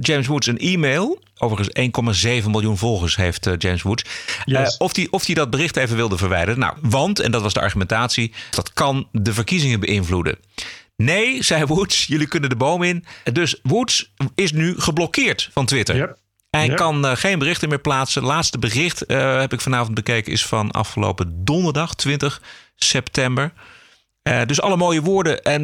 James 0.00 0.26
Woods 0.26 0.46
een 0.46 0.58
e-mail. 0.58 1.22
Overigens 1.38 1.68
1,7 1.72 2.50
miljoen 2.50 2.78
volgers 2.78 3.16
heeft 3.16 3.48
James 3.58 3.82
Woods. 3.82 4.04
Of 4.78 4.96
hij 4.96 5.06
of 5.10 5.24
die 5.24 5.34
dat 5.34 5.50
bericht 5.50 5.76
even 5.76 5.96
wilde 5.96 6.16
verwijderen. 6.16 6.58
Nou, 6.60 6.74
want, 6.82 7.20
en 7.20 7.30
dat 7.30 7.42
was 7.42 7.52
de 7.52 7.60
argumentatie, 7.60 8.32
dat 8.50 8.72
kan 8.72 9.08
de 9.12 9.32
verkiezingen 9.32 9.80
beïnvloeden. 9.80 10.38
Nee, 11.02 11.42
zei 11.42 11.64
Woods, 11.64 12.06
jullie 12.06 12.26
kunnen 12.26 12.50
de 12.50 12.56
boom 12.56 12.82
in. 12.82 13.04
Dus 13.32 13.58
Woods 13.62 14.12
is 14.34 14.52
nu 14.52 14.74
geblokkeerd 14.80 15.48
van 15.52 15.66
Twitter. 15.66 16.16
Hij 16.50 16.66
Yep. 16.66 16.76
kan 16.76 17.06
eh, 17.06 17.16
geen 17.16 17.38
berichten 17.38 17.68
meer 17.68 17.80
plaatsen. 17.80 18.22
Laatste 18.22 18.58
bericht 18.58 19.06
eh, 19.06 19.40
heb 19.40 19.52
ik 19.52 19.60
vanavond 19.60 19.94
bekeken 19.94 20.32
is 20.32 20.46
van 20.46 20.70
afgelopen 20.70 21.44
donderdag 21.44 21.94
20 21.94 22.42
september. 22.76 23.52
Eh, 24.22 24.40
dus 24.46 24.60
alle 24.60 24.76
mooie 24.76 25.02
woorden 25.02 25.42
en, 25.42 25.62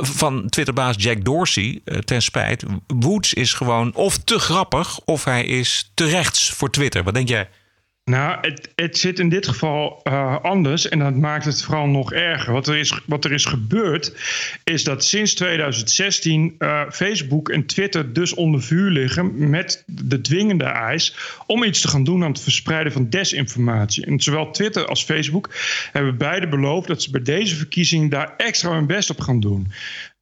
van 0.00 0.48
Twitterbaas 0.48 0.94
Jack 0.98 1.24
Dorsey, 1.24 1.80
ten 2.04 2.22
spijt. 2.22 2.64
Woods 2.86 3.34
is 3.34 3.52
gewoon 3.52 3.94
of 3.94 4.18
te 4.18 4.38
grappig 4.38 5.00
of 5.04 5.24
hij 5.24 5.44
is 5.44 5.90
te 5.94 6.04
rechts 6.04 6.50
voor 6.50 6.70
Twitter. 6.70 7.02
Wat 7.02 7.14
denk 7.14 7.28
jij? 7.28 7.48
Nou, 8.04 8.38
het, 8.40 8.72
het 8.74 8.98
zit 8.98 9.18
in 9.18 9.28
dit 9.28 9.48
geval 9.48 10.00
eh, 10.02 10.42
anders 10.42 10.88
en 10.88 10.98
dat 10.98 11.14
maakt 11.14 11.44
het 11.44 11.62
vooral 11.62 11.86
nog 11.86 12.12
erger. 12.12 12.52
Wat 12.52 12.68
er 12.68 12.76
is, 12.76 13.00
wat 13.06 13.24
er 13.24 13.32
is 13.32 13.44
gebeurd, 13.44 14.12
is 14.64 14.84
dat 14.84 15.04
sinds 15.04 15.34
2016 15.34 16.54
eh, 16.58 16.82
Facebook 16.90 17.48
en 17.48 17.66
Twitter 17.66 18.12
dus 18.12 18.34
onder 18.34 18.62
vuur 18.62 18.90
liggen 18.90 19.50
met 19.50 19.84
de 19.86 20.20
dwingende 20.20 20.64
eis 20.64 21.16
om 21.46 21.62
iets 21.62 21.80
te 21.80 21.88
gaan 21.88 22.04
doen 22.04 22.22
aan 22.22 22.30
het 22.30 22.40
verspreiden 22.40 22.92
van 22.92 23.08
desinformatie. 23.08 24.06
En 24.06 24.20
zowel 24.20 24.50
Twitter 24.50 24.86
als 24.86 25.04
Facebook 25.04 25.50
hebben 25.92 26.16
beide 26.16 26.48
beloofd 26.48 26.88
dat 26.88 27.02
ze 27.02 27.10
bij 27.10 27.22
deze 27.22 27.56
verkiezing 27.56 28.10
daar 28.10 28.34
extra 28.36 28.70
hun 28.70 28.86
best 28.86 29.10
op 29.10 29.20
gaan 29.20 29.40
doen. 29.40 29.72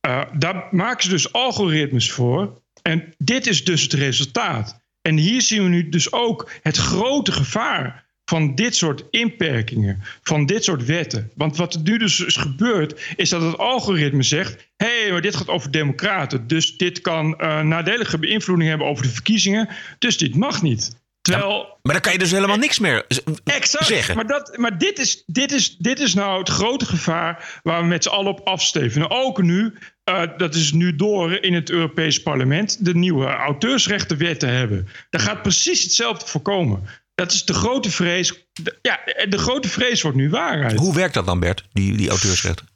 Uh, 0.06 0.22
daar 0.38 0.68
maken 0.70 1.02
ze 1.02 1.08
dus 1.08 1.32
algoritmes 1.32 2.12
voor. 2.12 2.60
En 2.82 3.14
dit 3.18 3.46
is 3.46 3.64
dus 3.64 3.82
het 3.82 3.92
resultaat. 3.92 4.81
En 5.02 5.16
hier 5.16 5.42
zien 5.42 5.62
we 5.62 5.68
nu 5.68 5.88
dus 5.88 6.12
ook 6.12 6.50
het 6.62 6.76
grote 6.76 7.32
gevaar 7.32 8.04
van 8.24 8.54
dit 8.54 8.76
soort 8.76 9.04
inperkingen, 9.10 10.02
van 10.22 10.46
dit 10.46 10.64
soort 10.64 10.84
wetten. 10.84 11.30
Want 11.34 11.56
wat 11.56 11.74
er 11.74 11.80
nu 11.80 11.98
dus 11.98 12.20
is 12.20 12.36
gebeurd, 12.36 13.00
is 13.16 13.28
dat 13.28 13.42
het 13.42 13.58
algoritme 13.58 14.22
zegt: 14.22 14.70
hé, 14.76 15.00
hey, 15.02 15.12
maar 15.12 15.20
dit 15.20 15.36
gaat 15.36 15.48
over 15.48 15.70
democraten. 15.70 16.46
Dus 16.46 16.76
dit 16.76 17.00
kan 17.00 17.38
uh, 17.38 17.60
nadelige 17.60 18.18
beïnvloeding 18.18 18.68
hebben 18.68 18.86
over 18.86 19.02
de 19.02 19.10
verkiezingen. 19.10 19.68
Dus 19.98 20.18
dit 20.18 20.34
mag 20.34 20.62
niet. 20.62 21.00
Terwijl, 21.22 21.78
maar 21.82 21.92
dan 21.92 22.02
kan 22.02 22.12
je 22.12 22.18
dus 22.18 22.30
helemaal 22.30 22.56
niks 22.56 22.78
meer 22.78 23.06
exact, 23.44 23.86
zeggen. 23.86 24.16
Maar, 24.16 24.26
dat, 24.26 24.56
maar 24.56 24.78
dit, 24.78 24.98
is, 24.98 25.22
dit, 25.26 25.52
is, 25.52 25.76
dit 25.76 26.00
is 26.00 26.14
nou 26.14 26.38
het 26.38 26.48
grote 26.48 26.86
gevaar 26.86 27.60
waar 27.62 27.80
we 27.80 27.86
met 27.86 28.02
z'n 28.02 28.08
allen 28.08 28.30
op 28.30 28.40
afstevenen. 28.46 29.10
Ook 29.10 29.42
nu, 29.42 29.74
uh, 30.12 30.38
dat 30.38 30.54
is 30.54 30.72
nu 30.72 30.96
door 30.96 31.32
in 31.32 31.54
het 31.54 31.70
Europees 31.70 32.22
Parlement, 32.22 32.84
de 32.84 32.94
nieuwe 32.94 33.26
auteursrechtenwetten 33.26 34.48
hebben. 34.48 34.88
Daar 35.10 35.20
gaat 35.20 35.42
precies 35.42 35.82
hetzelfde 35.82 36.26
voorkomen. 36.26 36.82
Dat 37.14 37.32
is 37.32 37.44
de 37.44 37.54
grote 37.54 37.90
vrees. 37.90 38.46
De, 38.52 38.78
ja, 38.82 39.00
de 39.28 39.38
grote 39.38 39.68
vrees 39.68 40.02
wordt 40.02 40.16
nu 40.16 40.30
waarheid. 40.30 40.78
Hoe 40.78 40.94
werkt 40.94 41.14
dat 41.14 41.26
dan, 41.26 41.40
Bert, 41.40 41.64
die, 41.72 41.96
die 41.96 42.08
auteursrechten? 42.08 42.70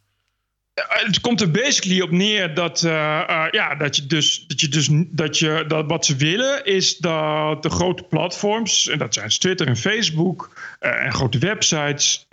Het 0.89 1.21
komt 1.21 1.41
er 1.41 1.51
basically 1.51 2.01
op 2.01 2.11
neer 2.11 2.55
dat, 2.55 2.83
uh, 2.83 2.93
uh, 2.93 3.45
ja, 3.51 3.75
dat 3.75 3.97
je 3.97 4.07
dus, 4.07 4.45
dat 4.47 4.61
je 4.61 4.69
dus 4.69 4.89
dat 4.93 5.39
je, 5.39 5.65
dat 5.69 5.87
wat 5.87 6.07
ze 6.07 6.17
willen 6.17 6.65
is 6.65 6.97
dat 6.97 7.63
de 7.63 7.71
grote 7.71 8.03
platforms, 8.03 8.89
en 8.89 8.99
dat 8.99 9.15
zijn 9.15 9.29
Twitter 9.29 9.67
en 9.67 9.77
Facebook 9.77 10.51
uh, 10.81 11.05
en 11.05 11.13
grote 11.13 11.39
websites, 11.39 12.27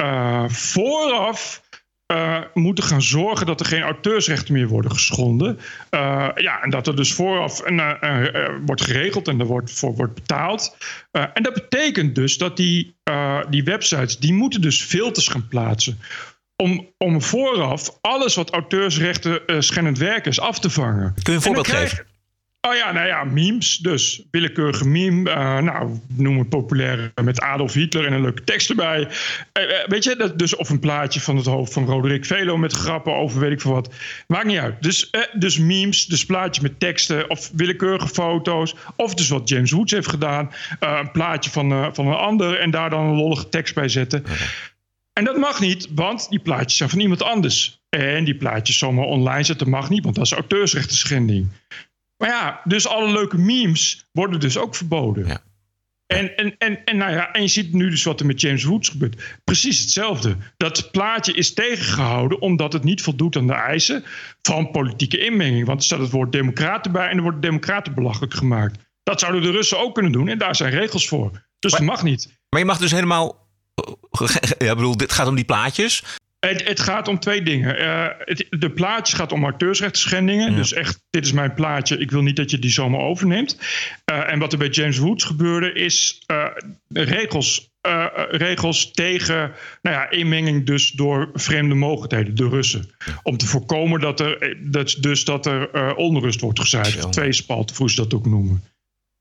vooraf 0.47 1.62
uh, 2.13 2.39
moeten 2.53 2.83
gaan 2.83 3.01
zorgen 3.01 3.45
dat 3.45 3.59
er 3.59 3.65
geen 3.65 3.81
auteursrechten 3.81 4.53
meer 4.53 4.67
worden 4.67 4.91
geschonden. 4.91 5.59
Uh, 5.91 6.29
ja, 6.35 6.61
en 6.61 6.69
dat 6.69 6.87
er 6.87 6.95
dus 6.95 7.13
vooraf 7.13 7.61
een, 7.65 7.77
uh, 7.77 8.49
wordt 8.65 8.83
geregeld 8.83 9.27
en 9.27 9.39
er 9.39 9.45
wordt 9.45 9.71
voor 9.71 9.95
wordt 9.95 10.13
betaald. 10.13 10.77
en 11.11 11.43
dat 11.43 11.53
betekent 11.53 12.15
dus 12.15 12.37
dat 12.37 12.57
die, 12.57 12.95
die 13.49 13.63
websites, 13.63 14.17
die 14.17 14.33
moeten 14.33 14.61
dus 14.61 14.81
filters 14.83 15.27
gaan 15.27 15.47
plaatsen. 15.47 15.99
Om, 16.55 16.93
om 16.97 17.21
vooraf 17.21 17.97
alles 18.01 18.35
wat 18.35 18.51
auteursrechten 18.51 19.63
schendend 19.63 19.97
werk 19.97 20.25
is 20.25 20.39
af 20.39 20.59
te 20.59 20.69
vangen. 20.69 21.13
Kun 21.13 21.33
je 21.33 21.39
een 21.39 21.41
voorbeeld 21.41 21.67
geven? 21.67 22.05
Oh 22.67 22.75
ja, 22.75 22.91
nou 22.91 23.07
ja, 23.07 23.23
memes 23.23 23.77
dus. 23.77 24.21
Willekeurige 24.31 24.87
meme. 24.87 25.29
Uh, 25.29 25.57
nou, 25.57 25.99
noem 26.07 26.37
het 26.37 26.49
populair 26.49 27.11
met 27.23 27.41
Adolf 27.41 27.73
Hitler 27.73 28.05
en 28.05 28.13
een 28.13 28.21
leuke 28.21 28.43
tekst 28.43 28.69
erbij. 28.69 28.99
Uh, 29.01 29.07
weet 29.85 30.03
je, 30.03 30.15
dat, 30.15 30.39
dus, 30.39 30.55
of 30.55 30.69
een 30.69 30.79
plaatje 30.79 31.21
van 31.21 31.35
het 31.35 31.45
hoofd 31.45 31.73
van 31.73 31.85
Roderick 31.85 32.25
Velo 32.25 32.57
met 32.57 32.73
grappen 32.73 33.15
over 33.15 33.39
weet 33.39 33.51
ik 33.51 33.61
veel 33.61 33.71
wat. 33.71 33.93
Maakt 34.27 34.45
niet 34.45 34.57
uit. 34.57 34.81
Dus, 34.81 35.09
dus 35.33 35.57
memes, 35.57 36.05
dus 36.05 36.25
plaatje 36.25 36.61
met 36.61 36.79
teksten 36.79 37.29
of 37.29 37.51
willekeurige 37.53 38.07
foto's. 38.07 38.75
Of 38.95 39.13
dus 39.13 39.29
wat 39.29 39.49
James 39.49 39.71
Woods 39.71 39.91
heeft 39.91 40.09
gedaan. 40.09 40.51
een 40.79 41.11
plaatje 41.11 41.51
van, 41.51 41.95
van 41.95 42.07
een 42.07 42.13
ander 42.13 42.59
en 42.59 42.71
daar 42.71 42.89
dan 42.89 43.05
een 43.05 43.15
lollige 43.15 43.49
tekst 43.49 43.75
bij 43.75 43.89
zetten. 43.89 44.23
En 45.13 45.23
dat 45.23 45.37
mag 45.37 45.59
niet, 45.59 45.87
want 45.95 46.29
die 46.29 46.39
plaatjes 46.39 46.77
zijn 46.77 46.89
van 46.89 46.99
iemand 46.99 47.23
anders. 47.23 47.81
En 47.89 48.23
die 48.23 48.35
plaatjes 48.35 48.77
zomaar 48.77 49.05
online 49.05 49.43
zetten 49.43 49.69
mag 49.69 49.89
niet, 49.89 50.03
want 50.03 50.15
dat 50.15 50.25
is 50.25 50.31
auteursrechten 50.31 50.97
schending. 50.97 51.47
Maar 52.23 52.31
ja, 52.31 52.61
dus 52.63 52.87
alle 52.87 53.11
leuke 53.11 53.37
memes 53.37 54.05
worden 54.11 54.39
dus 54.39 54.57
ook 54.57 54.75
verboden. 54.75 55.27
Ja. 55.27 55.41
En, 56.07 56.35
en, 56.35 56.55
en, 56.57 56.83
en, 56.85 56.97
nou 56.97 57.11
ja, 57.11 57.31
en 57.31 57.41
je 57.41 57.47
ziet 57.47 57.73
nu 57.73 57.89
dus 57.89 58.03
wat 58.03 58.19
er 58.19 58.25
met 58.25 58.41
James 58.41 58.63
Woods 58.63 58.89
gebeurt. 58.89 59.39
Precies 59.43 59.79
hetzelfde. 59.79 60.37
Dat 60.57 60.91
plaatje 60.91 61.33
is 61.33 61.53
tegengehouden 61.53 62.41
omdat 62.41 62.73
het 62.73 62.83
niet 62.83 63.01
voldoet 63.01 63.35
aan 63.35 63.47
de 63.47 63.53
eisen 63.53 64.03
van 64.41 64.71
politieke 64.71 65.25
inmenging. 65.25 65.65
Want 65.65 65.79
er 65.79 65.85
staat 65.85 65.99
het 65.99 66.11
woord 66.11 66.31
democraten 66.31 66.91
bij 66.91 67.09
en 67.09 67.15
er 67.17 67.23
worden 67.23 67.41
democraten 67.41 67.93
belachelijk 67.93 68.33
gemaakt. 68.33 68.79
Dat 69.03 69.19
zouden 69.19 69.41
de 69.41 69.51
Russen 69.51 69.79
ook 69.79 69.93
kunnen 69.93 70.11
doen 70.11 70.27
en 70.27 70.37
daar 70.37 70.55
zijn 70.55 70.71
regels 70.71 71.07
voor. 71.07 71.31
Dus 71.59 71.71
maar, 71.71 71.79
dat 71.79 71.89
mag 71.89 72.03
niet. 72.03 72.39
Maar 72.49 72.59
je 72.59 72.65
mag 72.65 72.77
dus 72.77 72.91
helemaal. 72.91 73.47
Ja, 74.57 74.75
bedoel, 74.75 74.97
dit 74.97 75.11
gaat 75.11 75.27
om 75.27 75.35
die 75.35 75.45
plaatjes. 75.45 76.03
Het, 76.47 76.67
het, 76.67 76.79
gaat 76.79 77.07
om 77.07 77.19
twee 77.19 77.41
dingen. 77.41 77.81
Uh, 77.81 78.07
het, 78.17 78.45
de 78.49 78.69
plaatjes 78.69 79.19
gaat 79.19 79.31
om 79.31 79.43
auteursrechtsschendingen. 79.43 80.51
Ja. 80.51 80.55
Dus 80.55 80.73
echt, 80.73 81.03
dit 81.09 81.25
is 81.25 81.31
mijn 81.31 81.53
plaatje. 81.53 81.97
Ik 81.97 82.11
wil 82.11 82.21
niet 82.21 82.35
dat 82.35 82.51
je 82.51 82.59
die 82.59 82.71
zomaar 82.71 83.01
overneemt. 83.01 83.57
Uh, 84.11 84.31
en 84.31 84.39
wat 84.39 84.51
er 84.51 84.57
bij 84.57 84.69
James 84.69 84.97
Woods 84.97 85.23
gebeurde, 85.23 85.73
is 85.73 86.23
uh, 86.27 86.45
regels, 86.87 87.71
regels 88.29 88.91
tegen 88.91 89.51
nou 89.81 89.95
ja, 89.95 90.09
inmenging 90.09 90.65
dus 90.65 90.91
door 90.91 91.29
vreemde 91.33 91.75
mogelijkheden, 91.75 92.35
de 92.35 92.49
Russen. 92.49 92.89
Om 93.23 93.37
te 93.37 93.47
voorkomen 93.47 93.99
dat 93.99 94.19
er, 94.19 94.57
dat, 94.61 94.97
dus 94.99 95.25
dat 95.25 95.45
er 95.45 95.95
onrust 95.95 96.41
wordt 96.41 96.59
gezaaid. 96.59 97.11
Twee 97.11 97.33
spalten, 97.33 97.75
hoe 97.75 97.89
ze 97.89 97.95
dat 97.95 98.13
ook 98.13 98.25
noemen. 98.25 98.63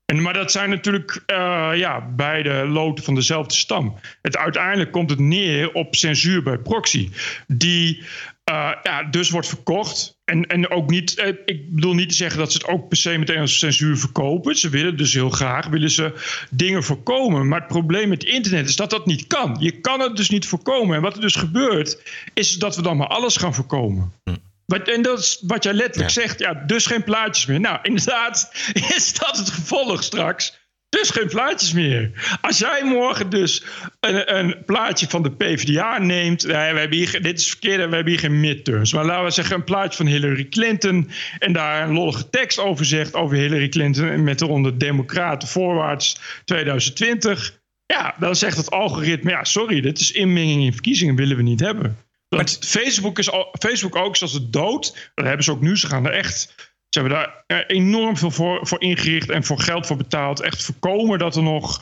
En, 0.05 0.21
maar 0.21 0.33
dat 0.33 0.51
zijn 0.51 0.69
natuurlijk 0.69 1.23
uh, 1.27 1.71
ja, 1.75 2.09
beide 2.15 2.67
loten 2.67 3.03
van 3.03 3.15
dezelfde 3.15 3.53
stam. 3.53 3.99
Het, 4.21 4.37
uiteindelijk 4.37 4.91
komt 4.91 5.09
het 5.09 5.19
neer 5.19 5.73
op 5.73 5.95
censuur 5.95 6.43
bij 6.43 6.57
proxy. 6.57 7.09
Die 7.47 8.03
uh, 8.51 8.71
ja, 8.83 9.03
dus 9.03 9.29
wordt 9.29 9.47
verkocht. 9.47 10.21
En, 10.25 10.45
en 10.45 10.69
ook 10.69 10.89
niet, 10.89 11.19
uh, 11.19 11.27
ik 11.45 11.75
bedoel 11.75 11.93
niet 11.93 12.09
te 12.09 12.15
zeggen 12.15 12.39
dat 12.39 12.51
ze 12.51 12.57
het 12.57 12.67
ook 12.67 12.87
per 12.87 12.97
se 12.97 13.17
meteen 13.17 13.39
als 13.39 13.59
censuur 13.59 13.97
verkopen. 13.97 14.55
Ze 14.55 14.69
willen 14.69 14.97
dus 14.97 15.13
heel 15.13 15.29
graag 15.29 15.67
willen 15.67 15.91
ze 15.91 16.13
dingen 16.49 16.83
voorkomen. 16.83 17.47
Maar 17.47 17.59
het 17.59 17.67
probleem 17.67 18.09
met 18.09 18.23
internet 18.23 18.69
is 18.69 18.75
dat 18.75 18.89
dat 18.89 19.05
niet 19.05 19.27
kan. 19.27 19.55
Je 19.59 19.71
kan 19.71 19.99
het 19.99 20.15
dus 20.15 20.29
niet 20.29 20.45
voorkomen. 20.45 20.95
En 20.95 21.01
wat 21.01 21.15
er 21.15 21.21
dus 21.21 21.35
gebeurt, 21.35 22.01
is 22.33 22.55
dat 22.55 22.75
we 22.75 22.81
dan 22.81 22.97
maar 22.97 23.07
alles 23.07 23.37
gaan 23.37 23.53
voorkomen. 23.53 24.13
Hm. 24.23 24.35
Wat, 24.65 24.87
en 24.87 25.01
dat 25.01 25.19
is 25.19 25.39
wat 25.41 25.63
jij 25.63 25.73
letterlijk 25.73 26.13
ja. 26.13 26.21
zegt. 26.21 26.39
Ja, 26.39 26.53
dus 26.53 26.85
geen 26.85 27.03
plaatjes 27.03 27.45
meer. 27.45 27.59
Nou, 27.59 27.79
inderdaad 27.89 28.51
is 28.95 29.13
dat 29.13 29.37
het 29.37 29.49
gevolg 29.49 30.03
straks. 30.03 30.61
Dus 30.99 31.09
geen 31.09 31.27
plaatjes 31.27 31.73
meer. 31.73 32.11
Als 32.41 32.57
jij 32.57 32.83
morgen 32.83 33.29
dus 33.29 33.63
een, 33.99 34.35
een 34.37 34.65
plaatje 34.65 35.07
van 35.09 35.23
de 35.23 35.31
PvdA 35.31 35.97
neemt. 35.97 36.45
Nee, 36.45 36.73
we 36.73 36.79
hebben 36.79 36.97
hier, 36.97 37.21
dit 37.21 37.39
is 37.39 37.47
verkeerd, 37.47 37.75
we 37.75 37.95
hebben 37.95 38.07
hier 38.07 38.19
geen 38.19 38.39
midterms. 38.39 38.93
Maar 38.93 39.05
laten 39.05 39.23
we 39.23 39.31
zeggen 39.31 39.55
een 39.55 39.63
plaatje 39.63 39.97
van 39.97 40.05
Hillary 40.05 40.49
Clinton. 40.49 41.09
En 41.39 41.53
daar 41.53 41.87
een 41.87 41.93
lollige 41.93 42.29
tekst 42.29 42.59
over 42.59 42.85
zegt 42.85 43.13
over 43.13 43.37
Hillary 43.37 43.69
Clinton. 43.69 44.23
Met 44.23 44.41
eronder 44.41 44.77
Democraten 44.77 45.47
voorwaarts 45.47 46.19
2020. 46.45 47.61
Ja, 47.85 48.15
dan 48.19 48.35
zegt 48.35 48.57
het 48.57 48.71
algoritme. 48.71 49.29
Ja, 49.29 49.43
sorry, 49.43 49.81
dit 49.81 49.99
is 49.99 50.11
inmenging 50.11 50.63
in 50.63 50.73
verkiezingen, 50.73 51.15
willen 51.15 51.37
we 51.37 51.43
niet 51.43 51.59
hebben. 51.59 51.97
Want 52.35 52.59
Facebook 52.61 53.19
is 53.19 53.29
Facebook 53.59 53.95
ook, 53.95 54.15
zoals 54.15 54.33
het 54.33 54.53
dood. 54.53 55.11
Dat 55.15 55.25
hebben 55.25 55.43
ze 55.43 55.51
ook 55.51 55.61
nu. 55.61 55.77
Ze 55.77 55.87
gaan 55.87 56.05
er 56.05 56.13
echt. 56.13 56.53
Ze 56.89 56.99
hebben 56.99 57.17
daar 57.17 57.65
enorm 57.67 58.17
veel 58.17 58.31
voor, 58.31 58.67
voor 58.67 58.81
ingericht 58.81 59.29
en 59.29 59.43
voor 59.43 59.59
geld 59.59 59.87
voor 59.87 59.97
betaald. 59.97 60.41
Echt 60.41 60.63
voorkomen 60.63 61.19
dat 61.19 61.35
er 61.35 61.43
nog. 61.43 61.81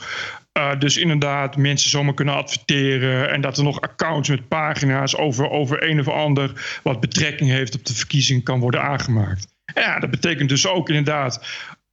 Uh, 0.58 0.78
dus 0.78 0.96
inderdaad, 0.96 1.56
mensen 1.56 1.90
zomaar 1.90 2.14
kunnen 2.14 2.34
adverteren. 2.34 3.30
En 3.30 3.40
dat 3.40 3.56
er 3.58 3.64
nog 3.64 3.80
accounts 3.80 4.28
met 4.28 4.48
pagina's 4.48 5.16
over, 5.16 5.50
over 5.50 5.88
een 5.90 6.00
of 6.00 6.08
ander. 6.08 6.80
wat 6.82 7.00
betrekking 7.00 7.50
heeft 7.50 7.74
op 7.74 7.84
de 7.84 7.94
verkiezing 7.94 8.44
kan 8.44 8.60
worden 8.60 8.82
aangemaakt. 8.82 9.46
Ja, 9.74 9.98
dat 9.98 10.10
betekent 10.10 10.48
dus 10.48 10.66
ook 10.66 10.88
inderdaad. 10.88 11.46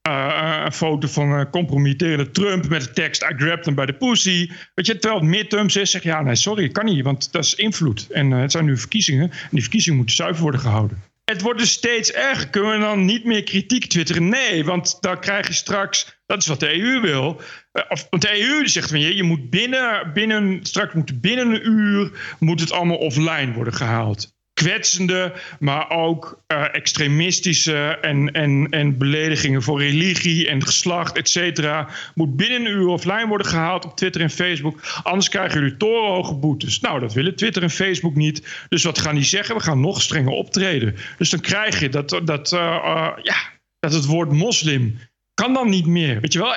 Uh, 0.10 0.62
een 0.66 0.72
foto 0.72 1.08
van 1.08 1.32
een 1.32 1.50
compromitterende 1.50 2.32
Trump 2.32 2.70
met 2.70 2.82
de 2.82 2.92
tekst 2.92 3.22
I 3.22 3.34
grabbed 3.38 3.66
him 3.66 3.76
by 3.76 3.86
the 3.86 3.94
pussy. 3.94 4.50
Weet 4.76 4.86
je, 4.86 4.98
terwijl 5.00 5.22
het 5.22 5.30
midterms 5.30 5.76
is, 5.76 5.92
zeg 5.92 6.04
je 6.04 6.10
ja, 6.10 6.22
nee, 6.22 6.36
sorry, 6.36 6.70
kan 6.70 6.86
niet, 6.86 7.04
want 7.04 7.32
dat 7.32 7.46
is 7.46 7.56
invloed. 7.56 8.08
En 8.10 8.32
uh, 8.32 8.40
het 8.40 8.52
zijn 8.52 8.66
nu 8.66 8.78
verkiezingen 8.78 9.32
en 9.32 9.50
die 9.52 9.62
verkiezingen 9.62 9.98
moeten 9.98 10.16
zuiver 10.16 10.42
worden 10.42 10.62
gehouden. 10.62 11.04
Het 11.26 11.42
wordt 11.42 11.60
dus 11.60 11.72
steeds 11.72 12.12
erger. 12.12 12.50
Kunnen 12.50 12.72
we 12.72 12.80
dan 12.80 13.06
niet 13.06 13.26
meer 13.26 13.44
kritiek 13.44 13.86
twitteren? 13.86 14.30
Nee, 14.30 14.66
want 14.66 14.98
dan 15.02 15.20
krijg 15.20 15.48
je 15.48 15.54
straks, 15.54 16.20
dat 16.26 16.42
is 16.42 16.48
wat 16.48 16.60
de 16.60 16.82
EU 16.82 17.02
wil. 17.02 17.42
Of, 17.90 18.08
want 18.10 18.22
de 18.22 18.42
EU 18.42 18.68
zegt 18.68 18.90
van 18.90 19.00
je, 19.00 19.16
je 19.16 19.24
moet 19.24 19.50
binnen, 19.50 20.14
binnen, 20.14 20.60
straks 20.62 20.94
moet 20.94 21.22
binnen 21.22 21.48
een 21.48 21.68
uur 21.70 22.12
moet 22.40 22.60
het 22.60 22.72
allemaal 22.72 22.98
offline 22.98 23.54
worden 23.54 23.74
gehaald 23.74 24.38
kwetsende, 24.60 25.34
maar 25.60 25.90
ook 25.90 26.42
uh, 26.48 26.66
extremistische 26.72 27.98
en, 28.02 28.32
en, 28.32 28.68
en 28.70 28.98
beledigingen 28.98 29.62
voor 29.62 29.80
religie 29.80 30.48
en 30.48 30.66
geslacht, 30.66 31.18
et 31.18 31.30
cetera, 31.30 31.90
moet 32.16 32.36
binnen 32.36 32.66
een 32.66 32.78
uur 32.78 32.88
offline 32.88 33.28
worden 33.28 33.48
gehaald 33.48 33.86
op 33.86 33.96
Twitter 33.96 34.22
en 34.22 34.30
Facebook. 34.30 34.80
Anders 35.04 35.30
krijgen 35.30 35.60
jullie 35.60 35.78
torenhoge 35.78 36.34
boetes. 36.34 36.80
Nou, 36.80 37.00
dat 37.00 37.14
willen 37.14 37.36
Twitter 37.36 37.64
en 37.64 37.70
Facebook 37.70 38.16
niet. 38.16 38.66
Dus 38.70 38.84
wat 38.84 39.00
gaan 39.00 39.16
die 39.16 39.24
zeggen? 39.24 39.56
We 39.56 39.62
gaan 39.62 39.80
nog 39.80 40.02
strenger 40.02 40.32
optreden. 40.32 40.96
Dus 41.18 41.30
dan 41.30 41.40
krijg 41.40 41.80
je 41.80 41.90
dat, 41.90 42.22
dat, 42.24 42.52
uh, 42.52 42.60
uh, 42.60 43.12
ja, 43.22 43.38
dat 43.80 43.94
het 43.94 44.06
woord 44.06 44.32
moslim 44.32 45.00
kan 45.34 45.54
dan 45.54 45.70
niet 45.70 45.86
meer. 45.86 46.22
Weet 46.22 46.34
je 46.34 46.40
wel, 46.40 46.54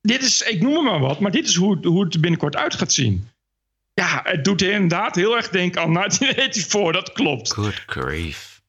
dit 0.00 0.22
is, 0.22 0.42
ik 0.42 0.60
noem 0.60 0.84
maar 0.84 1.00
wat, 1.00 1.20
maar 1.20 1.30
dit 1.30 1.48
is 1.48 1.54
hoe, 1.54 1.86
hoe 1.86 2.04
het 2.04 2.20
binnenkort 2.20 2.56
uit 2.56 2.74
gaat 2.74 2.92
zien. 2.92 3.28
Ja, 4.00 4.20
het 4.24 4.44
doet 4.44 4.62
inderdaad 4.62 5.14
heel 5.14 5.36
erg 5.36 5.48
denken 5.48 5.82
aan 5.82 5.92
1984, 5.92 6.92
dat 7.02 7.12
klopt. 7.12 7.52
Good 7.52 7.82
grief. 7.86 8.60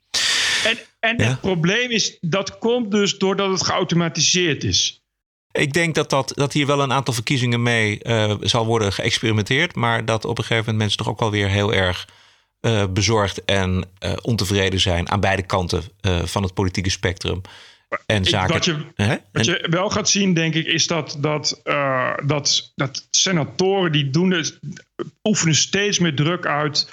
En, 0.63 0.77
en 0.99 1.17
ja? 1.17 1.29
het 1.29 1.41
probleem 1.41 1.89
is, 1.89 2.17
dat 2.21 2.57
komt 2.57 2.91
dus 2.91 3.17
doordat 3.17 3.51
het 3.51 3.63
geautomatiseerd 3.63 4.63
is. 4.63 5.01
Ik 5.51 5.73
denk 5.73 5.95
dat, 5.95 6.09
dat, 6.09 6.31
dat 6.35 6.53
hier 6.53 6.67
wel 6.67 6.81
een 6.81 6.93
aantal 6.93 7.13
verkiezingen 7.13 7.63
mee 7.63 7.99
uh, 8.03 8.33
zal 8.41 8.65
worden 8.65 8.93
geëxperimenteerd. 8.93 9.75
Maar 9.75 10.05
dat 10.05 10.25
op 10.25 10.37
een 10.37 10.43
gegeven 10.43 10.63
moment 10.63 10.77
mensen 10.77 10.97
toch 10.97 11.09
ook 11.09 11.19
wel 11.19 11.31
weer 11.31 11.49
heel 11.49 11.73
erg 11.73 12.07
eh, 12.61 12.83
bezorgd 12.89 13.45
en 13.45 13.85
eh, 13.99 14.13
ontevreden 14.21 14.79
zijn 14.79 15.09
aan 15.09 15.19
beide 15.19 15.41
kanten 15.41 15.83
eh, 16.01 16.23
van 16.23 16.43
het 16.43 16.53
politieke 16.53 16.89
spectrum. 16.89 17.41
En 18.05 18.21
Ik- 18.21 18.27
zaken. 18.29 18.53
wat 18.53 18.65
je, 18.65 18.75
wat 18.95 19.19
En- 19.31 19.43
je 19.43 19.67
wel 19.69 19.89
gaat 19.89 20.09
zien, 20.09 20.33
denk 20.33 20.53
ik, 20.53 20.65
is 20.65 20.87
dat, 20.87 21.17
dat, 21.19 21.59
eh, 21.63 22.13
dat, 22.25 22.71
dat 22.75 23.07
senatoren 23.11 23.91
die 23.91 24.09
doen 24.09 24.29
dus, 24.29 24.59
oefenen 25.23 25.55
steeds 25.55 25.99
meer 25.99 26.15
druk 26.15 26.45
uit 26.45 26.89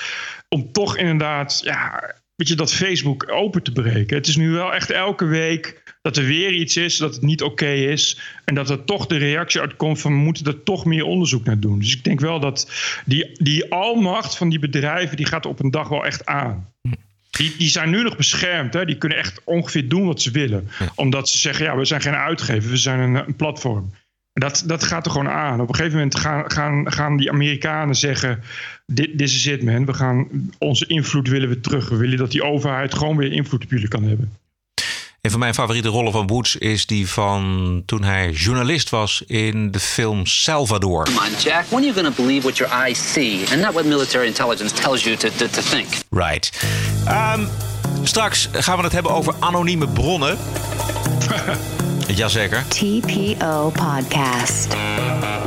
om 0.49 0.73
toch 0.73 0.97
inderdaad, 0.97 1.61
ja, 1.65 2.15
weet 2.35 2.49
je, 2.49 2.55
dat 2.55 2.73
Facebook 2.75 3.31
open 3.33 3.63
te 3.63 3.73
breken. 3.73 4.17
Het 4.17 4.27
is 4.27 4.37
nu 4.37 4.51
wel 4.51 4.75
echt 4.75 4.91
elke 4.91 5.25
week 5.25 5.83
dat 6.03 6.17
er 6.17 6.25
weer 6.25 6.53
iets 6.53 6.77
is, 6.77 6.97
dat 6.97 7.15
het 7.15 7.23
niet 7.23 7.43
oké 7.43 7.71
is. 7.73 8.19
En 8.45 8.55
dat 8.55 8.71
er 8.71 8.85
toch 8.85 9.07
de 9.07 9.17
reactie 9.17 9.61
uitkomt 9.61 10.01
van 10.01 10.13
we 10.13 10.19
moeten 10.19 10.47
er 10.47 10.63
toch 10.63 10.85
meer 10.85 11.05
onderzoek 11.05 11.45
naar 11.45 11.59
doen. 11.61 11.79
Dus 11.79 11.95
ik 11.97 12.05
denk 12.05 12.21
wel 12.21 12.41
dat 12.41 12.71
die, 13.05 13.31
die 13.43 13.73
almacht 13.73 14.37
van 14.37 14.49
die 14.49 14.59
bedrijven, 14.59 15.17
die 15.17 15.27
gaat 15.27 15.47
op 15.47 15.61
een 15.63 15.71
dag 15.71 15.89
wel 15.89 16.05
echt 16.05 16.27
aan. 16.27 16.73
Die, 17.39 17.55
die 17.59 17.69
zijn 17.69 17.91
nu 17.91 18.03
nog 18.03 18.17
beschermd. 18.17 18.75
Hè? 18.75 18.85
Die 18.85 18.99
kunnen 18.99 19.19
echt 19.19 19.41
ongeveer 19.45 19.89
doen 19.89 20.07
wat 20.07 20.23
ze 20.23 20.31
willen. 20.31 20.69
Omdat 20.95 21.29
ze 21.29 21.39
zeggen, 21.39 21.65
ja, 21.65 21.77
we 21.77 21.85
zijn 21.85 22.01
geen 22.01 22.15
uitgever, 22.15 22.71
we 22.71 22.77
zijn 22.77 23.01
een, 23.01 23.15
een 23.15 23.37
platform. 23.37 23.91
Dat, 24.33 24.65
dat 24.67 24.83
gaat 24.85 25.07
er 25.07 25.11
gewoon 25.11 25.29
aan. 25.29 25.61
Op 25.61 25.69
een 25.69 25.75
gegeven 25.75 25.97
moment 25.97 26.19
gaan, 26.19 26.51
gaan, 26.51 26.93
gaan 26.93 27.17
die 27.17 27.31
Amerikanen 27.31 27.95
zeggen... 27.95 28.43
dit 28.87 29.21
is 29.21 29.47
it, 29.47 29.63
man. 29.63 29.85
We 29.85 29.95
gaan, 29.95 30.29
onze 30.59 30.87
invloed 30.87 31.29
willen 31.29 31.49
we 31.49 31.61
terug. 31.61 31.89
We 31.89 31.97
willen 31.97 32.19
dat 32.19 32.31
die 32.31 32.45
overheid 32.45 32.95
gewoon 32.95 33.17
weer 33.17 33.33
invloed 33.33 33.65
op 33.65 33.71
jullie 33.71 33.89
kan 33.89 34.03
hebben. 34.03 34.33
Een 35.21 35.31
van 35.31 35.41
mijn 35.41 35.55
favoriete 35.55 35.89
rollen 35.89 36.13
van 36.13 36.27
Woods 36.27 36.57
is 36.57 36.87
die 36.87 37.09
van 37.09 37.83
toen 37.87 38.05
hij 38.05 38.31
journalist 38.31 38.91
was 38.91 39.23
in 39.27 39.71
de 39.71 39.81
film 39.81 40.27
Salvador. 40.27 41.05
Come 41.05 41.19
on, 41.19 41.43
Jack. 41.43 41.65
When 41.65 41.79
are 41.79 41.87
you 41.87 41.93
going 41.93 42.15
to 42.15 42.23
believe 42.23 42.43
what 42.43 42.57
your 42.57 42.87
eyes 42.87 43.13
see 43.13 43.45
and 43.51 43.61
not 43.61 43.73
what 43.73 43.85
military 43.85 44.27
intelligence 44.27 44.75
tells 44.75 45.03
you 45.05 45.17
to, 45.17 45.29
to, 45.29 45.49
to 45.49 45.63
think? 45.63 45.87
Right. 46.11 46.67
Ehm, 47.07 47.45
straks 48.03 48.49
gaan 48.53 48.77
we 48.77 48.83
het 48.83 48.93
hebben 48.93 49.13
over 49.13 49.35
anonieme 49.39 49.89
bronnen. 49.89 50.39
Jazeker. 52.15 52.65
TPO 52.69 53.71
Podcast. 53.71 54.67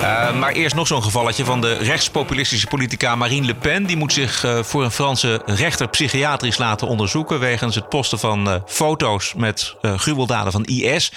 Uh, 0.02 0.40
maar 0.40 0.52
eerst 0.52 0.76
nog 0.76 0.88
zo'n 0.88 1.04
gevalletje 1.04 1.46
van 1.46 1.62
de 1.62 1.74
rechtspopulistische 1.74 2.68
politica 2.68 3.16
Marine 3.16 3.46
Le 3.46 3.56
Pen. 3.56 3.86
Die 3.86 3.98
moet 3.98 4.14
zich 4.14 4.46
uh, 4.46 4.64
voor 4.64 4.84
een 4.84 4.92
Franse 4.92 5.42
rechter 5.46 5.88
psychiatrisch 5.88 6.58
laten 6.58 6.88
onderzoeken. 6.88 7.40
wegens 7.40 7.76
het 7.76 7.90
posten 7.90 8.20
van 8.20 8.48
uh, 8.48 8.56
foto's 8.66 9.34
met 9.38 9.76
gruweldaden 9.82 10.52
van 10.52 10.64
IS. 10.64 11.12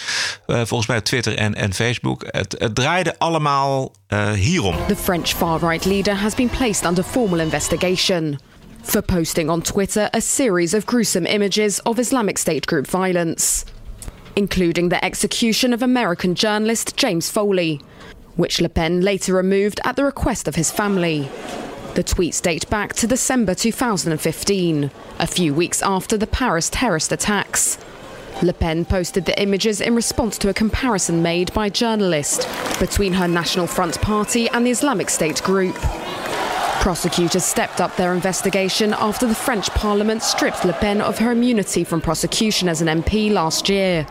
volgens 0.46 0.86
mij 0.86 0.96
op 0.96 1.04
Twitter 1.04 1.36
en, 1.36 1.54
en 1.54 1.74
Facebook. 1.74 2.24
Het, 2.26 2.56
het 2.58 2.74
draaide 2.74 3.14
allemaal 3.18 3.92
hierom. 4.34 4.76
The 4.88 4.96
French 4.96 5.28
far-right 5.28 5.84
leader 5.84 6.14
has 6.14 6.34
been 6.34 6.50
placed 6.50 6.84
under 6.84 7.04
formal 7.04 7.38
investigation. 7.38 8.38
For 8.84 9.02
posting 9.02 9.50
on 9.50 9.62
Twitter 9.62 10.08
a 10.14 10.20
series 10.20 10.74
of 10.74 10.84
gruesome 10.84 11.26
images 11.26 11.82
of 11.82 11.98
Islamic 11.98 12.38
State 12.38 12.68
group 12.68 12.86
violence, 12.90 13.64
including 14.36 14.88
the 14.88 15.04
execution 15.04 15.72
of 15.72 15.82
American 15.82 16.34
journalist 16.34 16.96
James 16.96 17.30
Foley, 17.30 17.80
which 18.36 18.60
Le 18.60 18.68
Pen 18.68 19.00
later 19.00 19.34
removed 19.34 19.80
at 19.84 19.96
the 19.96 20.04
request 20.04 20.48
of 20.48 20.56
his 20.56 20.70
family. 20.70 21.28
The 21.94 22.02
tweets 22.02 22.42
date 22.42 22.68
back 22.68 22.94
to 22.94 23.06
December 23.06 23.54
2015, 23.54 24.90
a 25.20 25.26
few 25.26 25.54
weeks 25.54 25.80
after 25.82 26.16
the 26.16 26.26
Paris 26.26 26.68
terrorist 26.68 27.12
attacks. 27.12 27.78
Le 28.42 28.52
Pen 28.52 28.84
posted 28.84 29.26
the 29.26 29.40
images 29.40 29.80
in 29.80 29.94
response 29.94 30.36
to 30.38 30.48
a 30.48 30.54
comparison 30.54 31.22
made 31.22 31.52
by 31.54 31.68
journalists 31.68 32.44
between 32.78 33.12
her 33.12 33.28
National 33.28 33.68
Front 33.68 34.00
Party 34.00 34.48
and 34.48 34.66
the 34.66 34.70
Islamic 34.70 35.08
State 35.08 35.40
group. 35.44 35.76
Prosecutors 36.84 37.46
stepped 37.46 37.80
up 37.80 37.96
their 37.96 38.12
investigation 38.12 38.92
after 38.92 39.26
the 39.26 39.34
French 39.34 39.70
Parliament 39.70 40.22
stripped 40.22 40.66
Le 40.66 40.74
Pen 40.74 41.00
of 41.00 41.16
her 41.16 41.32
immunity 41.32 41.82
from 41.82 42.02
prosecution 42.02 42.68
as 42.68 42.82
an 42.82 43.02
MP 43.02 43.32
last 43.32 43.70
year. 43.70 44.06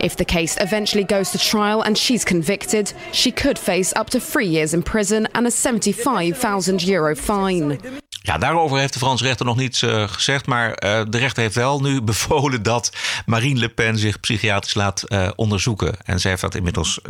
If 0.00 0.16
the 0.16 0.24
case 0.24 0.56
eventually 0.60 1.04
goes 1.04 1.30
to 1.30 1.38
trial 1.38 1.80
and 1.80 1.96
she's 1.96 2.24
convicted, 2.24 2.92
she 3.12 3.30
could 3.30 3.60
face 3.60 3.92
up 3.94 4.10
to 4.10 4.18
three 4.18 4.48
years 4.48 4.74
in 4.74 4.82
prison 4.82 5.28
and 5.36 5.46
a 5.46 5.52
75,000 5.52 6.82
euro 6.82 7.14
fine. 7.14 7.78
Ja, 8.22 8.38
daarover 8.38 8.78
heeft 8.78 8.92
de 8.92 8.98
Franse 8.98 9.24
rechter 9.24 9.46
nog 9.46 9.56
niets 9.56 9.82
uh, 9.82 10.08
gezegd. 10.08 10.46
Maar 10.46 10.68
uh, 10.68 11.02
de 11.08 11.18
rechter 11.18 11.42
heeft 11.42 11.54
wel 11.54 11.80
nu 11.80 12.02
bevolen 12.12 12.62
dat 12.62 12.96
Marine 13.26 13.60
Le 13.60 13.68
Pen 13.68 13.98
zich 13.98 14.20
psychiatrisch 14.20 14.74
laat 14.74 15.04
uh, 15.08 15.30
onderzoeken. 15.36 15.94
En 16.04 16.20
zij 16.20 16.30
heeft 16.30 16.42
dat 16.42 16.54
inmiddels 16.54 17.00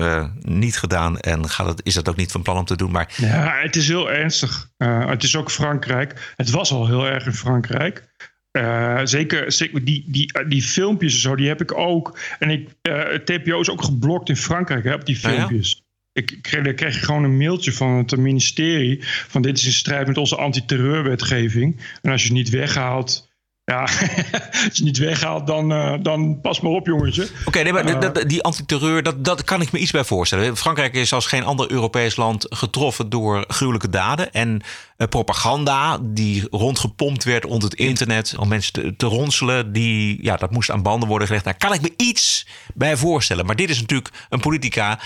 niet 0.41 0.79
gedaan 0.79 1.19
en 1.19 1.49
gaat 1.49 1.67
het, 1.67 1.81
is 1.85 1.95
dat 1.95 2.09
ook 2.09 2.17
niet 2.17 2.33
van 2.33 2.43
plan 2.43 2.57
om 2.57 2.65
te 2.65 2.77
doen. 2.77 2.91
Maar... 2.91 3.13
Ja, 3.17 3.59
het 3.63 3.77
is 3.77 3.89
heel 3.89 4.11
ernstig. 4.11 4.71
het 4.77 5.23
is 5.23 5.37
ook 5.37 5.51
Frankrijk. 5.51 6.33
Het 6.37 6.51
was 6.51 6.73
al 6.73 6.87
heel 6.87 7.07
erg 7.07 7.27
in 7.27 7.35
Frankrijk. 7.35 8.11
Uh, 8.53 9.01
zeker, 9.05 9.53
zeker 9.53 9.85
die, 9.85 10.05
die, 10.07 10.49
die 10.49 10.63
filmpjes 10.63 11.15
en 11.15 11.21
zo, 11.21 11.37
die 11.37 11.49
heb 11.49 11.61
ik 11.61 11.79
ook. 11.79 12.19
En 12.39 12.51
ik, 12.51 12.69
uh, 12.83 13.03
TPO 13.03 13.61
is 13.61 13.71
ook 13.71 13.85
geblokt 13.85 14.29
in 14.29 14.37
Frankrijk 14.37 14.85
hè, 14.85 14.95
op 14.95 15.05
die 15.05 15.17
filmpjes. 15.17 15.82
Ik 16.13 16.39
kreeg 16.43 17.05
gewoon 17.05 17.25
een 17.25 17.37
mailtje 17.37 17.73
van 17.73 17.97
het 17.97 18.17
ministerie... 18.17 18.99
van 19.03 19.43
dit 19.43 19.59
is 19.59 19.67
in 19.67 19.73
strijd 19.73 20.07
met 20.07 20.17
onze 20.17 20.37
antiterreurwetgeving. 20.37 21.81
En 22.03 22.11
als 22.11 22.23
je 22.23 22.29
het 22.29 22.37
niet 22.37 22.51
weghaalt... 22.51 23.32
Ja, 23.73 23.81
als 24.69 24.79
je 24.79 24.85
niet 24.85 24.99
weghaalt, 24.99 25.47
dan, 25.47 25.73
uh, 25.73 25.95
dan 26.03 26.41
pas 26.41 26.61
maar 26.61 26.73
op, 26.73 26.87
jongetje. 26.87 27.23
Oké, 27.23 27.33
okay, 27.45 27.63
nee, 27.63 27.73
maar 27.73 28.17
uh, 28.17 28.25
die 28.27 28.43
antiterreur, 28.43 29.03
dat, 29.03 29.25
dat 29.25 29.45
kan 29.45 29.61
ik 29.61 29.73
me 29.73 29.79
iets 29.79 29.91
bij 29.91 30.05
voorstellen. 30.05 30.57
Frankrijk 30.57 30.95
is 30.95 31.13
als 31.13 31.27
geen 31.27 31.45
ander 31.45 31.71
Europees 31.71 32.17
land 32.17 32.47
getroffen 32.49 33.11
door 33.11 33.45
gruwelijke 33.49 33.89
daden. 33.89 34.33
En 34.33 34.61
uh, 34.99 35.07
propaganda 35.09 35.99
die 36.01 36.47
rondgepompt 36.51 37.25
werd 37.25 37.47
onder 37.47 37.71
het 37.71 37.79
internet... 37.79 38.35
om 38.39 38.49
mensen 38.49 38.73
te, 38.73 38.97
te, 38.97 39.07
ronselen, 39.07 39.73
die, 39.73 40.23
ja, 40.23 40.37
dat 40.37 40.51
moest 40.51 40.71
aan 40.71 40.83
banden 40.83 41.09
worden 41.09 41.27
gelegd. 41.27 41.45
Daar 41.45 41.57
kan 41.57 41.73
ik 41.73 41.81
me 41.81 41.93
iets 41.97 42.47
bij 42.75 42.97
voorstellen. 42.97 43.47
Maar 43.47 43.57
dit 43.57 43.71
is 43.71 43.81
natuurlijk 43.81 44.11
een 44.29 44.41
politica 44.41 44.99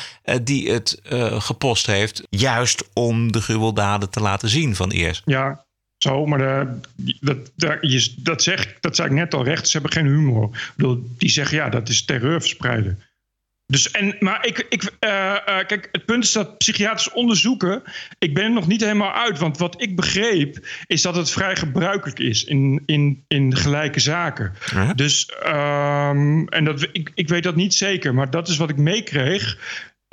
die 0.42 0.70
het 0.70 1.00
gepost 1.38 1.86
heeft... 1.86 2.22
juist 2.30 2.84
om 2.92 3.32
de 3.32 3.40
gruweldaden 3.40 4.10
te 4.10 4.20
laten 4.20 4.48
zien 4.48 4.76
van 4.76 4.90
eerst. 4.90 5.22
Ja, 5.24 5.65
zo, 5.98 6.26
maar 6.26 6.38
de, 6.38 6.80
dat, 7.20 7.52
dat, 7.56 7.78
je, 7.80 8.14
dat, 8.16 8.42
zeg, 8.42 8.80
dat 8.80 8.96
zei 8.96 9.08
ik 9.08 9.14
net 9.14 9.34
al, 9.34 9.44
rechters 9.44 9.72
hebben 9.72 9.92
geen 9.92 10.06
humor. 10.06 10.44
Ik 10.52 10.72
bedoel, 10.76 11.08
die 11.18 11.30
zeggen 11.30 11.56
ja, 11.56 11.68
dat 11.68 11.88
is 11.88 12.04
terreur 12.04 12.40
verspreiden. 12.40 13.00
Dus, 13.66 13.90
en, 13.90 14.16
maar 14.20 14.46
ik, 14.46 14.66
ik, 14.68 14.82
uh, 14.82 14.90
uh, 15.10 15.36
kijk, 15.44 15.88
het 15.92 16.04
punt 16.04 16.24
is 16.24 16.32
dat 16.32 16.58
psychiatrisch 16.58 17.12
onderzoeken. 17.12 17.82
Ik 18.18 18.34
ben 18.34 18.44
er 18.44 18.50
nog 18.50 18.66
niet 18.66 18.80
helemaal 18.80 19.12
uit. 19.12 19.38
Want 19.38 19.58
wat 19.58 19.82
ik 19.82 19.96
begreep, 19.96 20.66
is 20.86 21.02
dat 21.02 21.16
het 21.16 21.30
vrij 21.30 21.56
gebruikelijk 21.56 22.18
is 22.18 22.44
in, 22.44 22.82
in, 22.86 23.24
in 23.28 23.56
gelijke 23.56 24.00
zaken. 24.00 24.52
Dus, 24.94 25.30
um, 25.46 26.48
en 26.48 26.64
dat, 26.64 26.88
ik, 26.92 27.10
ik 27.14 27.28
weet 27.28 27.42
dat 27.42 27.56
niet 27.56 27.74
zeker, 27.74 28.14
maar 28.14 28.30
dat 28.30 28.48
is 28.48 28.56
wat 28.56 28.70
ik 28.70 28.76
meekreeg. 28.76 29.58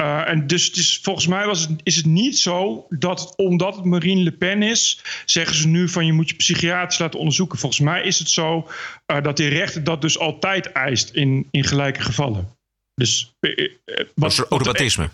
Uh, 0.02 0.28
en 0.28 0.48
dus 0.48 1.00
volgens 1.02 1.28
mij 1.28 1.46
was 1.46 1.62
het, 1.62 1.70
is 1.84 1.96
het 1.96 2.06
niet 2.06 2.38
zo 2.38 2.86
dat 2.90 3.34
omdat 3.36 3.76
het 3.76 3.86
Marine 3.86 4.24
Le 4.24 4.32
Pen 4.32 4.62
is, 4.62 5.04
zeggen 5.26 5.56
ze 5.56 5.68
nu 5.68 5.90
van 5.90 6.06
je 6.06 6.14
moet 6.14 6.30
je 6.30 6.36
psychiatrisch 6.36 6.98
laten 6.98 7.20
onderzoeken. 7.20 7.60
Volgens 7.60 7.82
mij 7.82 8.04
is 8.04 8.20
het 8.20 8.30
zo 8.30 8.68
uh, 9.08 9.22
dat 9.22 9.38
de 9.38 9.48
rechter 9.48 9.84
dat 9.84 10.02
dus 10.02 10.20
altijd 10.20 10.72
eist 10.72 11.10
in, 11.10 11.48
in 11.52 11.64
gelijke 11.64 12.02
gevallen. 12.02 12.58
Dus 12.96 13.36
uh, 13.40 13.70
wat, 14.16 14.40
automatisme. 14.50 15.10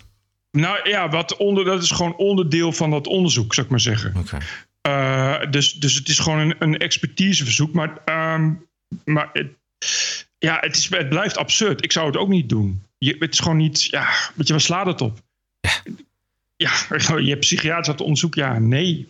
Nou 0.50 0.88
ja, 0.88 1.08
wat 1.08 1.36
onder, 1.36 1.64
dat 1.64 1.82
is 1.82 1.90
gewoon 1.90 2.16
onderdeel 2.16 2.72
van 2.72 2.90
dat 2.90 3.06
onderzoek, 3.06 3.54
zou 3.54 3.66
ik 3.66 3.72
maar 3.72 3.80
zeggen. 3.80 4.14
Okay. 4.16 5.50
dus, 5.50 5.72
dus 5.72 5.94
het 5.94 6.08
is 6.08 6.18
gewoon 6.18 6.38
een, 6.38 6.54
een 6.58 6.78
expertiseverzoek. 6.78 7.72
Maar, 7.72 8.02
um, 8.34 8.66
maar 9.04 9.30
het, 9.32 9.48
ja, 10.38 10.58
het, 10.60 10.76
is, 10.76 10.88
het 10.88 11.08
blijft 11.08 11.36
absurd. 11.36 11.84
Ik 11.84 11.92
zou 11.92 12.06
het 12.06 12.16
ook 12.16 12.28
niet 12.28 12.48
doen. 12.48 12.82
Je, 13.04 13.16
het 13.18 13.32
is 13.32 13.38
gewoon 13.38 13.56
niet, 13.56 13.84
ja, 13.84 14.08
weet 14.34 14.46
je, 14.46 14.52
waar 14.52 14.62
slaat 14.62 14.86
het 14.86 15.00
op? 15.00 15.20
Ja, 16.56 16.72
je 17.16 17.28
hebt 17.28 17.40
psychiatrisch 17.40 17.86
laten 17.86 18.04
onderzoeken. 18.04 18.42
Ja, 18.42 18.58
nee. 18.58 19.06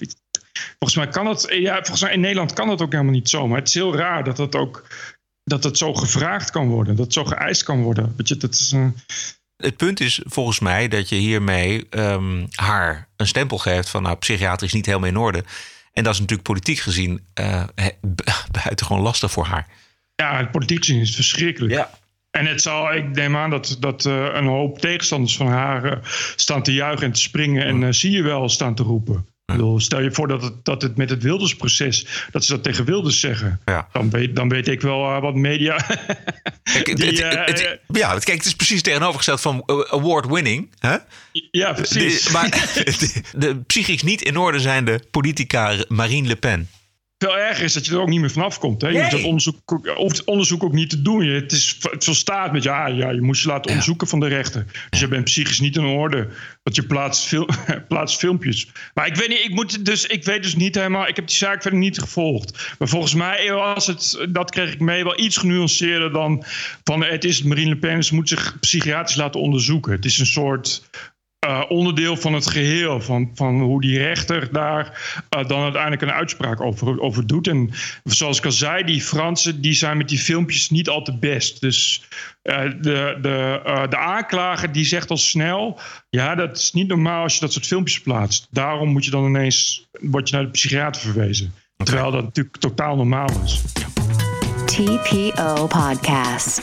Volgens 0.78 0.94
mij 0.94 1.08
kan 1.08 1.26
het, 1.26 1.46
ja, 1.50 1.74
volgens 1.74 2.00
mij 2.00 2.12
in 2.12 2.20
Nederland 2.20 2.52
kan 2.52 2.68
dat 2.68 2.82
ook 2.82 2.92
helemaal 2.92 3.12
niet 3.12 3.28
zo. 3.28 3.48
Maar 3.48 3.58
het 3.58 3.68
is 3.68 3.74
heel 3.74 3.96
raar 3.96 4.24
dat 4.24 4.38
het 4.38 4.54
ook, 4.54 4.86
dat 5.44 5.64
het 5.64 5.78
zo 5.78 5.94
gevraagd 5.94 6.50
kan 6.50 6.68
worden. 6.68 6.96
Dat 6.96 7.04
het 7.04 7.14
zo 7.14 7.24
geëist 7.24 7.62
kan 7.62 7.82
worden. 7.82 8.14
Weet 8.16 8.28
je, 8.28 8.36
dat 8.36 8.54
is... 8.54 8.72
Uh... 8.72 8.86
Het 9.56 9.76
punt 9.76 10.00
is 10.00 10.20
volgens 10.24 10.60
mij 10.60 10.88
dat 10.88 11.08
je 11.08 11.16
hiermee 11.16 11.86
um, 11.90 12.48
haar 12.54 13.08
een 13.16 13.26
stempel 13.26 13.58
geeft 13.58 13.88
van 13.88 14.02
nou, 14.02 14.16
psychiatrisch 14.16 14.72
niet 14.72 14.86
helemaal 14.86 15.08
in 15.08 15.16
orde. 15.16 15.44
En 15.92 16.04
dat 16.04 16.12
is 16.12 16.20
natuurlijk 16.20 16.48
politiek 16.48 16.78
gezien 16.78 17.26
uh, 17.40 17.64
buitengewoon 18.62 19.02
lastig 19.02 19.30
voor 19.30 19.44
haar. 19.44 19.66
Ja, 20.14 20.44
politiek 20.44 20.78
gezien 20.78 21.00
is 21.00 21.06
het 21.06 21.16
verschrikkelijk. 21.16 21.72
Ja. 21.72 21.90
En 22.30 22.46
het 22.46 22.62
zal, 22.62 22.94
ik 22.94 23.08
neem 23.08 23.36
aan 23.36 23.50
dat, 23.50 23.76
dat 23.80 24.04
uh, 24.04 24.28
een 24.32 24.46
hoop 24.46 24.78
tegenstanders 24.78 25.36
van 25.36 25.46
haar 25.46 25.84
uh, 25.84 25.92
staan 26.36 26.62
te 26.62 26.72
juichen 26.72 27.06
en 27.06 27.12
te 27.12 27.20
springen. 27.20 27.64
En 27.64 27.82
uh, 27.82 27.88
zie 27.90 28.10
je 28.10 28.22
wel 28.22 28.48
staan 28.48 28.74
te 28.74 28.82
roepen. 28.82 29.26
Ja. 29.44 29.56
Bedoel, 29.56 29.80
stel 29.80 30.00
je 30.00 30.12
voor 30.12 30.28
dat 30.28 30.42
het, 30.42 30.64
dat 30.64 30.82
het 30.82 30.96
met 30.96 31.10
het 31.10 31.22
Wildersproces, 31.22 32.06
dat 32.30 32.44
ze 32.44 32.52
dat 32.52 32.62
tegen 32.62 32.84
Wilders 32.84 33.20
zeggen. 33.20 33.60
Ja. 33.64 33.88
Dan, 33.92 34.10
weet, 34.10 34.36
dan 34.36 34.48
weet 34.48 34.68
ik 34.68 34.80
wel 34.80 35.20
wat 35.20 35.34
media. 35.34 35.76
Kijk, 36.62 36.96
die, 36.96 37.06
het, 37.06 37.46
het, 37.46 37.68
het, 37.68 37.80
ja, 37.86 38.18
kijk, 38.18 38.36
het 38.36 38.46
is 38.46 38.54
precies 38.54 38.82
tegenovergesteld 38.82 39.40
van 39.40 39.62
award-winning. 39.66 40.70
Hè? 40.78 40.96
Ja, 41.50 41.72
precies. 41.72 42.24
De, 42.24 42.30
maar 42.32 42.50
de, 42.74 43.22
de 43.36 43.56
psychisch 43.56 44.02
niet 44.02 44.22
in 44.22 44.36
orde 44.36 44.60
zijnde 44.60 45.02
politica 45.10 45.84
Marine 45.88 46.28
Le 46.28 46.36
Pen. 46.36 46.68
Veel 47.24 47.38
erger 47.38 47.64
is 47.64 47.72
dat 47.72 47.86
je 47.86 47.92
er 47.92 48.00
ook 48.00 48.08
niet 48.08 48.20
meer 48.20 48.30
vanaf 48.30 48.58
komt. 48.58 48.80
Hè? 48.80 48.88
Je 48.88 48.98
hoeft 48.98 49.10
dat 49.10 49.22
onderzoek, 49.22 49.80
het 49.82 50.24
onderzoek 50.24 50.64
ook 50.64 50.72
niet 50.72 50.90
te 50.90 51.02
doen. 51.02 51.24
Je, 51.24 51.32
het, 51.32 51.52
is, 51.52 51.76
het 51.90 52.04
volstaat 52.04 52.52
met 52.52 52.62
ja, 52.62 52.86
ja, 52.86 53.10
je 53.10 53.20
moest 53.20 53.42
je 53.42 53.48
laten 53.48 53.70
onderzoeken 53.70 54.08
van 54.08 54.20
de 54.20 54.26
rechter. 54.26 54.66
Dus 54.90 55.00
je 55.00 55.08
bent 55.08 55.24
psychisch 55.24 55.60
niet 55.60 55.76
in 55.76 55.84
orde. 55.84 56.28
Want 56.62 56.76
je 56.76 56.82
plaatst, 56.82 57.26
fil 57.26 57.48
plaatst 57.88 58.18
filmpjes. 58.18 58.68
Maar 58.94 59.06
ik 59.06 59.14
weet 59.14 59.28
niet, 59.28 59.44
ik, 59.44 59.50
moet 59.50 59.84
dus, 59.84 60.06
ik 60.06 60.24
weet 60.24 60.42
dus 60.42 60.56
niet 60.56 60.74
helemaal. 60.74 61.08
Ik 61.08 61.16
heb 61.16 61.26
die 61.26 61.36
zaak 61.36 61.62
verder 61.62 61.80
niet 61.80 61.98
gevolgd. 61.98 62.74
Maar 62.78 62.88
volgens 62.88 63.14
mij 63.14 63.52
was 63.52 63.86
het, 63.86 64.26
dat 64.28 64.50
kreeg 64.50 64.72
ik 64.72 64.80
mee, 64.80 65.04
wel 65.04 65.20
iets 65.20 65.36
genuanceerder 65.36 66.12
dan 66.12 66.44
van 66.84 67.04
het 67.04 67.24
is 67.24 67.42
Marine 67.42 67.68
Le 67.68 67.76
Pen. 67.76 68.04
Ze 68.04 68.14
moet 68.14 68.28
zich 68.28 68.56
psychiatrisch 68.60 69.16
laten 69.16 69.40
onderzoeken. 69.40 69.92
Het 69.92 70.04
is 70.04 70.18
een 70.18 70.26
soort 70.26 70.82
eh, 71.40 71.62
onderdeel 71.68 72.16
van 72.16 72.32
het 72.32 72.46
geheel. 72.46 73.00
Van, 73.00 73.30
van 73.34 73.60
hoe 73.60 73.80
die 73.80 73.98
rechter 73.98 74.52
daar 74.52 75.18
eh, 75.28 75.48
dan 75.48 75.62
uiteindelijk 75.62 76.02
een 76.02 76.12
uitspraak 76.12 76.60
over, 76.60 77.00
over 77.00 77.26
doet. 77.26 77.46
En 77.46 77.70
zoals 78.04 78.38
ik 78.38 78.44
al 78.44 78.52
zei, 78.52 78.84
die 78.84 79.02
Fransen 79.02 79.60
die 79.60 79.72
zijn 79.72 79.96
met 79.96 80.08
die 80.08 80.18
filmpjes 80.18 80.70
niet 80.70 80.88
al 80.88 81.02
te 81.02 81.18
best. 81.18 81.60
Dus 81.60 82.02
eh, 82.42 82.62
de, 82.80 83.18
de, 83.20 83.60
eh, 83.64 83.88
de 83.88 83.96
aanklager 83.96 84.72
die 84.72 84.84
zegt 84.84 85.10
al 85.10 85.16
snel... 85.16 85.80
ja, 86.10 86.34
dat 86.34 86.56
is 86.56 86.72
niet 86.72 86.88
normaal 86.88 87.22
als 87.22 87.34
je 87.34 87.40
dat 87.40 87.52
soort 87.52 87.66
filmpjes 87.66 88.00
plaatst. 88.00 88.46
Daarom 88.50 88.88
moet 88.88 89.04
je 89.04 89.10
dan 89.10 89.24
ineens... 89.24 89.88
word 90.00 90.28
je 90.28 90.34
naar 90.34 90.44
de 90.44 90.50
psychiater 90.50 91.02
verwezen. 91.02 91.54
Terwijl 91.76 92.10
dat 92.10 92.22
natuurlijk 92.22 92.56
totaal 92.56 92.96
normaal 92.96 93.28
is. 93.44 93.62
TPO 94.64 95.66
Podcast. 95.66 96.60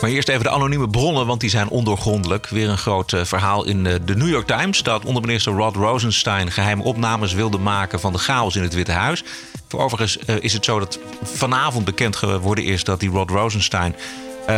Maar 0.00 0.10
eerst 0.10 0.28
even 0.28 0.42
de 0.42 0.50
anonieme 0.50 0.88
bronnen, 0.88 1.26
want 1.26 1.40
die 1.40 1.50
zijn 1.50 1.68
ondoorgrondelijk. 1.68 2.48
Weer 2.48 2.68
een 2.68 2.78
groot 2.78 3.12
eh, 3.12 3.24
verhaal 3.24 3.66
in 3.66 3.86
eh, 3.86 3.94
de 4.04 4.16
New 4.16 4.28
York 4.28 4.46
Times... 4.46 4.82
dat 4.82 5.04
onderminister 5.04 5.52
Rod 5.52 5.76
Rosenstein 5.76 6.50
geheime 6.50 6.82
opnames 6.82 7.32
wilde 7.32 7.58
maken... 7.58 8.00
van 8.00 8.12
de 8.12 8.18
chaos 8.18 8.56
in 8.56 8.62
het 8.62 8.74
Witte 8.74 8.92
Huis. 8.92 9.24
Voor 9.68 9.80
overigens 9.80 10.18
eh, 10.18 10.36
is 10.40 10.52
het 10.52 10.64
zo 10.64 10.78
dat 10.78 10.98
vanavond 11.22 11.84
bekend 11.84 12.16
geworden 12.16 12.64
is... 12.64 12.84
dat 12.84 13.00
die 13.00 13.10
Rod 13.10 13.30
Rosenstein 13.30 13.94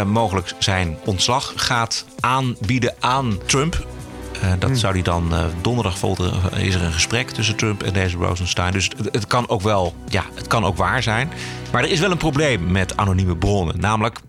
mogelijk 0.06 0.52
zijn 0.58 0.98
ontslag 1.04 1.52
gaat 1.56 2.04
aanbieden 2.20 2.94
aan 3.00 3.38
Trump... 3.46 3.86
Dat 4.58 4.78
zou 4.78 4.92
hij 4.92 5.02
dan 5.02 5.32
donderdag 5.60 5.98
volgen. 5.98 6.32
Is 6.56 6.74
er 6.74 6.82
een 6.82 6.92
gesprek 6.92 7.30
tussen 7.30 7.56
Trump 7.56 7.82
en 7.82 7.92
deze 7.92 8.16
Rosenstein. 8.16 8.72
Dus 8.72 8.90
het, 8.96 9.14
het 9.14 9.26
kan 9.26 9.48
ook 9.48 9.60
wel, 9.60 9.94
ja, 10.08 10.24
het 10.34 10.46
kan 10.46 10.64
ook 10.64 10.76
waar 10.76 11.02
zijn. 11.02 11.32
Maar 11.72 11.82
er 11.82 11.90
is 11.90 12.00
wel 12.00 12.10
een 12.10 12.16
probleem 12.16 12.70
met 12.70 12.96
anonieme 12.96 13.36
bronnen. 13.36 13.80
Namelijk, 13.80 14.20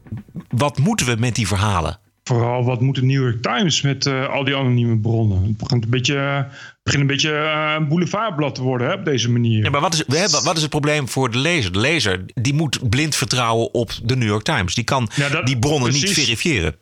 wat 0.50 0.78
moeten 0.78 1.06
we 1.06 1.16
met 1.20 1.36
die 1.36 1.48
verhalen? 1.48 2.00
Vooral 2.24 2.64
wat 2.64 2.82
moet 2.82 2.96
de 2.96 3.04
New 3.04 3.22
York 3.22 3.42
Times 3.42 3.82
met 3.82 4.06
eh, 4.06 4.30
al 4.30 4.44
die 4.44 4.56
anonieme 4.56 4.98
bronnen? 5.00 5.44
Het 5.44 5.58
begint 5.58 5.84
een 5.84 5.90
beetje, 5.90 6.16
het 6.16 6.78
begint 6.84 7.02
een, 7.02 7.08
beetje 7.08 7.32
eh, 7.32 7.74
een 7.78 7.88
boulevardblad 7.88 8.56
te 8.56 8.62
worden 8.62 8.88
hè, 8.88 8.94
op 8.94 9.06
deze 9.06 9.32
manier. 9.32 9.64
Ja, 9.64 9.70
maar 9.70 9.82
wat 9.82 9.94
is, 9.94 10.04
we 10.08 10.18
hebben, 10.18 10.44
wat 10.44 10.56
is 10.56 10.62
het 10.62 10.70
probleem 10.70 11.10
voor 11.10 11.32
de 11.32 11.38
lezer? 11.38 11.72
De 11.72 11.80
lezer 11.80 12.26
die 12.34 12.54
moet 12.54 12.90
blind 12.90 13.16
vertrouwen 13.16 13.74
op 13.74 13.92
de 14.04 14.16
New 14.16 14.28
York 14.28 14.44
Times. 14.44 14.76
Die 14.76 14.84
kan 14.84 15.10
Ja, 15.16 15.30
dat- 15.30 15.46
die 15.46 15.60
bronnen 15.60 15.92
niet 15.92 16.10
verifiëren. 16.14 16.76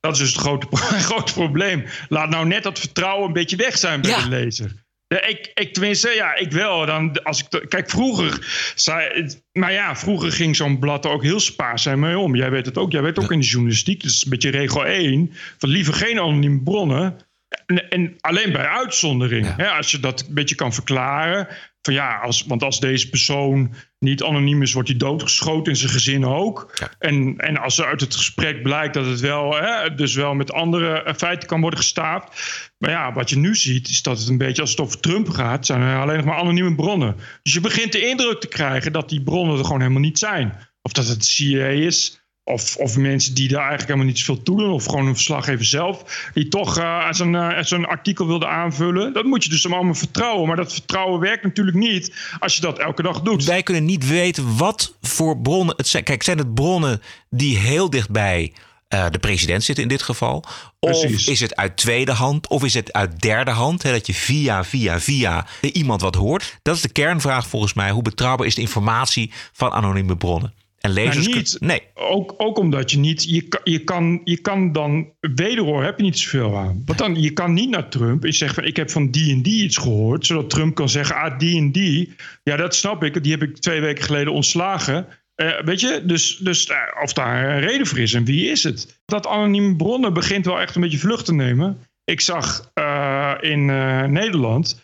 Dat 0.00 0.12
is 0.12 0.18
dus 0.18 0.32
het 0.32 0.40
grote, 0.40 0.66
grote 1.10 1.32
probleem. 1.32 1.84
Laat 2.08 2.28
nou 2.30 2.46
net 2.46 2.62
dat 2.62 2.78
vertrouwen 2.78 3.26
een 3.26 3.32
beetje 3.32 3.56
weg 3.56 3.78
zijn 3.78 4.00
bij 4.00 4.22
de 4.22 4.28
lezer. 4.28 4.83
Ja, 5.06 5.24
ik, 5.24 5.50
ik 5.54 5.72
tenminste, 5.72 6.10
ja, 6.10 6.34
ik 6.34 6.52
wel. 6.52 6.86
Dan, 6.86 7.22
als 7.22 7.40
ik, 7.40 7.68
kijk, 7.68 7.90
vroeger, 7.90 8.46
zei, 8.74 9.26
maar 9.52 9.72
ja, 9.72 9.96
vroeger 9.96 10.32
ging 10.32 10.56
zo'n 10.56 10.78
blad 10.78 11.04
er 11.04 11.10
ook 11.10 11.22
heel 11.22 11.40
spaarzaam 11.40 12.00
mee 12.00 12.18
om. 12.18 12.36
Jij 12.36 12.50
weet 12.50 12.66
het 12.66 12.78
ook, 12.78 12.92
jij 12.92 13.02
weet 13.02 13.18
ook 13.18 13.32
in 13.32 13.40
de 13.40 13.46
journalistiek. 13.46 14.02
Dat 14.02 14.10
is 14.10 14.24
een 14.24 14.30
beetje 14.30 14.50
regel 14.50 14.86
1. 14.86 15.32
Van 15.58 15.68
liever 15.68 15.94
geen 15.94 16.18
anonieme 16.18 16.62
bronnen. 16.62 17.18
En, 17.66 17.88
en 17.90 18.16
alleen 18.20 18.52
bij 18.52 18.66
uitzondering. 18.66 19.56
Hè, 19.56 19.68
als 19.68 19.90
je 19.90 20.00
dat 20.00 20.20
een 20.20 20.34
beetje 20.34 20.54
kan 20.54 20.72
verklaren. 20.72 21.48
Van 21.84 21.94
ja, 21.94 22.18
als, 22.18 22.44
want 22.46 22.62
als 22.62 22.80
deze 22.80 23.08
persoon 23.08 23.74
niet 23.98 24.22
anoniem 24.22 24.62
is, 24.62 24.72
wordt 24.72 24.88
hij 24.88 24.98
doodgeschoten 24.98 25.72
en 25.72 25.78
zijn 25.78 25.90
gezin 25.90 26.24
ook. 26.24 26.74
En, 26.98 27.36
en 27.36 27.56
als 27.56 27.78
er 27.78 27.86
uit 27.86 28.00
het 28.00 28.14
gesprek 28.14 28.62
blijkt 28.62 28.94
dat 28.94 29.06
het 29.06 29.20
wel, 29.20 29.54
hè, 29.54 29.94
dus 29.94 30.14
wel 30.14 30.34
met 30.34 30.52
andere 30.52 31.02
eh, 31.02 31.14
feiten 31.14 31.48
kan 31.48 31.60
worden 31.60 31.78
gestaapt. 31.78 32.40
Maar 32.78 32.90
ja, 32.90 33.12
wat 33.12 33.30
je 33.30 33.36
nu 33.36 33.54
ziet, 33.54 33.88
is 33.88 34.02
dat 34.02 34.18
het 34.18 34.28
een 34.28 34.38
beetje 34.38 34.62
als 34.62 34.70
het 34.70 34.80
over 34.80 35.00
Trump 35.00 35.28
gaat, 35.28 35.66
zijn 35.66 35.80
er 35.80 36.00
alleen 36.00 36.16
nog 36.16 36.26
maar 36.26 36.38
anonieme 36.38 36.74
bronnen. 36.74 37.16
Dus 37.42 37.52
je 37.52 37.60
begint 37.60 37.92
de 37.92 38.08
indruk 38.08 38.40
te 38.40 38.48
krijgen 38.48 38.92
dat 38.92 39.08
die 39.08 39.22
bronnen 39.22 39.58
er 39.58 39.64
gewoon 39.64 39.80
helemaal 39.80 40.00
niet 40.00 40.18
zijn. 40.18 40.58
Of 40.82 40.92
dat 40.92 41.08
het 41.08 41.24
CIA 41.24 41.66
is. 41.66 42.23
Of, 42.46 42.76
of 42.76 42.96
mensen 42.96 43.34
die 43.34 43.48
daar 43.48 43.58
eigenlijk 43.58 43.88
helemaal 43.88 44.08
niet 44.08 44.18
zoveel 44.18 44.42
toe 44.42 44.56
doen. 44.56 44.70
Of 44.70 44.84
gewoon 44.84 45.06
een 45.06 45.14
verslaggever 45.14 45.64
zelf. 45.64 46.28
Die 46.34 46.48
toch 46.48 46.78
eh, 46.78 47.12
zo'n 47.12 47.34
eh, 47.34 47.62
zo'n 47.62 47.86
artikel 47.86 48.26
wilde 48.26 48.46
aanvullen. 48.46 49.12
Dat 49.12 49.24
moet 49.24 49.44
je 49.44 49.50
dus 49.50 49.72
allemaal 49.72 49.94
vertrouwen. 49.94 50.46
Maar 50.46 50.56
dat 50.56 50.72
vertrouwen 50.72 51.20
werkt 51.20 51.42
natuurlijk 51.42 51.76
niet 51.76 52.14
als 52.38 52.54
je 52.54 52.60
dat 52.60 52.78
elke 52.78 53.02
dag 53.02 53.22
doet. 53.22 53.44
Wij 53.44 53.62
kunnen 53.62 53.84
niet 53.84 54.08
weten 54.08 54.56
wat 54.56 54.96
voor 55.00 55.38
bronnen 55.38 55.76
het 55.76 55.88
zijn. 55.88 56.04
Kijk, 56.04 56.22
zijn 56.22 56.38
het 56.38 56.54
bronnen 56.54 57.02
die 57.30 57.58
heel 57.58 57.90
dichtbij 57.90 58.52
eh, 58.88 59.06
de 59.10 59.18
president 59.18 59.64
zitten 59.64 59.84
in 59.84 59.90
dit 59.90 60.02
geval? 60.02 60.44
Of 60.80 61.00
Precies. 61.00 61.26
is 61.26 61.40
het 61.40 61.56
uit 61.56 61.76
tweede 61.76 62.12
hand? 62.12 62.48
Of 62.48 62.64
is 62.64 62.74
het 62.74 62.92
uit 62.92 63.20
derde 63.20 63.50
hand? 63.50 63.82
Hè, 63.82 63.90
dat 63.92 64.06
je 64.06 64.14
via, 64.14 64.64
via, 64.64 65.00
via 65.00 65.46
iemand 65.60 66.00
wat 66.00 66.14
hoort? 66.14 66.58
Dat 66.62 66.76
is 66.76 66.82
de 66.82 66.92
kernvraag 66.92 67.46
volgens 67.46 67.74
mij. 67.74 67.90
Hoe 67.90 68.02
betrouwbaar 68.02 68.46
is 68.46 68.54
de 68.54 68.60
informatie 68.60 69.32
van 69.52 69.70
anonieme 69.70 70.16
bronnen? 70.16 70.54
En 70.84 70.90
lezers 70.92 71.16
Maar 71.16 71.24
kun- 71.24 71.34
niet. 71.36 71.56
Nee. 71.60 71.82
Ook, 71.94 72.34
ook 72.36 72.58
omdat 72.58 72.90
je 72.90 72.98
niet. 72.98 73.24
Je, 73.24 73.42
kan- 73.42 73.60
je, 73.64 73.78
kan, 73.78 74.20
je 74.24 74.36
kan 74.36 74.72
dan. 74.72 75.08
Wederhoor 75.20 75.84
heb 75.84 75.96
je 75.98 76.02
niet 76.04 76.18
zoveel 76.18 76.56
aan. 76.56 76.82
Want 76.86 76.98
dan, 76.98 77.20
je 77.22 77.30
kan 77.30 77.52
niet 77.52 77.70
naar 77.70 77.88
Trump 77.88 78.24
en 78.24 78.32
zeggen 78.32 78.54
van. 78.62 78.64
Ik 78.68 78.76
heb 78.76 78.90
van 78.90 79.10
die 79.10 79.32
en 79.32 79.42
die 79.42 79.62
iets 79.64 79.76
gehoord. 79.76 80.26
Zodat 80.26 80.50
Trump 80.50 80.74
kan 80.74 80.88
zeggen. 80.88 81.16
Ah, 81.16 81.38
die 81.38 81.56
en 81.58 81.72
die. 81.72 82.14
Ja, 82.42 82.56
dat 82.56 82.74
snap 82.74 83.04
ik. 83.04 83.22
Die 83.22 83.32
heb 83.32 83.42
ik 83.42 83.56
twee 83.58 83.80
weken 83.80 84.04
geleden 84.04 84.32
ontslagen. 84.32 85.06
Eh, 85.34 85.60
weet 85.64 85.80
je, 85.80 86.02
dus, 86.04 86.36
dus 86.36 86.66
eh, 86.66 86.76
of 87.02 87.12
daar 87.12 87.48
een 87.54 87.60
reden 87.60 87.86
voor 87.86 87.98
is 87.98 88.14
en 88.14 88.24
wie 88.24 88.50
is 88.50 88.62
het? 88.62 89.00
Dat 89.04 89.26
anonieme 89.26 89.76
bronnen 89.76 90.12
begint 90.12 90.44
wel 90.46 90.60
echt 90.60 90.74
een 90.74 90.80
beetje 90.82 90.98
vlucht 90.98 91.24
te 91.24 91.34
nemen. 91.34 91.78
Ik 92.04 92.20
zag 92.20 92.70
eh, 92.74 93.32
in 93.40 93.64
Nederland. 94.12 94.80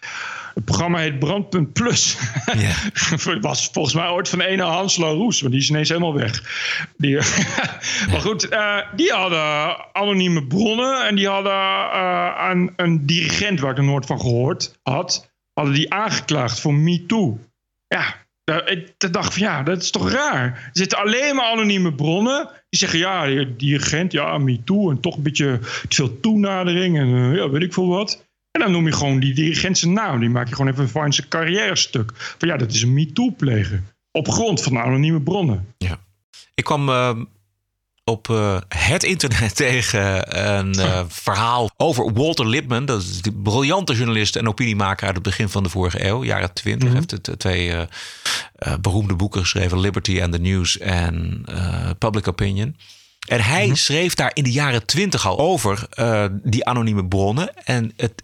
Het 0.61 0.69
programma 0.69 0.99
heet 0.99 1.19
Brandpunt 1.19 1.73
Plus. 1.73 2.17
Het 2.19 3.41
was 3.51 3.69
volgens 3.73 3.95
mij 3.95 4.09
ooit 4.09 4.29
van 4.29 4.39
de 4.39 4.47
ene 4.47 4.63
Hans 4.63 4.97
Laroes, 4.97 5.43
maar 5.43 5.51
die 5.51 5.61
is 5.61 5.71
ineens 5.71 5.89
helemaal 5.89 6.15
weg. 6.15 6.43
Die, 6.97 7.15
maar 8.11 8.21
goed, 8.21 8.49
eh, 8.49 8.79
die 8.97 9.13
hadden 9.13 9.77
anonieme 9.93 10.47
bronnen 10.47 11.07
en 11.07 11.15
die 11.15 11.29
hadden 11.29 11.53
eh, 11.53 12.37
aan 12.37 12.73
een 12.77 13.07
dirigent 13.07 13.61
waar 13.61 13.71
ik 13.71 13.79
er 13.79 13.85
nooit 13.85 14.07
van 14.07 14.21
gehoord 14.21 14.79
had, 14.83 15.31
hadden 15.53 15.75
die 15.75 15.93
aangeklaagd 15.93 16.61
voor 16.61 16.75
MeToo. 16.75 17.39
Ja, 17.87 18.15
ik 18.65 19.13
dacht 19.13 19.33
van 19.33 19.43
ja, 19.43 19.63
dat 19.63 19.83
is 19.83 19.91
toch 19.91 20.11
raar. 20.11 20.45
Er 20.45 20.71
zitten 20.73 20.99
alleen 20.99 21.35
maar 21.35 21.51
anonieme 21.51 21.95
bronnen. 21.95 22.49
Die 22.69 22.79
zeggen 22.79 22.99
ja, 22.99 23.27
die 23.27 23.57
dirigent, 23.57 24.13
ja, 24.13 24.39
MeToo 24.39 24.91
en 24.91 25.01
toch 25.01 25.17
een 25.17 25.23
beetje 25.23 25.59
te 25.89 25.97
veel 25.97 26.21
toenadering 26.21 26.99
en 26.99 27.15
eh, 27.15 27.37
ja, 27.37 27.51
weet 27.51 27.63
ik 27.63 27.73
veel 27.73 27.89
wat. 27.89 28.29
En 28.51 28.61
dan 28.61 28.71
noem 28.71 28.87
je 28.87 28.93
gewoon 28.93 29.21
die 29.21 29.35
dirigent 29.35 29.79
zijn 29.79 29.93
naam. 29.93 30.21
Die 30.21 30.31
maak 30.31 30.49
je 30.49 30.55
gewoon 30.55 30.73
even 30.73 30.89
van 30.89 31.13
zijn 31.13 31.29
carrière 31.29 31.77
stuk. 31.77 32.13
Van 32.39 32.49
ja, 32.49 32.57
dat 32.57 32.73
is 32.73 32.83
een 32.83 32.95
MeToo-pleger. 32.95 33.83
Op 34.13 34.29
grond 34.29 34.63
van 34.63 34.79
anonieme 34.79 35.21
bronnen. 35.21 35.75
Ik 36.55 36.65
kwam 36.65 36.89
eh, 36.89 37.11
op 38.11 38.31
eh, 38.31 38.57
het 38.69 39.03
internet 39.03 39.57
tegen 39.67 40.39
een 40.49 40.75
eh, 40.75 41.05
verhaal 41.09 41.71
over 41.77 42.13
Walter 42.13 42.47
Lippmann. 42.47 42.85
Dat 42.85 43.03
is 43.03 43.23
die 43.23 43.33
briljante 43.33 43.95
journalist 43.95 44.37
en 44.37 44.49
opiniemaker 44.49 45.07
uit 45.07 45.15
het 45.15 45.25
begin 45.25 45.49
van 45.49 45.63
de 45.63 45.69
vorige 45.69 46.07
eeuw, 46.07 46.25
jaren 46.25 46.53
20. 46.53 46.89
Hij 46.89 46.97
heeft 46.97 47.11
het, 47.11 47.39
twee 47.39 47.71
eh, 47.71 47.83
eh, 48.55 48.75
beroemde 48.81 49.15
boeken 49.15 49.41
geschreven: 49.41 49.81
Liberty 49.81 50.23
and 50.23 50.33
the 50.33 50.39
News 50.39 50.79
en 50.79 51.45
Public 51.99 52.29
Opinion. 52.29 52.77
En 53.31 53.41
hij 53.41 53.75
schreef 53.75 54.15
daar 54.15 54.31
in 54.35 54.43
de 54.43 54.53
jaren 54.53 54.87
twintig 54.87 55.27
al 55.27 55.39
over 55.39 55.87
eh, 55.91 56.25
die 56.31 56.65
anonieme 56.65 57.07
bronnen. 57.07 57.65
En 57.65 57.93
het, 57.97 58.23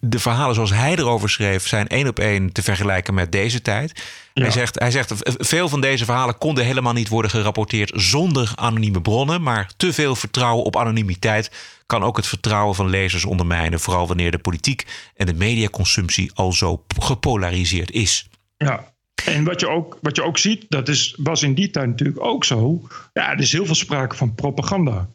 de 0.00 0.18
verhalen 0.18 0.54
zoals 0.54 0.70
hij 0.70 0.96
erover 0.96 1.30
schreef 1.30 1.68
zijn 1.68 1.88
één 1.88 2.08
op 2.08 2.18
één 2.18 2.52
te 2.52 2.62
vergelijken 2.62 3.14
met 3.14 3.32
deze 3.32 3.62
tijd. 3.62 4.02
Hij, 4.34 4.50
zegt, 4.50 4.78
hij 4.78 4.90
zegt, 4.90 5.12
veel 5.24 5.68
van 5.68 5.80
deze 5.80 6.04
verhalen 6.04 6.38
konden 6.38 6.64
helemaal 6.64 6.92
niet 6.92 7.08
worden 7.08 7.30
gerapporteerd 7.30 7.92
zonder 7.94 8.52
anonieme 8.54 9.00
bronnen. 9.00 9.42
Maar 9.42 9.70
te 9.76 9.92
veel 9.92 10.16
vertrouwen 10.16 10.64
op 10.64 10.76
anonimiteit 10.76 11.50
kan 11.86 12.02
ook 12.02 12.16
het 12.16 12.26
vertrouwen 12.26 12.74
van 12.74 12.88
lezers 12.88 13.24
ondermijnen. 13.24 13.80
Vooral 13.80 14.06
wanneer 14.06 14.30
de 14.30 14.38
politiek 14.38 14.86
en 15.16 15.26
de 15.26 15.34
mediaconsumptie 15.34 16.30
al 16.34 16.52
zo 16.52 16.84
gepolariseerd 16.98 17.90
is. 17.90 18.28
Ja. 18.56 18.93
En 19.24 19.44
wat 19.44 19.60
je 19.60 19.68
ook, 19.68 19.98
wat 20.02 20.16
je 20.16 20.22
ook 20.22 20.38
ziet, 20.38 20.66
dat 20.68 20.88
is, 20.88 21.14
was 21.18 21.42
in 21.42 21.54
die 21.54 21.70
tijd 21.70 21.86
natuurlijk 21.86 22.24
ook 22.24 22.44
zo. 22.44 22.88
Ja, 23.12 23.32
er 23.32 23.40
is 23.40 23.52
heel 23.52 23.66
veel 23.66 23.74
sprake 23.74 24.16
van 24.16 24.34
propaganda. 24.34 25.08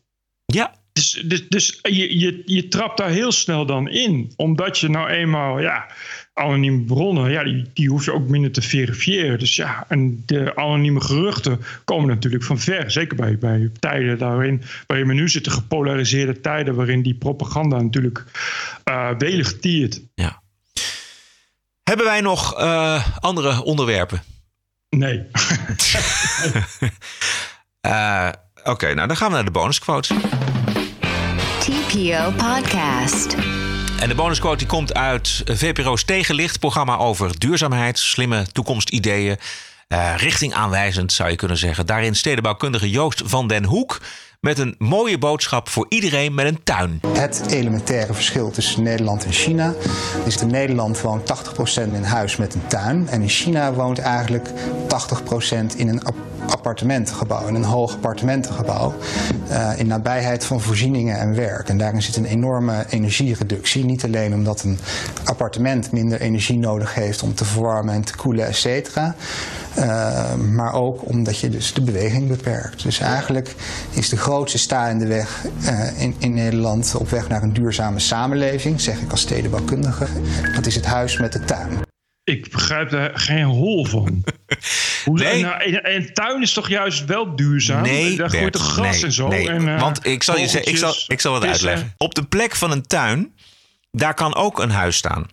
Ja. 0.45 0.77
Dus, 0.93 1.23
dus, 1.25 1.47
dus 1.47 1.79
je, 1.81 2.19
je, 2.19 2.41
je 2.45 2.67
trapt 2.67 2.97
daar 2.97 3.09
heel 3.09 3.31
snel 3.31 3.65
dan 3.65 3.89
in. 3.89 4.33
Omdat 4.35 4.79
je 4.79 4.89
nou 4.89 5.09
eenmaal, 5.09 5.59
ja, 5.59 5.87
anonieme 6.33 6.83
bronnen, 6.83 7.31
ja, 7.31 7.43
die, 7.43 7.65
die 7.73 7.89
hoef 7.89 8.05
je 8.05 8.13
ook 8.13 8.27
minder 8.27 8.51
te 8.51 8.61
verifiëren. 8.61 9.39
Dus 9.39 9.55
ja, 9.55 9.85
en 9.87 10.23
de 10.25 10.55
anonieme 10.55 11.01
geruchten 11.01 11.59
komen 11.85 12.07
natuurlijk 12.07 12.43
van 12.43 12.59
ver. 12.59 12.91
Zeker 12.91 13.15
bij, 13.15 13.37
bij 13.37 13.71
tijden 13.79 14.17
daarin, 14.17 14.61
waarin 14.87 15.07
we 15.07 15.13
nu 15.13 15.29
zitten, 15.29 15.51
gepolariseerde 15.51 16.39
tijden, 16.39 16.75
waarin 16.75 17.01
die 17.01 17.15
propaganda 17.15 17.81
natuurlijk 17.81 18.25
eh 18.83 19.11
welig 19.17 19.59
tiert. 19.59 20.01
Ja. 20.15 20.41
Hebben 21.89 22.07
wij 22.07 22.21
nog 22.21 22.55
eh, 22.55 23.05
andere 23.19 23.63
onderwerpen? 23.63 24.23
Nee. 24.89 25.25
Uh, 27.81 28.29
Oké, 28.73 28.93
nou 28.93 29.07
dan 29.07 29.17
gaan 29.17 29.27
we 29.27 29.35
naar 29.35 29.45
de 29.45 29.51
bonusquote. 29.51 30.15
TPO 31.59 32.31
Podcast. 32.37 33.35
En 33.99 34.09
de 34.09 34.15
bonusquote 34.15 34.57
die 34.57 34.67
komt 34.67 34.93
uit 34.93 35.41
VPRO's 35.45 36.03
Tegenlicht, 36.03 36.59
programma 36.59 36.97
over 36.97 37.39
duurzaamheid, 37.39 37.99
slimme 37.99 38.47
toekomstideeën, 38.51 39.37
uh, 39.87 40.15
richtingaanwijzend 40.17 41.11
zou 41.11 41.29
je 41.29 41.35
kunnen 41.35 41.57
zeggen. 41.57 41.85
Daarin 41.85 42.15
stedenbouwkundige 42.15 42.89
Joost 42.89 43.21
van 43.25 43.47
den 43.47 43.65
Hoek 43.65 44.01
met 44.39 44.59
een 44.59 44.75
mooie 44.77 45.17
boodschap 45.17 45.69
voor 45.69 45.85
iedereen 45.89 46.33
met 46.33 46.45
een 46.45 46.63
tuin. 46.63 46.99
Het 47.13 47.43
elementaire 47.49 48.13
verschil 48.13 48.51
tussen 48.51 48.83
Nederland 48.83 49.25
en 49.25 49.31
China 49.31 49.73
is 50.25 50.33
dat 50.33 50.41
in 50.41 50.51
Nederland 50.51 51.01
woont 51.01 51.33
80% 51.89 51.93
in 51.93 52.03
huis 52.03 52.37
met 52.37 52.53
een 52.53 52.67
tuin. 52.67 53.07
En 53.07 53.21
in 53.21 53.29
China 53.29 53.73
woont 53.73 53.99
eigenlijk 53.99 54.49
80% 54.49 55.75
in 55.77 55.87
een 55.87 56.01
appartementengebouw, 56.49 57.47
in 57.47 57.55
een 57.55 57.63
hoog 57.63 57.93
appartementengebouw. 57.93 58.93
Uh, 59.49 59.79
in 59.79 59.87
nabijheid 59.87 60.45
van 60.45 60.61
voorzieningen 60.61 61.19
en 61.19 61.35
werk. 61.35 61.69
En 61.69 61.77
daarin 61.77 62.01
zit 62.01 62.15
een 62.15 62.25
enorme 62.25 62.85
energiereductie. 62.89 63.85
Niet 63.85 64.03
alleen 64.03 64.33
omdat 64.33 64.63
een 64.63 64.79
appartement 65.23 65.91
minder 65.91 66.21
energie 66.21 66.57
nodig 66.57 66.93
heeft 66.93 67.23
om 67.23 67.33
te 67.33 67.45
verwarmen 67.45 67.93
en 67.93 68.03
te 68.03 68.15
koelen, 68.15 68.47
et 68.47 68.55
cetera. 68.55 69.15
Uh, 69.77 70.33
maar 70.33 70.73
ook 70.73 71.09
omdat 71.09 71.39
je 71.39 71.49
dus 71.49 71.73
de 71.73 71.81
beweging 71.81 72.27
beperkt. 72.27 72.83
Dus 72.83 72.99
eigenlijk 72.99 73.55
is 73.89 74.09
de 74.09 74.17
grootste 74.29 74.57
sta 74.57 74.87
in 74.87 74.99
de 74.99 75.07
weg 75.07 75.45
uh, 75.61 76.01
in, 76.01 76.15
in 76.19 76.33
Nederland 76.33 76.95
op 76.95 77.09
weg 77.09 77.27
naar 77.27 77.43
een 77.43 77.53
duurzame 77.53 77.99
samenleving, 77.99 78.81
zeg 78.81 78.99
ik 79.01 79.11
als 79.11 79.21
stedenbouwkundige. 79.21 80.07
Dat 80.55 80.65
is 80.65 80.75
het 80.75 80.85
huis 80.85 81.17
met 81.17 81.33
de 81.33 81.39
tuin. 81.39 81.79
Ik 82.23 82.51
begrijp 82.51 82.89
daar 82.89 83.19
geen 83.19 83.43
hol 83.43 83.85
van. 83.85 84.23
Hoe, 85.05 85.19
nee. 85.19 85.41
nou, 85.41 85.63
een, 85.63 85.95
een, 85.95 86.13
tuin 86.13 86.41
is 86.41 86.53
toch 86.53 86.69
juist 86.69 87.05
wel 87.05 87.35
duurzaam? 87.35 87.81
Nee, 87.81 88.17
Daar 88.17 88.29
groeit 88.29 88.53
toch 88.53 88.71
gras 88.71 88.95
nee, 88.95 89.03
en 89.03 89.11
zo. 89.11 89.27
Nee. 89.27 89.49
En, 89.49 89.61
uh, 89.61 89.79
Want 89.79 90.05
ik 90.05 90.23
zal, 90.23 90.37
je 90.37 90.47
zeggen, 90.47 90.71
ik, 90.71 90.77
zal, 90.77 90.93
ik 91.07 91.21
zal 91.21 91.33
het 91.33 91.43
uitleggen. 91.43 91.93
Op 91.97 92.15
de 92.15 92.23
plek 92.23 92.55
van 92.55 92.71
een 92.71 92.87
tuin, 92.87 93.33
daar 93.91 94.13
kan 94.13 94.35
ook 94.35 94.59
een 94.59 94.71
huis 94.71 94.97
staan. 94.97 95.25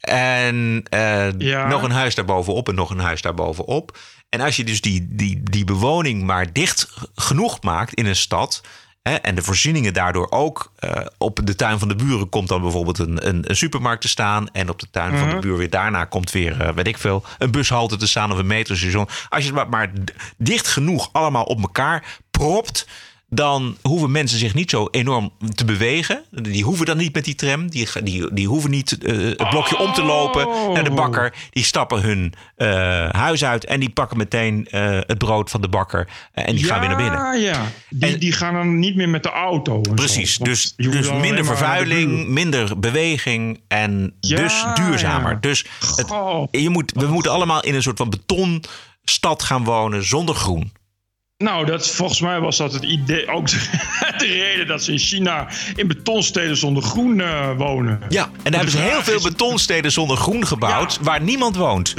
En 0.00 0.84
uh, 0.94 1.28
ja. 1.38 1.68
nog 1.68 1.82
een 1.82 1.90
huis 1.90 2.14
daarbovenop 2.14 2.68
en 2.68 2.74
nog 2.74 2.90
een 2.90 2.98
huis 2.98 3.22
daarbovenop. 3.22 3.98
En 4.34 4.40
als 4.40 4.56
je 4.56 4.64
dus 4.64 4.80
die, 4.80 5.06
die, 5.10 5.40
die 5.42 5.64
bewoning 5.64 6.22
maar 6.22 6.52
dicht 6.52 6.88
genoeg 7.14 7.62
maakt 7.62 7.94
in 7.94 8.06
een 8.06 8.16
stad. 8.16 8.62
Hè, 9.02 9.14
en 9.14 9.34
de 9.34 9.42
voorzieningen 9.42 9.92
daardoor 9.92 10.30
ook. 10.30 10.72
Uh, 10.80 10.90
op 11.18 11.40
de 11.44 11.54
tuin 11.54 11.78
van 11.78 11.88
de 11.88 11.96
buren 11.96 12.28
komt 12.28 12.48
dan 12.48 12.62
bijvoorbeeld 12.62 12.98
een, 12.98 13.28
een, 13.28 13.50
een 13.50 13.56
supermarkt 13.56 14.00
te 14.00 14.08
staan. 14.08 14.48
En 14.52 14.68
op 14.68 14.80
de 14.80 14.90
tuin 14.90 15.10
mm 15.10 15.16
-hmm. 15.16 15.24
van 15.24 15.34
de 15.34 15.46
buur 15.46 15.56
weer 15.56 15.70
daarna 15.70 16.04
komt 16.04 16.30
weer, 16.30 16.60
uh, 16.60 16.68
weet 16.68 16.86
ik 16.86 16.98
veel, 16.98 17.24
een 17.38 17.50
bushalte 17.50 17.96
te 17.96 18.06
staan 18.06 18.32
of 18.32 18.38
een 18.38 18.46
metrostation. 18.46 19.08
Als 19.28 19.44
je 19.44 19.54
het 19.54 19.70
maar 19.70 19.92
dicht 20.36 20.66
genoeg 20.66 21.08
allemaal 21.12 21.44
op 21.44 21.60
elkaar 21.60 22.18
propt 22.30 22.86
dan 23.34 23.76
hoeven 23.82 24.10
mensen 24.10 24.38
zich 24.38 24.54
niet 24.54 24.70
zo 24.70 24.88
enorm 24.90 25.30
te 25.54 25.64
bewegen. 25.64 26.24
Die 26.30 26.64
hoeven 26.64 26.86
dan 26.86 26.96
niet 26.96 27.14
met 27.14 27.24
die 27.24 27.34
tram. 27.34 27.70
Die, 27.70 27.88
die, 28.02 28.34
die 28.34 28.48
hoeven 28.48 28.70
niet 28.70 28.98
uh, 29.00 29.28
het 29.28 29.48
blokje 29.48 29.78
om 29.78 29.92
te 29.92 30.02
lopen 30.02 30.72
naar 30.72 30.84
de 30.84 30.90
bakker. 30.90 31.34
Die 31.50 31.64
stappen 31.64 32.00
hun 32.00 32.34
uh, 32.56 33.08
huis 33.10 33.44
uit 33.44 33.64
en 33.64 33.80
die 33.80 33.90
pakken 33.90 34.16
meteen 34.16 34.68
uh, 34.70 34.98
het 35.00 35.18
brood 35.18 35.50
van 35.50 35.60
de 35.60 35.68
bakker. 35.68 36.08
en 36.32 36.54
die 36.54 36.64
ja, 36.64 36.70
gaan 36.70 36.80
weer 36.80 36.88
naar 36.88 36.98
binnen. 36.98 37.40
Ja, 37.40 37.66
die, 37.90 38.12
en, 38.12 38.18
die 38.18 38.32
gaan 38.32 38.54
dan 38.54 38.78
niet 38.78 38.96
meer 38.96 39.08
met 39.08 39.22
de 39.22 39.30
auto. 39.30 39.80
Precies, 39.80 40.34
zo. 40.34 40.44
dus, 40.44 40.72
dus 40.76 41.12
minder 41.12 41.44
vervuiling, 41.44 42.28
minder 42.28 42.78
beweging 42.78 43.60
en 43.68 44.14
ja, 44.20 44.36
dus 44.36 44.64
duurzamer. 44.74 45.32
Ja. 45.32 45.38
Dus 45.40 45.64
het, 45.96 46.08
je 46.50 46.68
moet, 46.68 46.92
we 46.96 47.06
moeten 47.06 47.32
allemaal 47.32 47.62
in 47.62 47.74
een 47.74 47.82
soort 47.82 47.96
van 47.96 48.10
betonstad 48.10 49.42
gaan 49.42 49.64
wonen 49.64 50.04
zonder 50.04 50.34
groen. 50.34 50.72
Nou, 51.38 51.66
dat, 51.66 51.90
volgens 51.90 52.20
mij 52.20 52.40
was 52.40 52.56
dat 52.56 52.72
het 52.72 52.82
idee, 52.82 53.28
ook 53.28 53.48
de, 53.50 53.56
de 54.18 54.26
reden 54.26 54.66
dat 54.66 54.82
ze 54.82 54.92
in 54.92 54.98
China 54.98 55.48
in 55.76 55.86
betonsteden 55.86 56.56
zonder 56.56 56.82
groen 56.82 57.18
uh, 57.18 57.56
wonen. 57.56 58.00
Ja, 58.08 58.24
en 58.24 58.52
daar 58.52 58.60
hebben 58.60 58.70
ze 58.70 58.78
heel 58.78 59.02
veel 59.02 59.20
betonsteden 59.22 59.92
zonder 59.92 60.16
groen 60.16 60.46
gebouwd 60.46 60.94
ja. 60.94 61.02
waar 61.02 61.20
niemand 61.20 61.56
woont. 61.56 61.94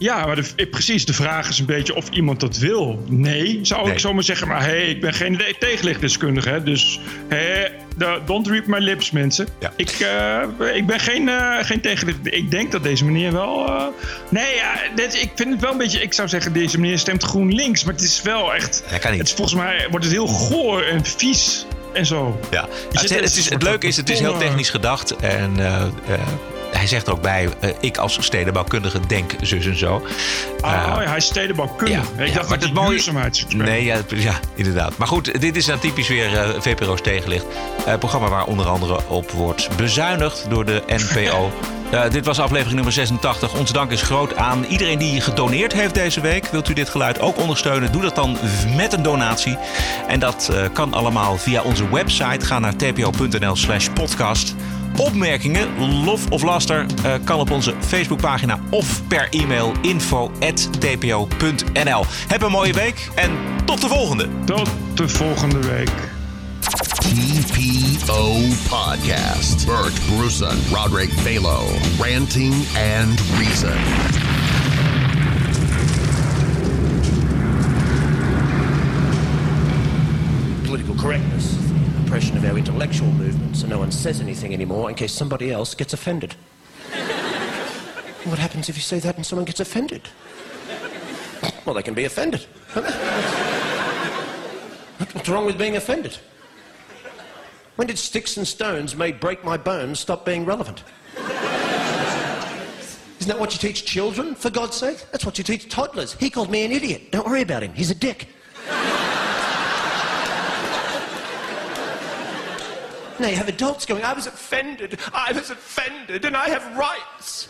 Ja, 0.00 0.26
maar 0.26 0.36
de, 0.36 0.66
precies. 0.66 1.06
De 1.06 1.12
vraag 1.12 1.48
is 1.48 1.58
een 1.58 1.66
beetje 1.66 1.94
of 1.94 2.08
iemand 2.08 2.40
dat 2.40 2.56
wil. 2.56 3.04
Nee, 3.08 3.58
zou 3.62 3.84
nee. 3.84 3.92
ik 3.92 3.98
zomaar 3.98 4.22
zeggen. 4.22 4.48
Maar 4.48 4.62
hé, 4.62 4.70
hey, 4.70 4.88
ik 4.88 5.00
ben 5.00 5.14
geen 5.14 5.42
tegenlichtdeskundige. 5.58 6.48
Hè, 6.48 6.62
dus 6.62 7.00
hey, 7.28 7.72
don't 8.26 8.46
read 8.46 8.66
my 8.66 8.78
lips, 8.78 9.10
mensen. 9.10 9.48
Ja. 9.58 9.72
Ik, 9.76 9.98
uh, 10.00 10.76
ik 10.76 10.86
ben 10.86 11.00
geen, 11.00 11.28
uh, 11.28 11.56
geen 11.60 11.80
tegenlicht. 11.80 12.18
Ik 12.22 12.50
denk 12.50 12.72
dat 12.72 12.82
deze 12.82 13.04
meneer 13.04 13.32
wel... 13.32 13.68
Uh, 13.68 13.84
nee, 14.28 14.54
ja, 14.54 14.74
dit, 14.94 15.14
ik 15.14 15.30
vind 15.34 15.50
het 15.50 15.60
wel 15.60 15.72
een 15.72 15.78
beetje... 15.78 16.02
Ik 16.02 16.12
zou 16.12 16.28
zeggen, 16.28 16.52
deze 16.52 16.80
meneer 16.80 16.98
stemt 16.98 17.22
GroenLinks. 17.22 17.84
Maar 17.84 17.94
het 17.94 18.02
is 18.02 18.22
wel 18.22 18.54
echt... 18.54 18.82
Ja, 18.90 18.98
kan 18.98 19.10
niet. 19.10 19.20
Het 19.20 19.28
is, 19.28 19.34
volgens 19.34 19.60
mij 19.60 19.86
wordt 19.90 20.04
het 20.04 20.14
heel 20.14 20.26
goor 20.26 20.82
en 20.82 21.04
vies 21.04 21.66
en 21.92 22.06
zo. 22.06 22.40
Ja, 22.50 22.68
het, 22.92 23.00
het, 23.00 23.20
het, 23.20 23.36
is, 23.36 23.50
het 23.50 23.62
leuke 23.62 23.86
is, 23.86 23.96
het 23.96 24.10
is 24.10 24.20
heel 24.20 24.38
technisch 24.38 24.70
gedacht. 24.70 25.16
En 25.16 25.56
hij 26.70 26.86
zegt 26.86 27.06
er 27.06 27.12
ook 27.12 27.22
bij, 27.22 27.44
uh, 27.44 27.70
ik 27.80 27.96
als 27.96 28.18
stedenbouwkundige 28.20 29.00
denk 29.06 29.32
zus 29.40 29.66
en 29.66 29.78
zo. 29.78 29.94
Uh, 29.94 30.02
oh, 30.64 31.02
ja, 31.02 31.08
hij 31.08 31.16
is 31.16 31.24
stedenbouwkundige. 31.24 32.06
Ja, 32.16 32.22
ik 32.22 32.28
ja, 32.28 32.34
dacht 32.34 32.48
maar 32.48 32.58
dat 32.58 32.68
het 32.68 32.78
mooie... 32.78 33.02
Nee, 33.48 33.84
ja, 33.84 33.98
ja, 34.08 34.34
inderdaad. 34.54 34.96
Maar 34.96 35.08
goed, 35.08 35.40
dit 35.40 35.56
is 35.56 35.64
dan 35.64 35.78
typisch 35.78 36.08
weer 36.08 36.32
uh, 36.32 36.48
VPRO's 36.60 37.00
Tegenlicht. 37.00 37.46
Programma 37.98 38.28
waar 38.28 38.44
onder 38.44 38.66
andere 38.66 39.08
op 39.08 39.30
wordt 39.30 39.76
bezuinigd 39.76 40.46
door 40.48 40.64
de 40.64 40.82
NPO. 40.86 41.50
Uh, 41.94 42.10
dit 42.10 42.26
was 42.26 42.40
aflevering 42.40 42.74
nummer 42.74 42.92
86. 42.92 43.54
Onze 43.58 43.72
dank 43.72 43.90
is 43.90 44.02
groot 44.02 44.36
aan 44.36 44.64
iedereen 44.64 44.98
die 44.98 45.20
gedoneerd 45.20 45.72
heeft 45.72 45.94
deze 45.94 46.20
week. 46.20 46.46
Wilt 46.46 46.68
u 46.68 46.72
dit 46.72 46.88
geluid 46.88 47.20
ook 47.20 47.38
ondersteunen? 47.38 47.92
Doe 47.92 48.02
dat 48.02 48.14
dan 48.14 48.36
met 48.76 48.92
een 48.92 49.02
donatie. 49.02 49.58
En 50.08 50.20
dat 50.20 50.50
uh, 50.52 50.64
kan 50.72 50.92
allemaal 50.94 51.36
via 51.36 51.62
onze 51.62 51.90
website. 51.90 52.46
Ga 52.46 52.58
naar 52.58 52.76
tpo.nl 52.76 53.56
slash 53.56 53.88
podcast. 53.88 54.54
Opmerkingen, 54.96 55.68
lof 56.04 56.30
of 56.30 56.42
laster 56.42 56.86
uh, 57.04 57.12
kan 57.24 57.38
op 57.38 57.50
onze 57.50 57.74
Facebookpagina 57.80 58.58
of 58.70 59.06
per 59.06 59.28
e-mail 59.30 59.72
info.tpo.nl. 59.82 60.44
Heb 62.28 62.42
een 62.42 62.50
mooie 62.50 62.72
week 62.72 63.08
en 63.14 63.30
tot 63.64 63.80
de 63.80 63.88
volgende. 63.88 64.28
Tot 64.44 64.70
de 64.94 65.08
volgende 65.08 65.58
week. 65.58 66.19
TPO 67.10 68.52
Podcast. 68.68 69.66
Bert 69.66 69.92
Bruson, 70.06 70.56
Roderick 70.72 71.10
Balo, 71.24 71.66
Ranting 72.00 72.52
and 72.76 73.20
Reason. 73.36 73.76
Political 80.66 80.94
correctness. 80.94 81.56
the 81.56 82.04
oppression 82.04 82.36
of 82.36 82.44
our 82.44 82.56
intellectual 82.56 83.10
movement, 83.10 83.56
so 83.56 83.66
no 83.66 83.80
one 83.80 83.90
says 83.90 84.20
anything 84.20 84.54
anymore 84.54 84.88
in 84.88 84.94
case 84.94 85.12
somebody 85.12 85.50
else 85.50 85.74
gets 85.74 85.92
offended. 85.92 86.34
what 88.22 88.38
happens 88.38 88.68
if 88.68 88.76
you 88.76 88.82
say 88.82 89.00
that 89.00 89.16
and 89.16 89.26
someone 89.26 89.44
gets 89.44 89.58
offended? 89.58 90.02
Well, 91.66 91.74
they 91.74 91.82
can 91.82 91.94
be 91.94 92.04
offended. 92.04 92.42
What's 95.12 95.28
wrong 95.28 95.44
with 95.44 95.58
being 95.58 95.74
offended? 95.74 96.16
When 97.80 97.86
did 97.86 97.98
sticks 97.98 98.36
and 98.36 98.46
stones 98.46 98.94
may 98.94 99.10
break 99.10 99.42
my 99.42 99.56
bones 99.56 100.00
stop 100.00 100.26
being 100.26 100.44
relevant? 100.44 100.84
Isn't 101.16 101.32
that 103.26 103.40
what 103.40 103.54
you 103.54 103.58
teach 103.58 103.86
children, 103.86 104.34
for 104.34 104.50
God's 104.50 104.76
sake? 104.76 104.98
That's 105.12 105.24
what 105.24 105.38
you 105.38 105.44
teach 105.44 105.70
toddlers. 105.70 106.12
He 106.12 106.28
called 106.28 106.50
me 106.50 106.66
an 106.66 106.72
idiot. 106.72 107.10
Don't 107.10 107.26
worry 107.26 107.40
about 107.40 107.62
him. 107.62 107.72
He's 107.72 107.90
a 107.90 107.94
dick. 107.94 108.28
Now 113.18 113.28
you 113.28 113.36
have 113.36 113.48
adults 113.48 113.86
going, 113.86 114.04
I 114.04 114.12
was 114.12 114.26
offended, 114.26 114.98
I 115.14 115.32
was 115.32 115.48
offended, 115.48 116.26
and 116.26 116.36
I 116.36 116.50
have 116.50 116.76
rights. 116.76 117.48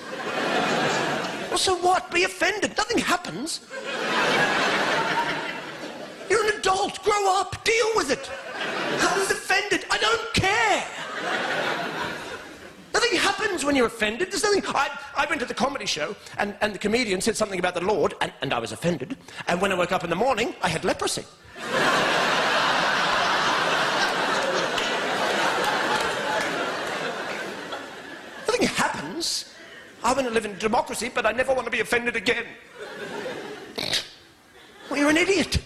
well, 1.49 1.59
so 1.59 1.75
what? 1.75 2.09
Be 2.13 2.23
offended. 2.23 2.77
Nothing 2.77 2.99
happens. 2.99 3.63
You're 6.31 6.45
an 6.45 6.61
adult. 6.61 7.03
Grow 7.03 7.41
up. 7.41 7.65
Deal 7.65 7.91
with 7.97 8.13
it. 8.13 8.31
I 8.61 9.19
was 9.19 9.31
offended. 9.31 9.85
I 9.91 9.99
don't 9.99 10.35
care. 10.35 10.85
Nothing 12.93 13.19
happens 13.19 13.65
when 13.65 13.77
you're 13.77 13.87
offended. 13.87 14.31
There's 14.31 14.43
nothing. 14.43 14.63
I, 14.67 14.99
I 15.17 15.27
went 15.27 15.41
to 15.41 15.47
the 15.47 15.55
comedy 15.55 15.87
show, 15.87 16.17
and, 16.39 16.55
and 16.61 16.75
the 16.75 16.79
comedian 16.79 17.21
said 17.21 17.37
something 17.37 17.59
about 17.59 17.75
the 17.75 17.81
Lord, 17.81 18.15
and, 18.21 18.33
and 18.43 18.53
I 18.53 18.59
was 18.59 18.73
offended. 18.73 19.17
And 19.49 19.61
when 19.61 19.73
I 19.73 19.75
woke 19.77 19.93
up 19.93 20.05
in 20.05 20.11
the 20.11 20.17
morning, 20.17 20.55
I 20.63 20.69
had 20.69 20.85
leprosy. 20.85 21.25
Nothing 28.47 28.67
happens. 28.67 29.55
I 30.03 30.13
want 30.13 30.27
to 30.27 30.33
live 30.33 30.45
in 30.45 30.59
democracy, 30.59 31.11
but 31.15 31.27
I 31.27 31.33
never 31.33 31.55
want 31.55 31.67
to 31.67 31.71
be 31.71 31.81
offended 31.81 32.17
again. 32.17 32.45
Well, 34.89 34.99
you're 34.99 35.11
an 35.11 35.17
idiot. 35.17 35.59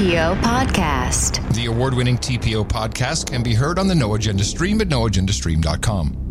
TPO 0.00 0.40
Podcast. 0.40 1.46
The 1.52 1.66
award 1.66 1.92
winning 1.92 2.16
TPO 2.16 2.66
podcast 2.66 3.30
can 3.32 3.42
be 3.42 3.52
heard 3.52 3.78
on 3.78 3.86
the 3.86 3.94
No 3.94 4.14
Agenda 4.14 4.42
stream 4.42 4.80
at 4.80 4.88
noagendastream.com. 4.88 6.29